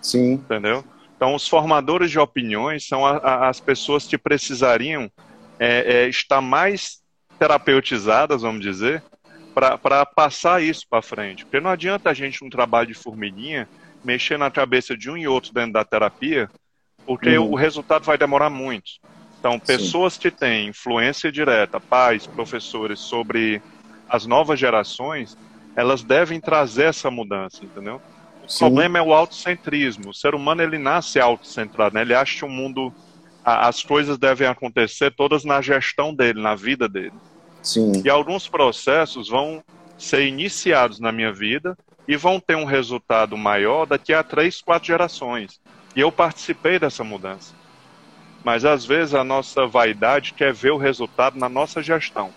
Sim. 0.00 0.34
Entendeu? 0.34 0.84
Então, 1.16 1.34
os 1.34 1.48
formadores 1.48 2.10
de 2.10 2.18
opiniões 2.18 2.86
são 2.86 3.04
a, 3.04 3.16
a, 3.16 3.48
as 3.48 3.60
pessoas 3.60 4.06
que 4.06 4.18
precisariam 4.18 5.10
é, 5.58 6.04
é, 6.04 6.08
estar 6.08 6.40
mais 6.40 7.00
terapeutizadas, 7.38 8.42
vamos 8.42 8.60
dizer, 8.60 9.02
para 9.82 10.04
passar 10.04 10.62
isso 10.62 10.86
para 10.88 11.00
frente. 11.00 11.44
Porque 11.44 11.60
não 11.60 11.70
adianta 11.70 12.10
a 12.10 12.14
gente, 12.14 12.44
um 12.44 12.50
trabalho 12.50 12.88
de 12.88 12.94
formiguinha, 12.94 13.66
mexer 14.04 14.38
na 14.38 14.50
cabeça 14.50 14.96
de 14.96 15.10
um 15.10 15.16
e 15.16 15.26
outro 15.26 15.52
dentro 15.52 15.72
da 15.72 15.84
terapia, 15.84 16.50
porque 17.06 17.38
uhum. 17.38 17.52
o 17.52 17.54
resultado 17.54 18.04
vai 18.04 18.18
demorar 18.18 18.50
muito. 18.50 18.92
Então, 19.38 19.58
pessoas 19.58 20.14
Sim. 20.14 20.20
que 20.20 20.30
têm 20.30 20.68
influência 20.68 21.32
direta, 21.32 21.80
pais, 21.80 22.26
professores, 22.26 22.98
sobre 22.98 23.62
as 24.08 24.26
novas 24.26 24.58
gerações, 24.58 25.36
elas 25.74 26.02
devem 26.02 26.40
trazer 26.40 26.84
essa 26.84 27.10
mudança, 27.10 27.64
entendeu? 27.64 28.00
O 28.44 28.48
Sim. 28.48 28.58
problema 28.60 28.98
é 28.98 29.02
o 29.02 29.12
autocentrismo. 29.12 30.10
O 30.10 30.14
ser 30.14 30.34
humano 30.34 30.62
ele 30.62 30.78
nasce 30.78 31.20
autocentrado, 31.20 31.94
né? 31.94 32.02
Ele 32.02 32.14
acha 32.14 32.38
que 32.38 32.44
o 32.44 32.48
mundo, 32.48 32.92
as 33.44 33.82
coisas 33.82 34.16
devem 34.16 34.46
acontecer 34.46 35.14
todas 35.14 35.44
na 35.44 35.60
gestão 35.60 36.14
dele, 36.14 36.40
na 36.40 36.54
vida 36.54 36.88
dele. 36.88 37.14
Sim. 37.62 38.02
E 38.04 38.08
alguns 38.08 38.48
processos 38.48 39.28
vão 39.28 39.62
ser 39.98 40.26
iniciados 40.26 41.00
na 41.00 41.10
minha 41.10 41.32
vida 41.32 41.76
e 42.06 42.16
vão 42.16 42.38
ter 42.38 42.56
um 42.56 42.64
resultado 42.64 43.36
maior 43.36 43.84
daqui 43.84 44.12
a 44.12 44.22
três, 44.22 44.60
quatro 44.60 44.86
gerações. 44.86 45.60
E 45.94 46.00
eu 46.00 46.12
participei 46.12 46.78
dessa 46.78 47.02
mudança. 47.02 47.54
Mas 48.44 48.64
às 48.64 48.84
vezes 48.84 49.14
a 49.14 49.24
nossa 49.24 49.66
vaidade 49.66 50.32
quer 50.32 50.52
ver 50.52 50.70
o 50.70 50.76
resultado 50.76 51.36
na 51.36 51.48
nossa 51.48 51.82
gestão. 51.82 52.30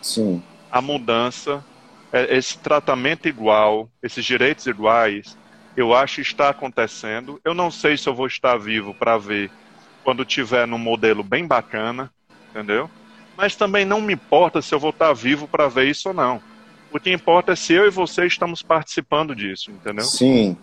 Sim. 0.00 0.40
A 0.70 0.80
mudança, 0.80 1.64
é, 2.12 2.36
esse 2.36 2.58
tratamento 2.58 3.28
igual, 3.28 3.88
esses 4.02 4.24
direitos 4.24 4.66
iguais, 4.66 5.36
eu 5.76 5.94
acho 5.94 6.16
que 6.16 6.20
está 6.22 6.48
acontecendo. 6.48 7.40
Eu 7.44 7.54
não 7.54 7.70
sei 7.70 7.96
se 7.96 8.08
eu 8.08 8.14
vou 8.14 8.26
estar 8.26 8.56
vivo 8.56 8.94
para 8.94 9.18
ver 9.18 9.50
quando 10.02 10.24
tiver 10.24 10.66
num 10.66 10.78
modelo 10.78 11.22
bem 11.22 11.46
bacana, 11.46 12.10
entendeu? 12.50 12.90
Mas 13.36 13.54
também 13.54 13.84
não 13.84 14.00
me 14.00 14.14
importa 14.14 14.62
se 14.62 14.74
eu 14.74 14.78
vou 14.78 14.90
estar 14.90 15.12
vivo 15.12 15.46
para 15.46 15.68
ver 15.68 15.88
isso 15.88 16.08
ou 16.08 16.14
não. 16.14 16.40
O 16.90 16.98
que 16.98 17.12
importa 17.12 17.52
é 17.52 17.56
se 17.56 17.74
eu 17.74 17.86
e 17.86 17.90
você 17.90 18.24
estamos 18.26 18.62
participando 18.62 19.34
disso, 19.34 19.70
entendeu? 19.70 20.04
Sim. 20.04 20.56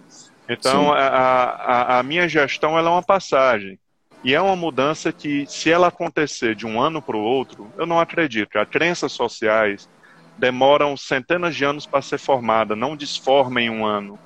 Então, 0.49 0.85
Sim. 0.85 0.91
A, 0.91 1.07
a, 1.07 1.99
a, 1.99 2.03
minha 2.03 2.27
gestão 2.27 2.77
ela 2.77 2.89
é 2.89 2.91
uma 2.91 3.03
passagem. 3.03 3.77
E 4.23 4.33
é 4.33 4.41
uma 4.41 4.55
mudança 4.55 5.11
que, 5.11 5.45
se 5.47 5.69
ela 5.69 5.87
acontecer 5.87 6.55
de 6.55 6.65
um 6.65 6.79
ano 6.81 7.01
para 7.01 7.17
o 7.17 7.21
outro, 7.21 7.69
eu 7.77 7.85
não 7.85 7.99
acredito. 7.99 8.57
As 8.57 8.69
crenças 8.69 9.11
sociais 9.11 9.89
demoram 10.37 10.95
centenas 10.95 11.55
de 11.55 11.65
anos 11.65 11.85
para 11.85 12.01
ser 12.01 12.17
formada, 12.17 12.75
não 12.75 12.95
desforma 12.95 13.61
em 13.61 13.69
um 13.69 13.85
ano. 13.85 14.17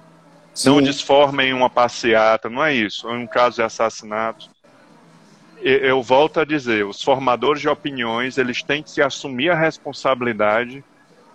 Sim. 0.54 0.70
Não 0.70 0.82
desforma 0.82 1.44
em 1.44 1.54
uma 1.54 1.70
passeata, 1.70 2.50
não 2.50 2.64
é 2.64 2.74
isso. 2.74 3.10
Em 3.10 3.24
um 3.24 3.28
caso 3.28 3.58
de 3.58 3.64
assassinato 3.64 4.50
eu 5.62 6.02
volto 6.04 6.40
a 6.40 6.46
dizer, 6.46 6.86
os 6.86 7.02
formadores 7.02 7.62
de 7.62 7.70
opiniões, 7.70 8.38
eles 8.38 8.62
têm 8.62 8.84
que 8.84 8.92
se 8.92 9.02
assumir 9.02 9.50
a 9.50 9.56
responsabilidade 9.56 10.84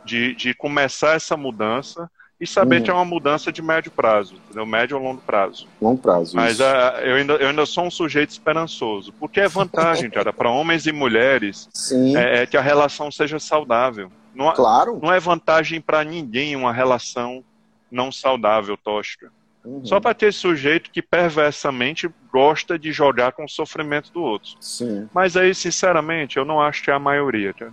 de, 0.04 0.34
de 0.34 0.54
começar 0.54 1.16
essa 1.16 1.36
mudança 1.36 2.10
e 2.42 2.46
saber 2.46 2.78
uhum. 2.78 2.82
que 2.82 2.90
é 2.90 2.92
uma 2.92 3.04
mudança 3.04 3.52
de 3.52 3.62
médio 3.62 3.92
prazo, 3.92 4.34
entendeu? 4.34 4.66
Médio 4.66 4.96
ou 4.96 5.02
longo 5.04 5.20
prazo. 5.20 5.68
Longo 5.80 6.02
prazo. 6.02 6.34
Mas 6.34 6.58
uh, 6.58 6.64
eu, 7.04 7.14
ainda, 7.14 7.34
eu 7.34 7.48
ainda 7.50 7.64
sou 7.64 7.84
um 7.84 7.90
sujeito 7.90 8.30
esperançoso, 8.30 9.12
porque 9.12 9.38
é 9.38 9.46
vantagem, 9.46 10.10
cara, 10.10 10.32
para 10.32 10.50
homens 10.50 10.84
e 10.84 10.90
mulheres 10.90 11.68
é, 12.16 12.42
é, 12.42 12.46
que 12.46 12.56
a 12.56 12.60
relação 12.60 13.12
seja 13.12 13.38
saudável. 13.38 14.10
Não, 14.34 14.52
claro. 14.54 14.98
Não 15.00 15.12
é 15.12 15.20
vantagem 15.20 15.80
para 15.80 16.02
ninguém 16.02 16.56
uma 16.56 16.72
relação 16.72 17.44
não 17.88 18.10
saudável, 18.10 18.76
tóxica. 18.76 19.30
Uhum. 19.64 19.84
Só 19.84 20.00
para 20.00 20.12
ter 20.12 20.32
sujeito 20.32 20.90
que 20.90 21.00
perversamente 21.00 22.10
gosta 22.32 22.76
de 22.76 22.90
jogar 22.90 23.30
com 23.30 23.44
o 23.44 23.48
sofrimento 23.48 24.12
do 24.12 24.20
outro. 24.20 24.56
Sim. 24.58 25.08
Mas 25.14 25.36
aí, 25.36 25.54
sinceramente, 25.54 26.38
eu 26.38 26.44
não 26.44 26.60
acho 26.60 26.82
que 26.82 26.90
é 26.90 26.94
a 26.94 26.98
maioria. 26.98 27.52
Cara. 27.52 27.72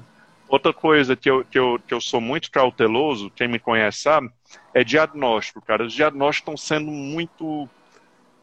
Outra 0.49 0.73
coisa 0.73 1.15
que 1.15 1.29
eu, 1.29 1.45
que, 1.45 1.59
eu, 1.59 1.79
que 1.87 1.93
eu 1.93 2.01
sou 2.01 2.19
muito 2.19 2.49
cauteloso, 2.49 3.31
quem 3.35 3.47
me 3.47 3.59
conhece 3.59 3.99
sabe, 3.99 4.31
é 4.73 4.83
diagnóstico, 4.83 5.61
cara. 5.61 5.85
Os 5.85 5.93
diagnósticos 5.93 6.59
estão 6.59 6.77
sendo 6.77 6.91
muito. 6.91 7.69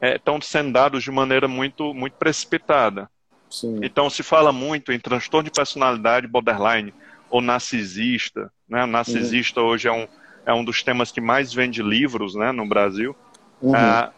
estão 0.00 0.36
é, 0.36 0.40
sendo 0.40 0.72
dados 0.72 1.02
de 1.02 1.10
maneira 1.10 1.48
muito, 1.48 1.92
muito 1.92 2.14
precipitada. 2.14 3.10
Sim. 3.50 3.80
Então 3.82 4.08
se 4.08 4.22
fala 4.22 4.52
muito 4.52 4.92
em 4.92 5.00
transtorno 5.00 5.50
de 5.50 5.50
personalidade 5.50 6.26
borderline 6.26 6.94
ou 7.28 7.40
narcisista. 7.40 8.52
Né? 8.68 8.84
O 8.84 8.86
narcisista 8.86 9.60
uhum. 9.60 9.66
hoje 9.66 9.88
é 9.88 9.92
um, 9.92 10.06
é 10.44 10.54
um 10.54 10.64
dos 10.64 10.82
temas 10.82 11.10
que 11.10 11.20
mais 11.20 11.52
vende 11.52 11.82
livros 11.82 12.34
né, 12.34 12.52
no 12.52 12.66
Brasil. 12.66 13.16
Uhum. 13.60 13.74
Ah, 13.74 14.12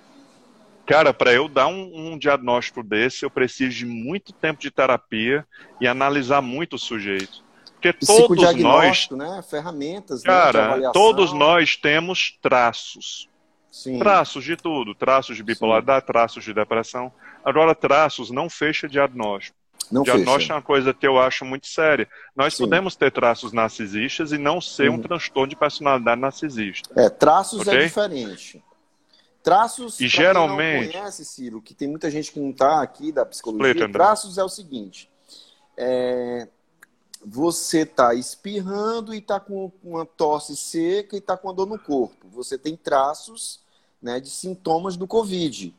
cara, 0.86 1.14
para 1.14 1.32
eu 1.32 1.48
dar 1.48 1.68
um, 1.68 2.12
um, 2.12 2.18
diagnóstico 2.18 2.82
desse, 2.82 3.24
eu 3.24 3.30
preciso 3.30 3.76
de 3.76 3.86
muito 3.86 4.32
tempo 4.32 4.60
de 4.60 4.70
terapia 4.70 5.46
e 5.80 5.86
analisar 5.86 6.42
muito 6.42 6.74
o 6.74 6.78
sujeito. 6.78 7.47
Porque 7.80 7.92
todos 7.92 8.54
nós, 8.56 9.08
né? 9.10 9.42
ferramentas, 9.48 10.22
né, 10.22 10.26
cara, 10.26 10.76
né, 10.76 10.90
todos 10.92 11.32
nós 11.32 11.76
temos 11.76 12.36
traços. 12.42 13.28
Sim. 13.70 13.98
Traços 13.98 14.42
de 14.44 14.56
tudo, 14.56 14.94
traços 14.94 15.36
de 15.36 15.42
bipolaridade, 15.42 16.04
Sim. 16.04 16.12
traços 16.12 16.44
de 16.44 16.52
depressão. 16.52 17.12
Agora, 17.44 17.74
traços 17.74 18.30
não 18.30 18.50
fecha 18.50 18.88
diagnóstico. 18.88 19.56
Não 19.90 20.02
diagnóstico 20.02 20.40
fecha. 20.40 20.52
é 20.52 20.56
uma 20.56 20.62
coisa 20.62 20.92
que 20.92 21.06
eu 21.06 21.18
acho 21.18 21.44
muito 21.44 21.68
séria. 21.68 22.08
Nós 22.34 22.54
Sim. 22.54 22.64
podemos 22.64 22.96
ter 22.96 23.12
traços 23.12 23.52
narcisistas 23.52 24.32
e 24.32 24.38
não 24.38 24.60
ser 24.60 24.90
uhum. 24.90 24.96
um 24.96 25.00
transtorno 25.00 25.48
de 25.48 25.56
personalidade 25.56 26.20
narcisista. 26.20 26.90
É, 27.00 27.08
traços 27.08 27.60
é 27.60 27.70
okay? 27.70 27.82
é 27.82 27.86
diferente. 27.86 28.64
Traços, 29.42 30.00
e 30.00 30.08
geralmente... 30.08 30.86
não 30.86 30.92
conhece, 31.00 31.24
Ciro, 31.24 31.62
que 31.62 31.72
tem 31.72 31.88
muita 31.88 32.10
gente 32.10 32.32
que 32.32 32.40
não 32.40 32.50
está 32.50 32.82
aqui 32.82 33.12
da 33.12 33.24
psicologia, 33.24 33.88
traços 33.90 34.36
é 34.36 34.42
o 34.42 34.48
seguinte, 34.48 35.08
é... 35.76 36.48
você 37.24 37.80
está 37.80 38.14
espirrando 38.14 39.14
e 39.14 39.18
está 39.18 39.40
com 39.40 39.70
uma 39.82 40.06
tosse 40.06 40.56
seca 40.56 41.16
e 41.16 41.18
está 41.18 41.36
com 41.36 41.50
a 41.50 41.52
dor 41.52 41.66
no 41.66 41.78
corpo. 41.78 42.28
Você 42.32 42.56
tem 42.56 42.76
traços 42.76 43.60
né, 44.00 44.20
de 44.20 44.30
sintomas 44.30 44.96
do 44.96 45.06
Covid, 45.06 45.74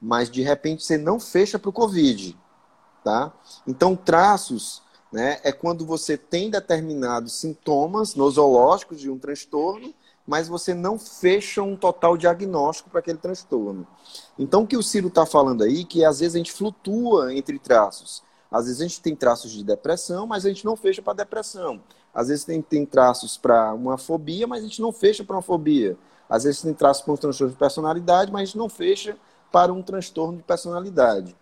mas 0.00 0.30
de 0.30 0.42
repente 0.42 0.82
você 0.82 0.96
não 0.96 1.20
fecha 1.20 1.58
para 1.58 1.70
o 1.70 1.72
Covid. 1.72 2.36
Tá? 3.04 3.32
Então, 3.66 3.94
traços 3.94 4.82
né, 5.12 5.40
é 5.42 5.52
quando 5.52 5.86
você 5.86 6.16
tem 6.16 6.50
determinados 6.50 7.34
sintomas 7.34 8.14
nosológicos 8.14 9.00
de 9.00 9.10
um 9.10 9.18
transtorno 9.18 9.94
mas 10.28 10.46
você 10.46 10.74
não 10.74 10.98
fecha 10.98 11.62
um 11.62 11.74
total 11.74 12.14
diagnóstico 12.14 12.90
para 12.90 13.00
aquele 13.00 13.16
transtorno. 13.16 13.86
Então, 14.38 14.62
o 14.62 14.66
que 14.66 14.76
o 14.76 14.82
Ciro 14.82 15.08
está 15.08 15.24
falando 15.24 15.64
aí, 15.64 15.86
que 15.86 16.04
às 16.04 16.20
vezes 16.20 16.34
a 16.34 16.38
gente 16.38 16.52
flutua 16.52 17.34
entre 17.34 17.58
traços. 17.58 18.22
Às 18.50 18.66
vezes 18.66 18.80
a 18.80 18.84
gente 18.84 19.00
tem 19.00 19.14
traços 19.14 19.50
de 19.50 19.62
depressão, 19.62 20.26
mas 20.26 20.46
a 20.46 20.48
gente 20.48 20.64
não 20.64 20.76
fecha 20.76 21.02
para 21.02 21.12
depressão. 21.12 21.80
Às 22.14 22.28
vezes 22.28 22.44
tem, 22.44 22.62
tem 22.62 22.86
traços 22.86 23.36
para 23.36 23.72
uma 23.74 23.98
fobia, 23.98 24.46
mas 24.46 24.64
a 24.64 24.66
gente 24.66 24.80
não 24.80 24.92
fecha 24.92 25.22
para 25.22 25.36
uma 25.36 25.42
fobia. 25.42 25.96
Às 26.28 26.44
vezes 26.44 26.62
tem 26.62 26.74
traços 26.74 27.02
para 27.02 27.12
um 27.12 27.16
transtorno 27.16 27.52
de 27.52 27.58
personalidade, 27.58 28.32
mas 28.32 28.42
a 28.42 28.44
gente 28.46 28.58
não 28.58 28.68
fecha 28.68 29.16
para 29.52 29.72
um 29.72 29.82
transtorno 29.82 30.38
de 30.38 30.42
personalidade. 30.42 31.34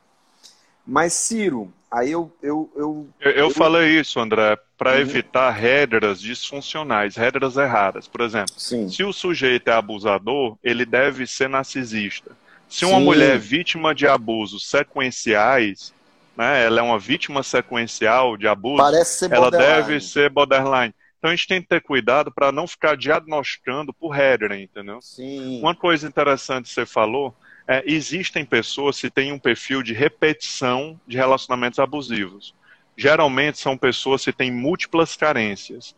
Mas, 0.87 1.13
Ciro, 1.15 1.73
aí 1.91 2.13
eu. 2.13 2.33
Eu, 2.41 2.71
eu, 2.77 3.09
eu, 3.21 3.31
eu 3.33 3.51
falei 3.51 3.99
isso, 3.99 4.21
André, 4.21 4.57
para 4.79 4.93
uhum. 4.93 4.99
evitar 4.99 5.51
regras 5.51 6.21
disfuncionais, 6.21 7.17
regras 7.17 7.57
erradas. 7.57 8.07
Por 8.07 8.21
exemplo, 8.21 8.55
Sim. 8.57 8.89
se 8.89 9.03
o 9.03 9.13
sujeito 9.13 9.69
é 9.69 9.73
abusador, 9.73 10.57
ele 10.63 10.87
deve 10.87 11.27
ser 11.27 11.49
narcisista. 11.49 12.31
Se 12.69 12.85
uma 12.85 12.99
Sim. 12.99 13.05
mulher 13.05 13.35
é 13.35 13.39
vítima 13.39 13.95
de 13.95 14.07
abusos 14.07 14.69
sequenciais, 14.69 15.93
né, 16.37 16.65
ela 16.65 16.81
é 16.81 16.83
uma 16.83 16.99
vítima 16.99 17.43
sequencial 17.43 18.37
de 18.37 18.47
abuso, 18.47 18.83
ela 19.31 19.51
deve 19.51 20.01
ser 20.01 20.31
borderline. 20.31 20.95
Então 21.19 21.31
a 21.31 21.35
gente 21.35 21.49
tem 21.49 21.63
que 21.63 21.69
ter 21.69 21.81
cuidado 21.81 22.31
para 22.31 22.53
não 22.53 22.67
ficar 22.67 22.97
diagnosticando 22.97 23.93
por 23.93 24.11
regra, 24.11 24.59
entendeu? 24.59 25.01
Sim. 25.01 25.61
Uma 25.61 25.75
coisa 25.75 26.07
interessante 26.07 26.69
que 26.69 26.75
você 26.75 26.87
falou 26.87 27.35
é, 27.67 27.83
existem 27.87 28.45
pessoas 28.45 29.01
que 29.01 29.11
têm 29.11 29.33
um 29.33 29.39
perfil 29.39 29.83
de 29.83 29.93
repetição 29.93 31.01
de 31.07 31.17
relacionamentos 31.17 31.79
abusivos. 31.79 32.55
Geralmente 32.97 33.59
são 33.59 33.77
pessoas 33.77 34.25
que 34.25 34.33
têm 34.33 34.51
múltiplas 34.51 35.17
carências. 35.17 35.97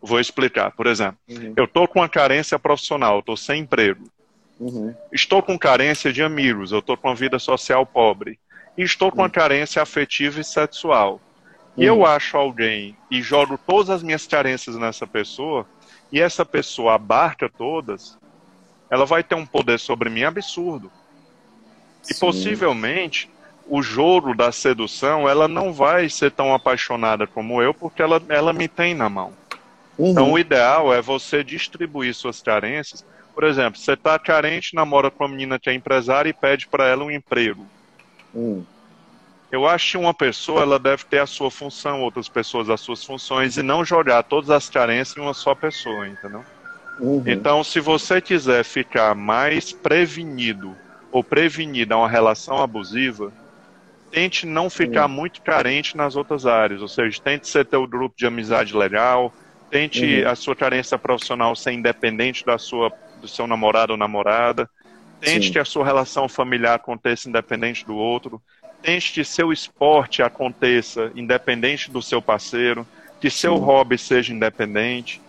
Vou 0.00 0.20
explicar. 0.20 0.72
Por 0.72 0.86
exemplo, 0.86 1.18
uhum. 1.28 1.54
eu 1.56 1.64
estou 1.64 1.88
com 1.88 2.00
uma 2.00 2.08
carência 2.08 2.58
profissional, 2.58 3.20
estou 3.20 3.36
sem 3.36 3.62
emprego. 3.62 4.04
Uhum. 4.60 4.94
Estou 5.12 5.42
com 5.42 5.58
carência 5.58 6.12
de 6.12 6.22
amigos, 6.22 6.72
eu 6.72 6.80
estou 6.80 6.96
com 6.96 7.08
uma 7.08 7.14
vida 7.14 7.38
social 7.38 7.86
pobre. 7.86 8.38
E 8.78 8.84
estou 8.84 9.10
com 9.10 9.22
uma 9.22 9.28
carência 9.28 9.82
afetiva 9.82 10.40
e 10.40 10.44
sexual. 10.44 11.20
E 11.76 11.84
eu 11.84 11.98
uhum. 11.98 12.06
acho 12.06 12.36
alguém 12.36 12.96
e 13.10 13.20
jogo 13.20 13.58
todas 13.58 13.90
as 13.90 14.02
minhas 14.04 14.26
carências 14.26 14.76
nessa 14.76 15.06
pessoa, 15.06 15.66
e 16.12 16.20
essa 16.20 16.44
pessoa 16.44 16.94
abarca 16.94 17.48
todas, 17.48 18.16
ela 18.88 19.04
vai 19.04 19.22
ter 19.22 19.34
um 19.34 19.44
poder 19.44 19.78
sobre 19.78 20.08
mim 20.08 20.22
absurdo. 20.22 20.90
E 22.08 22.14
Sim. 22.14 22.20
possivelmente 22.20 23.28
o 23.68 23.82
jogo 23.82 24.34
da 24.34 24.50
sedução, 24.50 25.28
ela 25.28 25.46
não 25.46 25.72
vai 25.72 26.08
ser 26.08 26.30
tão 26.30 26.54
apaixonada 26.54 27.26
como 27.26 27.60
eu, 27.60 27.74
porque 27.74 28.00
ela, 28.00 28.22
ela 28.28 28.52
me 28.52 28.66
tem 28.66 28.94
na 28.94 29.08
mão. 29.08 29.32
Uhum. 29.98 30.10
Então 30.10 30.32
o 30.32 30.38
ideal 30.38 30.94
é 30.94 31.02
você 31.02 31.44
distribuir 31.44 32.14
suas 32.14 32.40
carências. 32.40 33.04
Por 33.34 33.44
exemplo, 33.44 33.78
você 33.78 33.92
está 33.92 34.18
carente, 34.18 34.74
namora 34.74 35.10
com 35.10 35.24
uma 35.24 35.30
menina 35.30 35.58
que 35.58 35.68
é 35.68 35.74
empresária 35.74 36.30
e 36.30 36.32
pede 36.32 36.66
para 36.66 36.86
ela 36.86 37.04
um 37.04 37.10
emprego. 37.10 37.66
Uhum. 38.38 38.64
Eu 39.50 39.66
acho 39.66 39.92
que 39.92 39.96
uma 39.96 40.12
pessoa 40.12 40.62
ela 40.62 40.78
deve 40.78 41.04
ter 41.04 41.20
a 41.20 41.26
sua 41.26 41.50
função, 41.50 42.02
outras 42.02 42.28
pessoas 42.28 42.68
as 42.68 42.80
suas 42.80 43.02
funções, 43.02 43.56
e 43.56 43.62
não 43.62 43.84
jogar 43.84 44.22
todas 44.22 44.50
as 44.50 44.68
carências 44.68 45.16
em 45.16 45.20
uma 45.20 45.32
só 45.32 45.54
pessoa, 45.54 46.06
entendeu? 46.06 46.44
Uhum. 47.00 47.22
Então, 47.26 47.64
se 47.64 47.80
você 47.80 48.20
quiser 48.20 48.64
ficar 48.64 49.14
mais 49.14 49.72
prevenido 49.72 50.76
ou 51.10 51.24
prevenida 51.24 51.96
uma 51.96 52.08
relação 52.08 52.58
abusiva, 52.58 53.32
tente 54.10 54.46
não 54.46 54.68
ficar 54.68 55.06
uhum. 55.06 55.14
muito 55.14 55.40
carente 55.40 55.96
nas 55.96 56.14
outras 56.14 56.44
áreas. 56.44 56.82
Ou 56.82 56.88
seja, 56.88 57.20
tente 57.22 57.48
ser 57.48 57.64
teu 57.64 57.86
grupo 57.86 58.16
de 58.18 58.26
amizade 58.26 58.76
legal, 58.76 59.32
tente 59.70 60.22
uhum. 60.22 60.30
a 60.30 60.34
sua 60.34 60.54
carência 60.54 60.98
profissional 60.98 61.56
ser 61.56 61.72
independente 61.72 62.44
da 62.44 62.58
sua, 62.58 62.92
do 63.20 63.28
seu 63.28 63.46
namorado 63.46 63.92
ou 63.92 63.98
namorada, 63.98 64.68
tente 65.20 65.46
Sim. 65.46 65.52
que 65.52 65.58
a 65.58 65.64
sua 65.64 65.84
relação 65.84 66.28
familiar 66.28 66.74
aconteça 66.74 67.28
independente 67.28 67.84
do 67.84 67.96
outro, 67.96 68.40
tente 68.82 69.12
que 69.12 69.24
seu 69.24 69.52
esporte 69.52 70.22
aconteça 70.22 71.10
independente 71.14 71.90
do 71.90 72.00
seu 72.00 72.22
parceiro, 72.22 72.86
que 73.20 73.30
seu 73.30 73.56
Sim. 73.56 73.62
hobby 73.62 73.98
seja 73.98 74.32
independente 74.32 75.20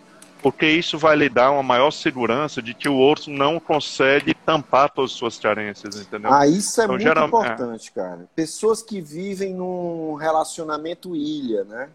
porque 0.41 0.65
isso 0.65 0.97
vai 0.97 1.15
lhe 1.15 1.27
dar 1.27 1.51
uma 1.51 1.63
maior 1.63 1.91
segurança 1.91 2.61
de 2.61 2.73
que 2.73 2.87
o 2.87 2.95
outro 2.95 3.29
não 3.29 3.59
consegue 3.59 4.33
tampar 4.33 4.89
todas 4.89 5.11
as 5.11 5.17
suas 5.17 5.37
carências, 5.37 5.95
entendeu? 5.97 6.31
Ah, 6.31 6.47
isso 6.47 6.79
é 6.79 6.85
então, 6.85 6.95
muito 6.95 7.03
geral... 7.03 7.27
importante, 7.27 7.89
é. 7.89 7.99
cara. 7.99 8.29
Pessoas 8.35 8.81
que 8.81 9.01
vivem 9.01 9.53
num 9.53 10.13
relacionamento 10.13 11.15
ilha, 11.15 11.63
né? 11.65 11.89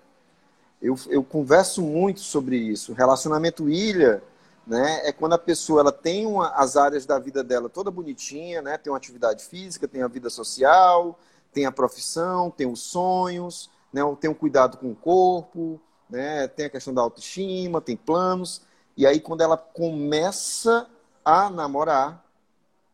Eu, 0.80 0.98
eu 1.08 1.24
converso 1.24 1.80
muito 1.80 2.20
sobre 2.20 2.56
isso. 2.56 2.92
Relacionamento 2.92 3.70
ilha, 3.70 4.22
né? 4.66 5.06
É 5.06 5.12
quando 5.12 5.34
a 5.34 5.38
pessoa 5.38 5.80
ela 5.80 5.92
tem 5.92 6.26
uma, 6.26 6.48
as 6.50 6.76
áreas 6.76 7.04
da 7.04 7.18
vida 7.18 7.44
dela 7.44 7.68
toda 7.68 7.90
bonitinha, 7.90 8.62
né? 8.62 8.78
Tem 8.78 8.90
uma 8.92 8.96
atividade 8.96 9.44
física, 9.44 9.88
tem 9.88 10.02
a 10.02 10.08
vida 10.08 10.30
social, 10.30 11.18
tem 11.52 11.66
a 11.66 11.72
profissão, 11.72 12.50
tem 12.50 12.66
os 12.66 12.80
sonhos, 12.80 13.70
né? 13.92 14.02
Tem 14.20 14.30
o 14.30 14.34
cuidado 14.34 14.78
com 14.78 14.90
o 14.90 14.96
corpo, 14.96 15.80
né? 16.08 16.48
Tem 16.48 16.66
a 16.66 16.70
questão 16.70 16.94
da 16.94 17.02
autoestima, 17.02 17.80
tem 17.80 17.96
planos. 17.96 18.62
E 18.96 19.06
aí, 19.06 19.20
quando 19.20 19.40
ela 19.40 19.56
começa 19.56 20.88
a 21.24 21.50
namorar, 21.50 22.24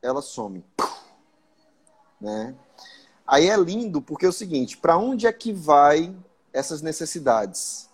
ela 0.01 0.23
some. 0.23 0.65
Né? 2.21 2.55
Aí 3.27 3.49
é 3.49 3.57
lindo 3.57 4.01
porque 4.01 4.27
é 4.27 4.29
o 4.29 4.33
seguinte: 4.33 4.77
para 4.77 4.97
onde 4.97 5.27
é 5.27 5.33
que 5.33 5.53
vai 5.53 6.15
essas 6.53 6.81
necessidades? 6.81 7.90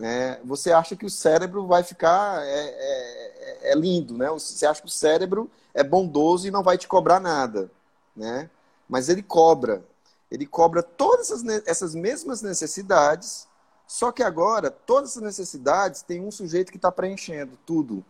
Né? 0.00 0.40
Você 0.44 0.72
acha 0.72 0.96
que 0.96 1.04
o 1.04 1.10
cérebro 1.10 1.66
vai 1.66 1.82
ficar 1.82 2.42
é, 2.42 2.48
é, 2.48 3.72
é, 3.72 3.74
lindo, 3.74 4.16
né? 4.16 4.30
Você 4.30 4.64
acha 4.64 4.80
que 4.80 4.88
o 4.88 4.90
cérebro 4.90 5.50
é 5.74 5.84
bondoso 5.84 6.48
e 6.48 6.50
não 6.50 6.62
vai 6.62 6.78
te 6.78 6.88
cobrar 6.88 7.20
nada, 7.20 7.70
né? 8.16 8.48
Mas 8.88 9.10
ele 9.10 9.22
cobra. 9.22 9.84
Ele 10.30 10.46
cobra 10.46 10.82
todas 10.82 11.30
essas, 11.30 11.66
essas 11.66 11.94
mesmas 11.94 12.40
necessidades 12.40 13.46
só 13.90 14.12
que 14.12 14.22
agora, 14.22 14.70
todas 14.70 15.16
as 15.16 15.22
necessidades 15.22 16.00
tem 16.00 16.24
um 16.24 16.30
sujeito 16.30 16.70
que 16.70 16.78
está 16.78 16.92
preenchendo 16.92 17.58
tudo. 17.66 18.04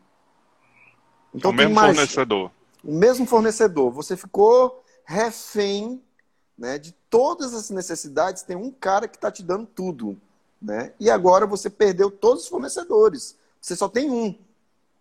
Então, 1.34 1.52
o 1.52 1.54
mesmo 1.54 1.72
imagina, 1.72 1.94
fornecedor. 1.94 2.50
O 2.84 2.92
mesmo 2.92 3.26
fornecedor. 3.26 3.90
Você 3.92 4.14
ficou 4.14 4.84
refém 5.06 6.04
né, 6.58 6.78
de 6.78 6.92
todas 7.08 7.54
as 7.54 7.70
necessidades, 7.70 8.42
tem 8.42 8.56
um 8.56 8.70
cara 8.70 9.08
que 9.08 9.16
está 9.16 9.32
te 9.32 9.42
dando 9.42 9.64
tudo. 9.64 10.20
Né? 10.60 10.92
E 11.00 11.08
agora 11.08 11.46
você 11.46 11.70
perdeu 11.70 12.10
todos 12.10 12.44
os 12.44 12.48
fornecedores. 12.48 13.36
Você 13.60 13.74
só 13.74 13.88
tem 13.88 14.10
um. 14.10 14.34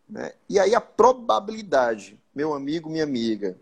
Né? 0.07 0.33
E 0.47 0.59
aí 0.59 0.73
a 0.73 0.81
probabilidade, 0.81 2.19
meu 2.33 2.53
amigo, 2.53 2.89
minha 2.89 3.03
amiga, 3.03 3.57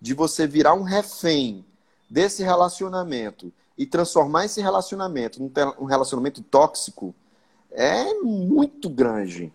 de 0.00 0.14
você 0.14 0.46
virar 0.46 0.74
um 0.74 0.82
refém 0.82 1.64
desse 2.08 2.42
relacionamento 2.42 3.52
e 3.76 3.86
transformar 3.86 4.44
esse 4.44 4.60
relacionamento 4.60 5.40
num 5.40 5.84
relacionamento 5.84 6.42
tóxico 6.42 7.14
é 7.70 8.14
muito 8.14 8.88
grande. 8.88 9.52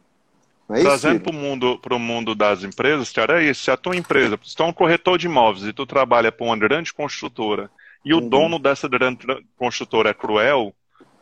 É 0.70 0.82
Trazendo 0.82 1.20
para 1.20 1.32
o 1.32 1.36
mundo, 1.36 1.80
mundo 2.00 2.34
das 2.34 2.64
empresas, 2.64 3.12
cara, 3.12 3.42
é 3.42 3.50
isso. 3.50 3.64
Se 3.64 3.72
a 3.72 3.78
tua 3.78 3.96
empresa, 3.96 4.40
se 4.44 4.56
tu 4.56 4.64
é 4.64 4.66
um 4.66 4.74
corretor 4.74 5.18
de 5.18 5.28
imóveis 5.28 5.68
e 5.68 5.74
tu 5.74 5.86
trabalha 5.86 6.32
para 6.32 6.46
uma 6.46 6.58
grande 6.58 6.92
construtora 6.92 7.70
e 8.04 8.14
o 8.14 8.20
uhum. 8.20 8.30
dono 8.30 8.60
dessa 8.60 8.88
grande 8.88 9.28
construtora 9.58 10.10
é 10.10 10.14
cruel, 10.14 10.74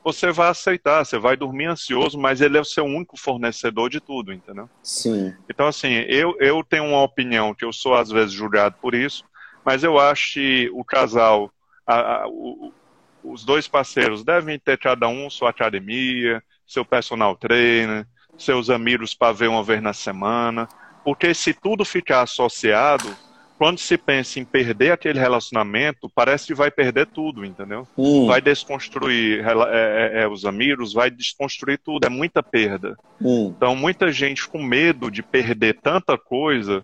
você 0.04 0.32
vai 0.32 0.50
aceitar, 0.50 1.06
você 1.06 1.18
vai 1.18 1.38
dormir 1.38 1.66
ansioso, 1.66 2.20
mas 2.20 2.42
ele 2.42 2.58
é 2.58 2.62
o 2.62 2.66
seu 2.66 2.84
único 2.84 3.18
fornecedor 3.18 3.90
de 3.90 4.00
tudo, 4.00 4.34
entendeu? 4.34 4.70
Sim. 4.82 5.34
Então, 5.50 5.68
assim, 5.68 5.94
eu, 6.08 6.36
eu 6.40 6.64
tenho 6.64 6.86
uma 6.86 7.02
opinião 7.02 7.54
que 7.54 7.64
eu 7.64 7.72
sou 7.72 7.96
às 7.96 8.10
vezes 8.10 8.34
julgado 8.34 8.76
por 8.82 8.94
isso, 8.94 9.24
mas 9.64 9.84
eu 9.84 9.98
acho 9.98 10.34
que 10.34 10.70
o 10.74 10.84
casal, 10.84 11.52
a, 11.88 12.24
a, 12.24 12.28
o, 12.28 12.74
os 13.24 13.46
dois 13.46 13.68
parceiros 13.68 14.24
devem 14.24 14.60
ter 14.60 14.78
cada 14.78 15.08
um 15.08 15.30
sua 15.30 15.52
academia, 15.52 16.44
seu 16.68 16.84
personal 16.84 17.36
trainer, 17.38 18.06
seus 18.38 18.70
amigos 18.70 19.14
para 19.14 19.32
ver 19.32 19.48
uma 19.48 19.64
vez 19.64 19.82
na 19.82 19.94
semana, 19.94 20.68
porque 21.04 21.34
se 21.34 21.54
tudo 21.54 21.86
ficar 21.86 22.24
associado, 22.24 23.16
quando 23.58 23.80
se 23.80 23.98
pensa 23.98 24.40
em 24.40 24.46
perder 24.46 24.92
aquele 24.92 25.20
relacionamento, 25.20 26.10
parece 26.14 26.48
que 26.48 26.54
vai 26.54 26.72
perder 26.72 27.08
tudo, 27.08 27.46
entendeu? 27.46 27.88
Hum. 27.98 28.28
Vai 28.28 28.42
desconstruir 28.42 29.46
é, 29.46 29.52
é, 29.52 30.24
é, 30.24 30.28
os 30.28 30.46
amigos, 30.46 30.94
vai 30.94 31.10
desconstruir 31.10 31.80
tudo, 31.84 32.06
é 32.06 32.10
muita 32.10 32.42
perda. 32.42 32.98
Hum. 33.22 33.54
Então, 33.56 33.76
muita 33.76 34.12
gente 34.12 34.48
com 34.48 34.62
medo 34.62 35.10
de 35.10 35.22
perder 35.22 35.80
tanta 35.82 36.18
coisa, 36.18 36.84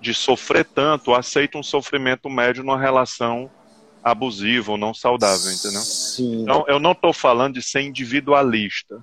de 0.00 0.12
sofrer 0.12 0.64
tanto, 0.64 1.14
aceita 1.14 1.58
um 1.58 1.62
sofrimento 1.62 2.28
médio 2.28 2.62
numa 2.62 2.78
relação 2.78 3.50
abusiva 4.02 4.72
ou 4.72 4.78
não 4.78 4.92
saudável, 4.92 5.50
entendeu? 5.50 5.80
Sim. 5.80 6.42
Então, 6.42 6.64
eu 6.68 6.78
não 6.78 6.92
estou 6.92 7.12
falando 7.12 7.54
de 7.54 7.62
ser 7.62 7.80
individualista, 7.80 9.02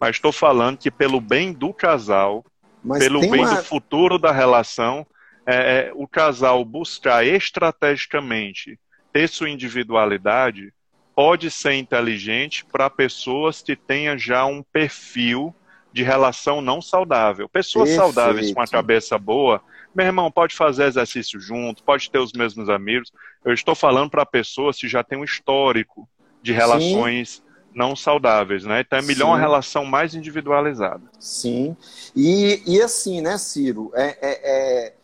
mas 0.00 0.16
estou 0.16 0.32
falando 0.32 0.76
que 0.78 0.90
pelo 0.90 1.20
bem 1.20 1.52
do 1.52 1.72
casal, 1.72 2.44
mas 2.82 2.98
pelo 2.98 3.20
bem 3.20 3.44
uma... 3.44 3.54
do 3.54 3.64
futuro 3.64 4.18
da 4.18 4.32
relação, 4.32 5.06
é, 5.46 5.54
é, 5.54 5.92
o 5.94 6.06
casal 6.06 6.64
buscar 6.64 7.24
estrategicamente 7.24 8.78
ter 9.12 9.28
sua 9.28 9.50
individualidade 9.50 10.72
pode 11.14 11.50
ser 11.50 11.74
inteligente 11.74 12.64
para 12.64 12.88
pessoas 12.88 13.60
que 13.60 13.76
tenham 13.76 14.16
já 14.16 14.44
um 14.44 14.62
perfil 14.62 15.54
de 15.92 16.02
relação 16.02 16.60
não 16.60 16.80
saudável. 16.80 17.48
Pessoas 17.48 17.90
Perfeito. 17.90 18.14
saudáveis 18.14 18.54
com 18.54 18.60
a 18.60 18.66
cabeça 18.66 19.18
boa, 19.18 19.60
meu 19.94 20.06
irmão, 20.06 20.30
pode 20.30 20.54
fazer 20.54 20.84
exercício 20.84 21.40
junto, 21.40 21.82
pode 21.82 22.10
ter 22.10 22.18
os 22.18 22.32
mesmos 22.32 22.68
amigos. 22.68 23.12
Eu 23.44 23.52
estou 23.52 23.74
falando 23.74 24.10
para 24.10 24.24
pessoas 24.24 24.76
que 24.76 24.88
já 24.88 25.02
têm 25.02 25.18
um 25.18 25.24
histórico 25.24 26.08
de 26.40 26.52
relações 26.52 27.34
Sim. 27.34 27.42
não 27.74 27.96
saudáveis, 27.96 28.64
né? 28.64 28.80
Então 28.80 28.98
é 28.98 29.02
melhor 29.02 29.26
Sim. 29.26 29.32
uma 29.32 29.38
relação 29.38 29.84
mais 29.84 30.14
individualizada. 30.14 31.02
Sim. 31.18 31.76
E, 32.14 32.62
e 32.66 32.80
assim, 32.80 33.20
né, 33.20 33.36
Ciro? 33.36 33.90
É, 33.94 34.06
é, 34.20 34.86
é 34.86 34.94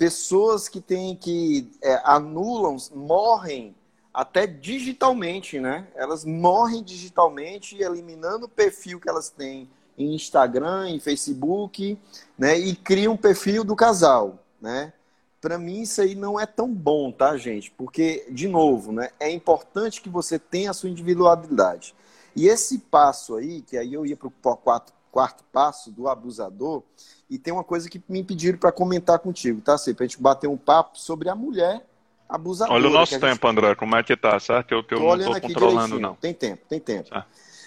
pessoas 0.00 0.66
que 0.66 0.80
têm 0.80 1.14
que 1.14 1.70
é, 1.82 2.00
anulam, 2.04 2.78
morrem 2.94 3.76
até 4.14 4.46
digitalmente, 4.46 5.60
né? 5.60 5.88
Elas 5.94 6.24
morrem 6.24 6.82
digitalmente, 6.82 7.76
eliminando 7.76 8.46
o 8.46 8.48
perfil 8.48 8.98
que 8.98 9.10
elas 9.10 9.28
têm 9.28 9.68
em 9.98 10.14
Instagram, 10.14 10.88
em 10.88 10.98
Facebook, 10.98 11.98
né? 12.38 12.58
E 12.58 12.74
cria 12.74 13.10
um 13.10 13.16
perfil 13.16 13.62
do 13.62 13.76
casal, 13.76 14.42
né? 14.58 14.94
Para 15.38 15.58
mim 15.58 15.82
isso 15.82 16.00
aí 16.00 16.14
não 16.14 16.40
é 16.40 16.46
tão 16.46 16.72
bom, 16.72 17.12
tá, 17.12 17.36
gente? 17.36 17.70
Porque 17.70 18.26
de 18.30 18.48
novo, 18.48 18.92
né? 18.92 19.10
É 19.20 19.30
importante 19.30 20.00
que 20.00 20.08
você 20.08 20.38
tenha 20.38 20.70
a 20.70 20.74
sua 20.74 20.88
individualidade. 20.88 21.94
E 22.34 22.48
esse 22.48 22.78
passo 22.78 23.36
aí, 23.36 23.60
que 23.60 23.76
aí 23.76 23.92
eu 23.92 24.06
ia 24.06 24.16
para 24.16 24.28
o 24.28 24.56
quarto, 24.56 24.94
quarto 25.12 25.44
passo 25.52 25.90
do 25.90 26.08
abusador, 26.08 26.82
e 27.30 27.38
tem 27.38 27.54
uma 27.54 27.62
coisa 27.62 27.88
que 27.88 28.02
me 28.08 28.24
pediram 28.24 28.58
para 28.58 28.72
comentar 28.72 29.20
contigo, 29.20 29.60
tá? 29.60 29.74
Assim, 29.74 29.94
para 29.94 30.04
a 30.04 30.08
gente 30.08 30.20
bater 30.20 30.48
um 30.48 30.56
papo 30.56 30.98
sobre 30.98 31.28
a 31.28 31.34
mulher 31.34 31.86
abusadora. 32.28 32.76
Olha 32.76 32.88
o 32.88 32.92
nosso 32.92 33.12
tempo, 33.12 33.26
gente... 33.26 33.46
André, 33.46 33.74
como 33.76 33.94
é 33.94 34.02
que 34.02 34.16
tá, 34.16 34.38
certo? 34.40 34.66
Que 34.66 34.74
eu, 34.74 34.82
que 34.82 34.94
eu 34.94 35.00
não 35.00 35.16
estou 35.16 35.40
controlando, 35.40 36.00
não. 36.00 36.16
Tem 36.16 36.34
tempo, 36.34 36.66
tem 36.68 36.80
tempo. 36.80 37.08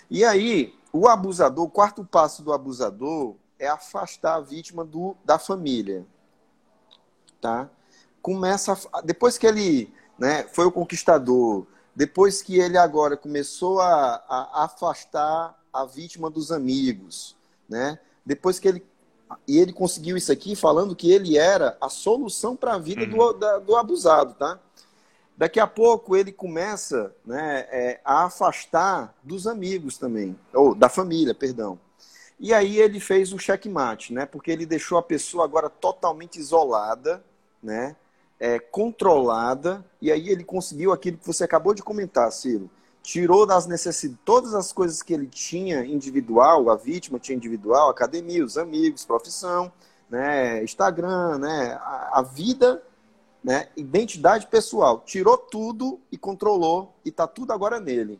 E 0.09 0.25
aí, 0.25 0.75
o 0.91 1.07
abusador, 1.07 1.65
o 1.65 1.69
quarto 1.69 2.03
passo 2.03 2.43
do 2.43 2.51
abusador 2.51 3.35
é 3.57 3.67
afastar 3.67 4.35
a 4.35 4.41
vítima 4.41 4.83
do, 4.83 5.15
da 5.23 5.39
família. 5.39 6.05
Tá? 7.39 7.69
Começa 8.21 8.77
a, 8.91 9.01
depois 9.01 9.37
que 9.37 9.47
ele 9.47 9.93
né, 10.19 10.43
foi 10.43 10.65
o 10.65 10.71
conquistador, 10.71 11.65
depois 11.95 12.41
que 12.41 12.59
ele 12.59 12.77
agora 12.77 13.15
começou 13.15 13.79
a, 13.79 14.23
a 14.27 14.63
afastar 14.65 15.57
a 15.71 15.85
vítima 15.85 16.29
dos 16.29 16.51
amigos, 16.51 17.35
né? 17.67 17.99
Depois 18.25 18.59
que 18.59 18.67
ele 18.67 18.85
e 19.47 19.57
ele 19.57 19.73
conseguiu 19.73 20.15
isso 20.15 20.31
aqui 20.31 20.55
falando 20.55 20.95
que 20.95 21.11
ele 21.11 21.37
era 21.37 21.77
a 21.81 21.89
solução 21.89 22.55
para 22.55 22.73
a 22.73 22.77
vida 22.77 23.03
uhum. 23.03 23.09
do, 23.09 23.33
da, 23.33 23.59
do 23.59 23.75
abusado, 23.75 24.33
tá? 24.35 24.59
Daqui 25.35 25.59
a 25.59 25.65
pouco 25.65 26.15
ele 26.15 26.31
começa 26.31 27.13
né, 27.25 27.67
é, 27.71 27.99
a 28.05 28.25
afastar 28.25 29.15
dos 29.23 29.47
amigos 29.47 29.97
também, 29.97 30.37
ou 30.53 30.75
da 30.75 30.89
família, 30.89 31.33
perdão. 31.33 31.79
E 32.39 32.53
aí 32.53 32.77
ele 32.77 32.99
fez 32.99 33.33
o 33.33 33.39
checkmate, 33.39 34.13
né? 34.13 34.25
Porque 34.25 34.51
ele 34.51 34.65
deixou 34.65 34.97
a 34.97 35.03
pessoa 35.03 35.43
agora 35.43 35.69
totalmente 35.69 36.39
isolada, 36.39 37.23
né? 37.61 37.95
É, 38.39 38.59
controlada, 38.59 39.83
e 40.01 40.11
aí 40.11 40.29
ele 40.29 40.43
conseguiu 40.43 40.91
aquilo 40.91 41.17
que 41.17 41.25
você 41.25 41.45
acabou 41.45 41.73
de 41.73 41.81
comentar, 41.81 42.31
Ciro. 42.31 42.69
Tirou 43.03 43.45
das 43.45 43.67
necessidades, 43.67 44.19
todas 44.25 44.55
as 44.55 44.73
coisas 44.73 45.03
que 45.03 45.13
ele 45.13 45.27
tinha 45.27 45.85
individual, 45.85 46.71
a 46.71 46.75
vítima 46.75 47.19
tinha 47.19 47.35
individual, 47.35 47.89
academia, 47.89 48.43
os 48.43 48.57
amigos, 48.57 49.05
profissão, 49.05 49.71
né? 50.09 50.63
Instagram, 50.63 51.37
né? 51.37 51.73
a, 51.81 52.19
a 52.19 52.21
vida 52.21 52.81
né? 53.43 53.67
Identidade 53.75 54.47
pessoal. 54.47 55.03
Tirou 55.05 55.37
tudo 55.37 55.99
e 56.11 56.17
controlou 56.17 56.93
e 57.03 57.11
tá 57.11 57.27
tudo 57.27 57.51
agora 57.51 57.79
nele, 57.79 58.19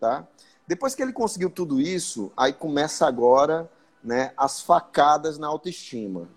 tá? 0.00 0.26
Depois 0.66 0.94
que 0.94 1.02
ele 1.02 1.12
conseguiu 1.12 1.50
tudo 1.50 1.80
isso, 1.80 2.32
aí 2.36 2.52
começa 2.52 3.06
agora, 3.06 3.70
né, 4.02 4.32
as 4.36 4.60
facadas 4.60 5.38
na 5.38 5.46
autoestima, 5.46 6.28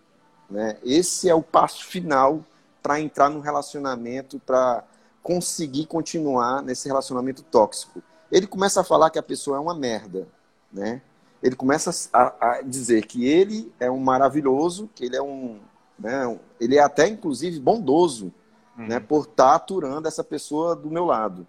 né? 0.50 0.78
Esse 0.84 1.30
é 1.30 1.34
o 1.34 1.42
passo 1.42 1.86
final 1.86 2.44
para 2.84 3.00
entrar 3.00 3.30
num 3.30 3.40
relacionamento, 3.40 4.40
para 4.40 4.84
conseguir 5.22 5.86
continuar 5.86 6.62
nesse 6.62 6.88
relacionamento 6.88 7.44
tóxico. 7.44 8.02
Ele 8.32 8.48
começa 8.48 8.82
a 8.82 8.84
falar 8.84 9.10
que 9.10 9.20
a 9.20 9.24
pessoa 9.24 9.58
é 9.58 9.60
uma 9.60 9.76
merda, 9.76 10.28
né? 10.72 11.02
ele 11.42 11.56
começa 11.56 12.10
a, 12.14 12.50
a, 12.50 12.62
dizer 12.62 13.06
que 13.06 13.26
ele 13.26 13.72
é 13.80 13.90
um 13.90 14.00
maravilhoso, 14.00 14.90
que 14.94 15.06
ele 15.06 15.16
é 15.16 15.22
um, 15.22 15.60
né, 15.98 16.40
ele 16.60 16.78
é 16.78 16.82
até 16.82 17.08
inclusive 17.08 17.60
bondoso, 17.60 18.34
uhum. 18.78 18.88
né, 18.88 19.00
por 19.00 19.24
estar 19.24 19.50
tá 19.50 19.56
aturando 19.56 20.08
essa 20.08 20.24
pessoa 20.24 20.76
do 20.76 20.92
meu 20.92 21.06
lado. 21.06 21.48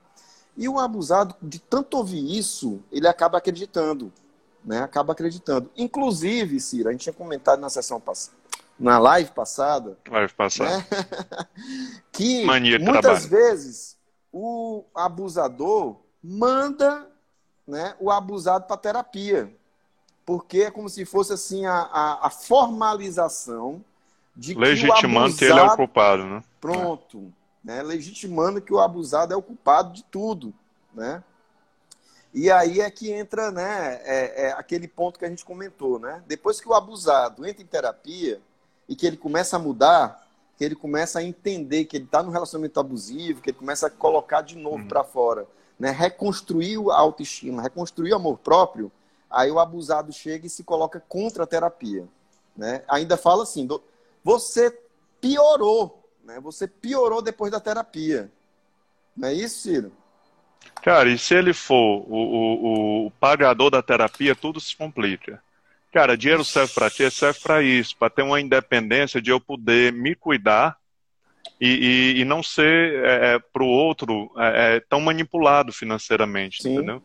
E 0.57 0.69
o 0.69 0.79
abusado, 0.79 1.35
de 1.41 1.59
tanto 1.59 1.97
ouvir 1.97 2.39
isso, 2.39 2.81
ele 2.91 3.09
acaba 3.09 3.39
acreditando, 3.39 4.13
né, 4.65 4.81
acaba 4.81 5.13
acreditando. 5.13 5.71
Inclusive, 5.77 6.61
Cira, 6.61 6.91
a 6.91 6.93
gente 6.93 7.03
tinha 7.03 7.13
comentado 7.13 7.61
na 7.61 7.69
sessão 7.69 8.01
passada, 8.01 8.37
na 8.81 8.99
live 8.99 9.31
passada, 9.31 9.99
live 10.09 10.33
passada. 10.33 10.79
Né, 10.79 10.87
que 12.11 12.45
muitas 12.81 13.27
vezes 13.27 13.99
o 14.33 14.85
abusador 14.95 16.01
manda 16.23 17.07
né, 17.67 17.95
o 18.01 18.11
abusado 18.11 18.67
para 18.67 18.77
terapia 18.77 19.55
porque 20.31 20.63
é 20.63 20.71
como 20.71 20.89
se 20.89 21.05
fosse 21.05 21.33
assim 21.33 21.67
a, 21.67 21.75
a, 21.75 22.27
a 22.29 22.31
formalização 22.31 23.85
de 24.37 24.55
legitimando 24.55 25.03
que, 25.03 25.07
abusado, 25.07 25.37
que, 25.39 25.45
ele 25.45 25.59
é 25.59 25.63
o 25.65 25.77
culpado, 25.77 26.25
né? 26.25 26.45
Pronto, 26.61 27.33
né? 27.65 27.83
Legitimando 27.83 28.63
que 28.63 28.73
o 28.73 28.79
abusado 28.79 29.35
é 29.35 29.37
o 29.37 29.43
culpado 29.43 29.93
de 29.93 30.05
tudo, 30.05 30.55
né? 30.95 31.25
E 32.33 32.49
aí 32.49 32.81
é 32.81 32.89
que 32.89 33.11
entra, 33.11 33.51
né, 33.51 34.01
é, 34.05 34.47
é 34.47 34.53
aquele 34.53 34.87
ponto 34.87 35.19
que 35.19 35.25
a 35.25 35.29
gente 35.29 35.45
comentou, 35.45 35.99
né? 35.99 36.23
Depois 36.29 36.61
que 36.61 36.69
o 36.69 36.75
abusado 36.75 37.45
entra 37.45 37.61
em 37.61 37.67
terapia 37.67 38.41
e 38.91 38.95
que 38.95 39.07
ele 39.07 39.17
começa 39.17 39.57
a 39.57 39.59
mudar, 39.59 40.29
que 40.59 40.65
ele 40.65 40.75
começa 40.75 41.21
a 41.21 41.25
entender 41.25 41.87
que 41.87 41.97
ele 41.97 42.05
está 42.05 42.23
no 42.23 42.31
relacionamento 42.31 42.79
abusivo, 42.79 43.41
que 43.41 43.49
ele 43.49 43.57
começa 43.57 43.87
a 43.87 43.91
colocar 43.91 44.43
de 44.43 44.57
novo 44.57 44.79
uhum. 44.79 44.89
para 44.89 45.03
fora, 45.03 45.47
né? 45.79 45.91
Reconstruir 45.91 46.79
a 46.91 46.97
autoestima, 46.97 47.63
reconstruir 47.63 48.13
o 48.13 48.17
amor 48.17 48.37
próprio, 48.37 48.93
Aí 49.31 49.51
o 49.51 49.61
abusado 49.61 50.13
chega 50.13 50.47
e 50.47 50.51
se 50.51 50.65
coloca 50.65 50.99
contra 51.09 51.45
a 51.45 51.47
terapia. 51.47 52.05
Né? 52.57 52.83
Ainda 52.89 53.17
fala 53.17 53.45
assim: 53.45 53.69
você 54.25 54.77
piorou, 55.21 56.03
né? 56.25 56.41
Você 56.41 56.67
piorou 56.67 57.23
depois 57.23 57.53
da 57.53 57.61
terapia. 57.61 58.31
Não 59.17 59.29
é 59.29 59.35
isso, 59.35 59.61
Ciro? 59.61 59.93
Cara, 60.83 61.09
e 61.09 61.17
se 61.17 61.35
ele 61.35 61.55
for 61.55 62.05
o, 62.09 62.15
o, 62.15 63.07
o 63.07 63.11
pagador 63.13 63.71
da 63.71 63.83
terapia, 63.83 64.35
tudo 64.35 64.61
se 64.61 64.77
complica. 64.77 65.43
Cara, 65.93 66.17
dinheiro 66.17 66.45
serve 66.45 66.73
para 66.73 66.89
ti, 66.89 67.11
serve 67.11 67.41
para 67.41 67.63
isso, 67.63 67.97
para 67.97 68.11
ter 68.11 68.23
uma 68.23 68.41
independência 68.41 69.21
de 69.21 69.31
eu 69.31 69.41
poder 69.41 69.93
me 69.93 70.15
cuidar 70.15 70.77
e, 71.61 72.15
e, 72.17 72.21
e 72.21 72.25
não 72.25 72.43
ser 72.43 73.05
é, 73.05 73.35
é 73.35 73.39
para 73.39 73.63
o 73.63 73.67
outro 73.67 74.33
é, 74.39 74.77
é, 74.77 74.81
tão 74.81 75.01
manipulado 75.01 75.73
financeiramente, 75.73 76.63
Sim. 76.63 76.75
entendeu? 76.75 77.03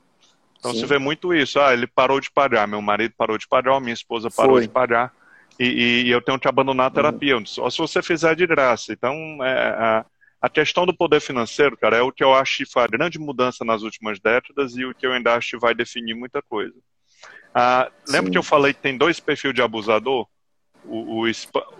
Então 0.60 0.72
Sim. 0.74 0.80
se 0.80 0.86
vê 0.86 0.98
muito 0.98 1.34
isso. 1.34 1.60
Ah, 1.60 1.74
ele 1.74 1.88
parou 1.88 2.20
de 2.20 2.32
pagar, 2.32 2.68
meu 2.68 2.82
marido 2.82 3.14
parou 3.18 3.38
de 3.38 3.48
pagar, 3.48 3.80
minha 3.80 3.94
esposa 3.94 4.30
parou 4.30 4.54
Foi. 4.54 4.62
de 4.64 4.70
pagar. 4.70 5.12
E, 5.60 6.04
e, 6.06 6.10
eu 6.10 6.22
tenho 6.22 6.40
que 6.40 6.48
abandonar 6.48 6.88
a 6.88 6.92
terapia. 6.92 7.38
Uhum. 7.38 7.46
Só 7.46 7.70
se 7.70 7.78
você 7.78 8.02
fizer 8.02 8.36
de 8.36 8.46
graça. 8.46 8.92
Então, 8.92 9.16
é, 9.42 9.70
a, 9.70 10.06
a, 10.42 10.50
questão 10.50 10.86
do 10.86 10.94
poder 10.94 11.22
financeiro, 11.22 11.78
cara, 11.78 11.98
é 11.98 12.02
o 12.02 12.12
que 12.12 12.24
eu 12.24 12.34
acho 12.34 12.58
que 12.58 12.66
foi 12.66 12.84
a 12.84 12.88
grande 12.88 13.18
mudança 13.18 13.64
nas 13.64 13.82
últimas 13.82 14.20
décadas 14.20 14.76
e 14.76 14.86
o 14.86 14.94
que 14.94 15.08
eu 15.08 15.14
ainda 15.14 15.34
acho 15.34 15.52
que 15.52 15.58
vai 15.58 15.74
definir 15.74 16.14
muita 16.14 16.42
coisa. 16.42 16.76
Ah, 17.58 17.90
lembra 18.06 18.30
que 18.30 18.38
eu 18.38 18.44
falei 18.44 18.74
que 18.74 18.82
tem 18.82 18.98
dois 18.98 19.18
perfis 19.22 19.54
de 19.54 19.62
abusador? 19.62 20.28
O, 20.84 21.26
o, 21.26 21.32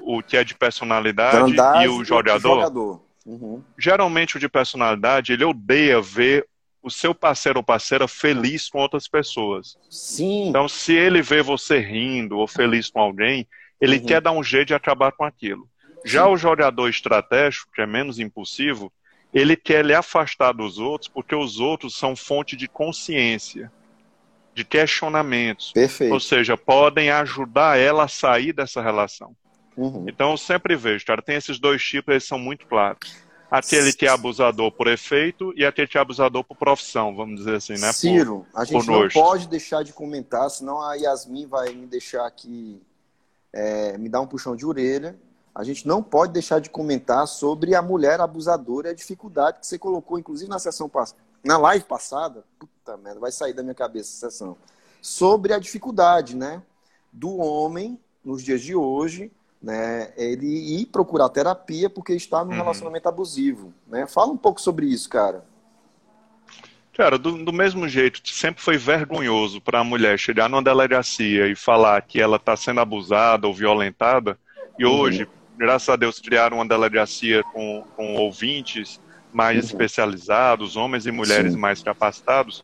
o 0.02 0.24
que 0.24 0.38
é 0.38 0.44
de 0.44 0.56
personalidade 0.56 1.54
e 1.84 1.88
o 1.90 2.02
jogador? 2.02 2.62
jogador. 2.62 3.02
Uhum. 3.26 3.62
Geralmente 3.78 4.38
o 4.38 4.40
de 4.40 4.48
personalidade, 4.48 5.34
ele 5.34 5.44
odeia 5.44 6.00
ver 6.00 6.48
o 6.82 6.90
seu 6.90 7.14
parceiro 7.14 7.60
ou 7.60 7.64
parceira 7.64 8.08
feliz 8.08 8.70
com 8.70 8.80
outras 8.80 9.08
pessoas. 9.08 9.78
Sim. 9.90 10.48
Então, 10.48 10.70
se 10.70 10.94
ele 10.94 11.22
vê 11.22 11.42
você 11.42 11.80
rindo 11.80 12.38
ou 12.38 12.48
feliz 12.48 12.90
com 12.90 13.00
alguém, 13.00 13.46
ele 13.82 13.98
uhum. 13.98 14.06
quer 14.06 14.22
dar 14.22 14.32
um 14.32 14.44
jeito 14.44 14.68
de 14.68 14.76
acabar 14.76 15.12
com 15.12 15.26
aquilo. 15.26 15.68
Já 16.06 16.26
Sim. 16.26 16.30
o 16.30 16.38
jogador 16.38 16.88
estratégico, 16.88 17.72
que 17.74 17.82
é 17.82 17.86
menos 17.86 18.18
impulsivo, 18.18 18.94
ele 19.34 19.58
quer 19.58 19.84
lhe 19.84 19.94
afastar 19.94 20.54
dos 20.54 20.78
outros 20.78 21.10
porque 21.10 21.36
os 21.36 21.60
outros 21.60 21.98
são 21.98 22.16
fonte 22.16 22.56
de 22.56 22.68
consciência, 22.68 23.70
de 24.56 24.64
questionamentos. 24.64 25.74
Perfeito. 25.74 26.14
Ou 26.14 26.20
seja, 26.20 26.56
podem 26.56 27.12
ajudar 27.12 27.78
ela 27.78 28.06
a 28.06 28.08
sair 28.08 28.54
dessa 28.54 28.82
relação. 28.82 29.36
Uhum. 29.76 30.06
Então, 30.08 30.32
eu 30.32 30.38
sempre 30.38 30.76
vejo, 30.78 31.06
cara, 31.06 31.22
tem 31.22 31.36
esses 31.36 31.60
dois 31.60 31.84
tipos, 31.84 32.14
eles 32.14 32.24
são 32.24 32.40
muito 32.40 32.66
claros 32.66 33.26
aquele 33.50 33.94
que 33.94 34.06
é 34.06 34.10
abusador 34.10 34.72
por 34.72 34.88
efeito 34.88 35.54
e 35.56 35.66
aquele 35.66 35.88
que 35.88 35.98
é 35.98 36.02
abusador 36.02 36.44
por 36.44 36.58
profissão, 36.58 37.16
vamos 37.16 37.40
dizer 37.40 37.56
assim, 37.56 37.78
né? 37.78 37.92
Ciro, 37.94 38.46
por, 38.52 38.60
a 38.60 38.66
gente 38.66 38.88
não 38.88 39.08
pode 39.10 39.48
deixar 39.48 39.84
de 39.84 39.94
comentar, 39.94 40.50
senão 40.50 40.82
a 40.82 40.96
Yasmin 40.96 41.46
vai 41.48 41.74
me 41.74 41.86
deixar 41.86 42.26
aqui, 42.26 42.82
é, 43.54 43.98
me 43.98 44.10
dar 44.10 44.22
um 44.22 44.28
puxão 44.28 44.56
de 44.56 44.66
orelha. 44.66 45.16
A 45.54 45.64
gente 45.64 45.88
não 45.88 46.04
pode 46.04 46.34
deixar 46.34 46.60
de 46.60 46.70
comentar 46.70 47.26
sobre 47.28 47.76
a 47.76 47.82
mulher 47.82 48.20
abusadora 48.20 48.90
e 48.90 48.92
a 48.92 48.94
dificuldade 48.94 49.60
que 49.60 49.68
você 49.68 49.80
colocou, 49.80 50.20
inclusive 50.20 50.50
na 50.50 50.60
sessão 50.60 50.90
passada, 50.90 51.22
na 51.46 51.58
live 51.58 51.86
passada, 51.86 52.44
puta 52.60 52.98
merda, 52.98 53.20
vai 53.20 53.32
sair 53.32 53.54
da 53.54 53.64
minha 53.64 53.76
cabeça 53.76 54.10
essa 54.12 54.32
sessão, 54.32 54.58
sobre 55.02 55.54
a 55.54 55.60
dificuldade, 55.60 56.36
né, 56.36 56.62
do 57.12 57.38
homem 57.38 58.00
nos 58.24 58.44
dias 58.44 58.62
de 58.62 58.76
hoje 58.76 59.32
né, 59.66 60.14
ele 60.16 60.80
ir 60.80 60.86
procurar 60.86 61.28
terapia 61.30 61.90
porque 61.90 62.14
está 62.14 62.46
num 62.46 62.52
uhum. 62.52 62.58
relacionamento 62.58 63.10
abusivo. 63.10 63.74
Né? 63.88 64.06
Fala 64.06 64.32
um 64.32 64.38
pouco 64.38 64.62
sobre 64.62 64.86
isso, 64.86 65.10
cara. 65.10 65.44
Cara, 66.94 67.18
do, 67.18 67.44
do 67.44 67.52
mesmo 67.52 67.90
jeito, 67.90 68.22
sempre 68.30 68.62
foi 68.62 68.78
vergonhoso 68.78 69.60
para 69.60 69.80
a 69.80 69.84
mulher 69.84 70.20
chegar 70.20 70.48
numa 70.48 70.62
delegacia 70.62 71.48
e 71.48 71.56
falar 71.56 72.00
que 72.04 72.22
ela 72.22 72.38
está 72.38 72.56
sendo 72.56 72.80
abusada 72.80 73.48
ou 73.48 73.54
violentada, 73.54 74.38
e 74.78 74.86
uhum. 74.86 75.00
hoje, 75.00 75.28
graças 75.58 75.90
a 75.90 75.96
Deus, 75.96 76.20
criaram 76.20 76.58
uma 76.58 76.68
delegacia 76.68 77.44
com, 77.46 77.84
com 77.96 78.16
ouvintes 78.16 79.02
mais 79.36 79.58
uhum. 79.58 79.66
especializados, 79.66 80.78
homens 80.78 81.06
e 81.06 81.12
mulheres 81.12 81.52
Sim. 81.52 81.60
mais 81.60 81.84
capacitados. 81.84 82.64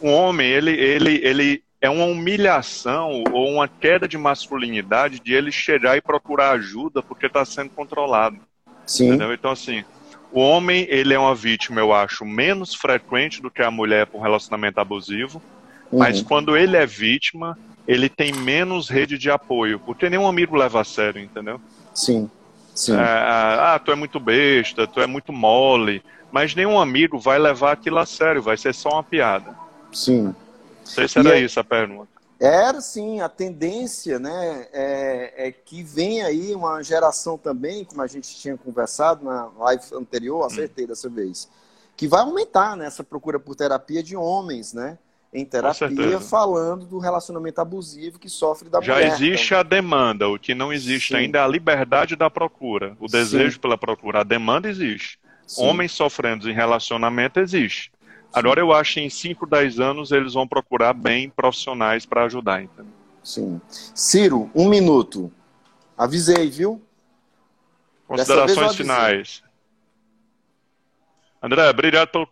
O 0.00 0.06
homem, 0.06 0.48
ele, 0.48 0.70
ele, 0.70 1.20
ele 1.24 1.62
é 1.80 1.90
uma 1.90 2.04
humilhação 2.04 3.24
ou 3.32 3.50
uma 3.50 3.66
queda 3.66 4.06
de 4.06 4.16
masculinidade 4.16 5.18
de 5.18 5.34
ele 5.34 5.50
chegar 5.50 5.96
e 5.96 6.00
procurar 6.00 6.52
ajuda 6.52 7.02
porque 7.02 7.26
está 7.26 7.44
sendo 7.44 7.70
controlado. 7.70 8.38
Sim. 8.86 9.08
Entendeu? 9.08 9.34
Então, 9.34 9.50
assim, 9.50 9.82
o 10.30 10.38
homem, 10.38 10.86
ele 10.88 11.12
é 11.12 11.18
uma 11.18 11.34
vítima, 11.34 11.80
eu 11.80 11.92
acho, 11.92 12.24
menos 12.24 12.72
frequente 12.72 13.42
do 13.42 13.50
que 13.50 13.60
a 13.60 13.70
mulher 13.70 14.06
por 14.06 14.22
relacionamento 14.22 14.78
abusivo, 14.78 15.42
uhum. 15.90 15.98
mas 15.98 16.22
quando 16.22 16.56
ele 16.56 16.76
é 16.76 16.86
vítima, 16.86 17.58
ele 17.86 18.08
tem 18.08 18.32
menos 18.32 18.88
rede 18.88 19.18
de 19.18 19.28
apoio, 19.28 19.80
porque 19.80 20.08
nenhum 20.08 20.28
amigo 20.28 20.54
leva 20.54 20.82
a 20.82 20.84
sério, 20.84 21.20
entendeu? 21.20 21.60
Sim. 21.92 22.30
Sim. 22.74 22.94
É, 22.94 22.98
ah, 23.00 23.80
tu 23.84 23.92
é 23.92 23.94
muito 23.94 24.18
besta, 24.18 24.86
tu 24.86 25.00
é 25.00 25.06
muito 25.06 25.32
mole, 25.32 26.02
mas 26.30 26.54
nenhum 26.54 26.80
amigo 26.80 27.18
vai 27.18 27.38
levar 27.38 27.72
aquilo 27.72 27.98
a 27.98 28.06
sério, 28.06 28.42
vai 28.42 28.56
ser 28.56 28.74
só 28.74 28.90
uma 28.90 29.02
piada. 29.02 29.54
Sim. 29.92 30.24
Não 30.24 30.34
sei 30.84 31.06
se 31.06 31.18
era 31.18 31.28
e 31.30 31.32
é 31.32 31.44
isso 31.44 31.60
a 31.60 31.64
pergunta. 31.64 32.08
Era 32.40 32.80
sim, 32.80 33.20
a 33.20 33.28
tendência 33.28 34.18
né, 34.18 34.66
é, 34.72 35.46
é, 35.46 35.52
que 35.52 35.80
vem 35.82 36.22
aí 36.22 36.52
uma 36.54 36.82
geração 36.82 37.38
também, 37.38 37.84
como 37.84 38.02
a 38.02 38.06
gente 38.08 38.34
tinha 38.34 38.56
conversado 38.56 39.24
na 39.24 39.48
live 39.60 39.84
anterior, 39.94 40.44
acertei 40.44 40.84
hum. 40.84 40.88
dessa 40.88 41.08
vez, 41.08 41.48
que 41.96 42.08
vai 42.08 42.22
aumentar 42.22 42.76
nessa 42.76 43.02
né, 43.02 43.06
procura 43.08 43.38
por 43.38 43.54
terapia 43.54 44.02
de 44.02 44.16
homens, 44.16 44.72
né? 44.72 44.98
Em 45.32 45.46
terapia, 45.46 46.20
falando 46.20 46.84
do 46.84 46.98
relacionamento 46.98 47.58
abusivo 47.58 48.18
que 48.18 48.28
sofre 48.28 48.68
da 48.68 48.82
Já 48.82 48.94
mulher. 48.94 49.08
Já 49.08 49.14
existe 49.14 49.46
então. 49.46 49.58
a 49.58 49.62
demanda, 49.62 50.28
o 50.28 50.38
que 50.38 50.54
não 50.54 50.70
existe 50.70 51.08
sim. 51.08 51.20
ainda 51.20 51.38
é 51.38 51.42
a 51.42 51.48
liberdade 51.48 52.14
da 52.16 52.28
procura, 52.28 52.94
o 53.00 53.06
desejo 53.06 53.54
sim. 53.54 53.60
pela 53.60 53.78
procura. 53.78 54.20
A 54.20 54.24
demanda 54.24 54.68
existe. 54.68 55.18
Sim. 55.46 55.64
Homens 55.66 55.92
sofrendo 55.92 56.50
em 56.50 56.52
relacionamento 56.52 57.40
existe. 57.40 57.90
Agora 58.32 58.60
eu 58.60 58.72
acho 58.72 58.94
que 58.94 59.00
em 59.00 59.10
5, 59.10 59.46
10 59.46 59.80
anos 59.80 60.12
eles 60.12 60.34
vão 60.34 60.46
procurar 60.46 60.92
bem 60.92 61.30
profissionais 61.30 62.04
para 62.04 62.24
ajudar. 62.24 62.62
Entendeu? 62.62 62.92
Sim. 63.22 63.60
Ciro, 63.68 64.50
um 64.54 64.68
minuto. 64.68 65.32
Avisei, 65.96 66.50
viu? 66.50 66.82
Considerações 68.06 68.76
finais. 68.76 69.42
André, 71.42 71.68
obrigado 71.70 72.08
pelo 72.08 72.26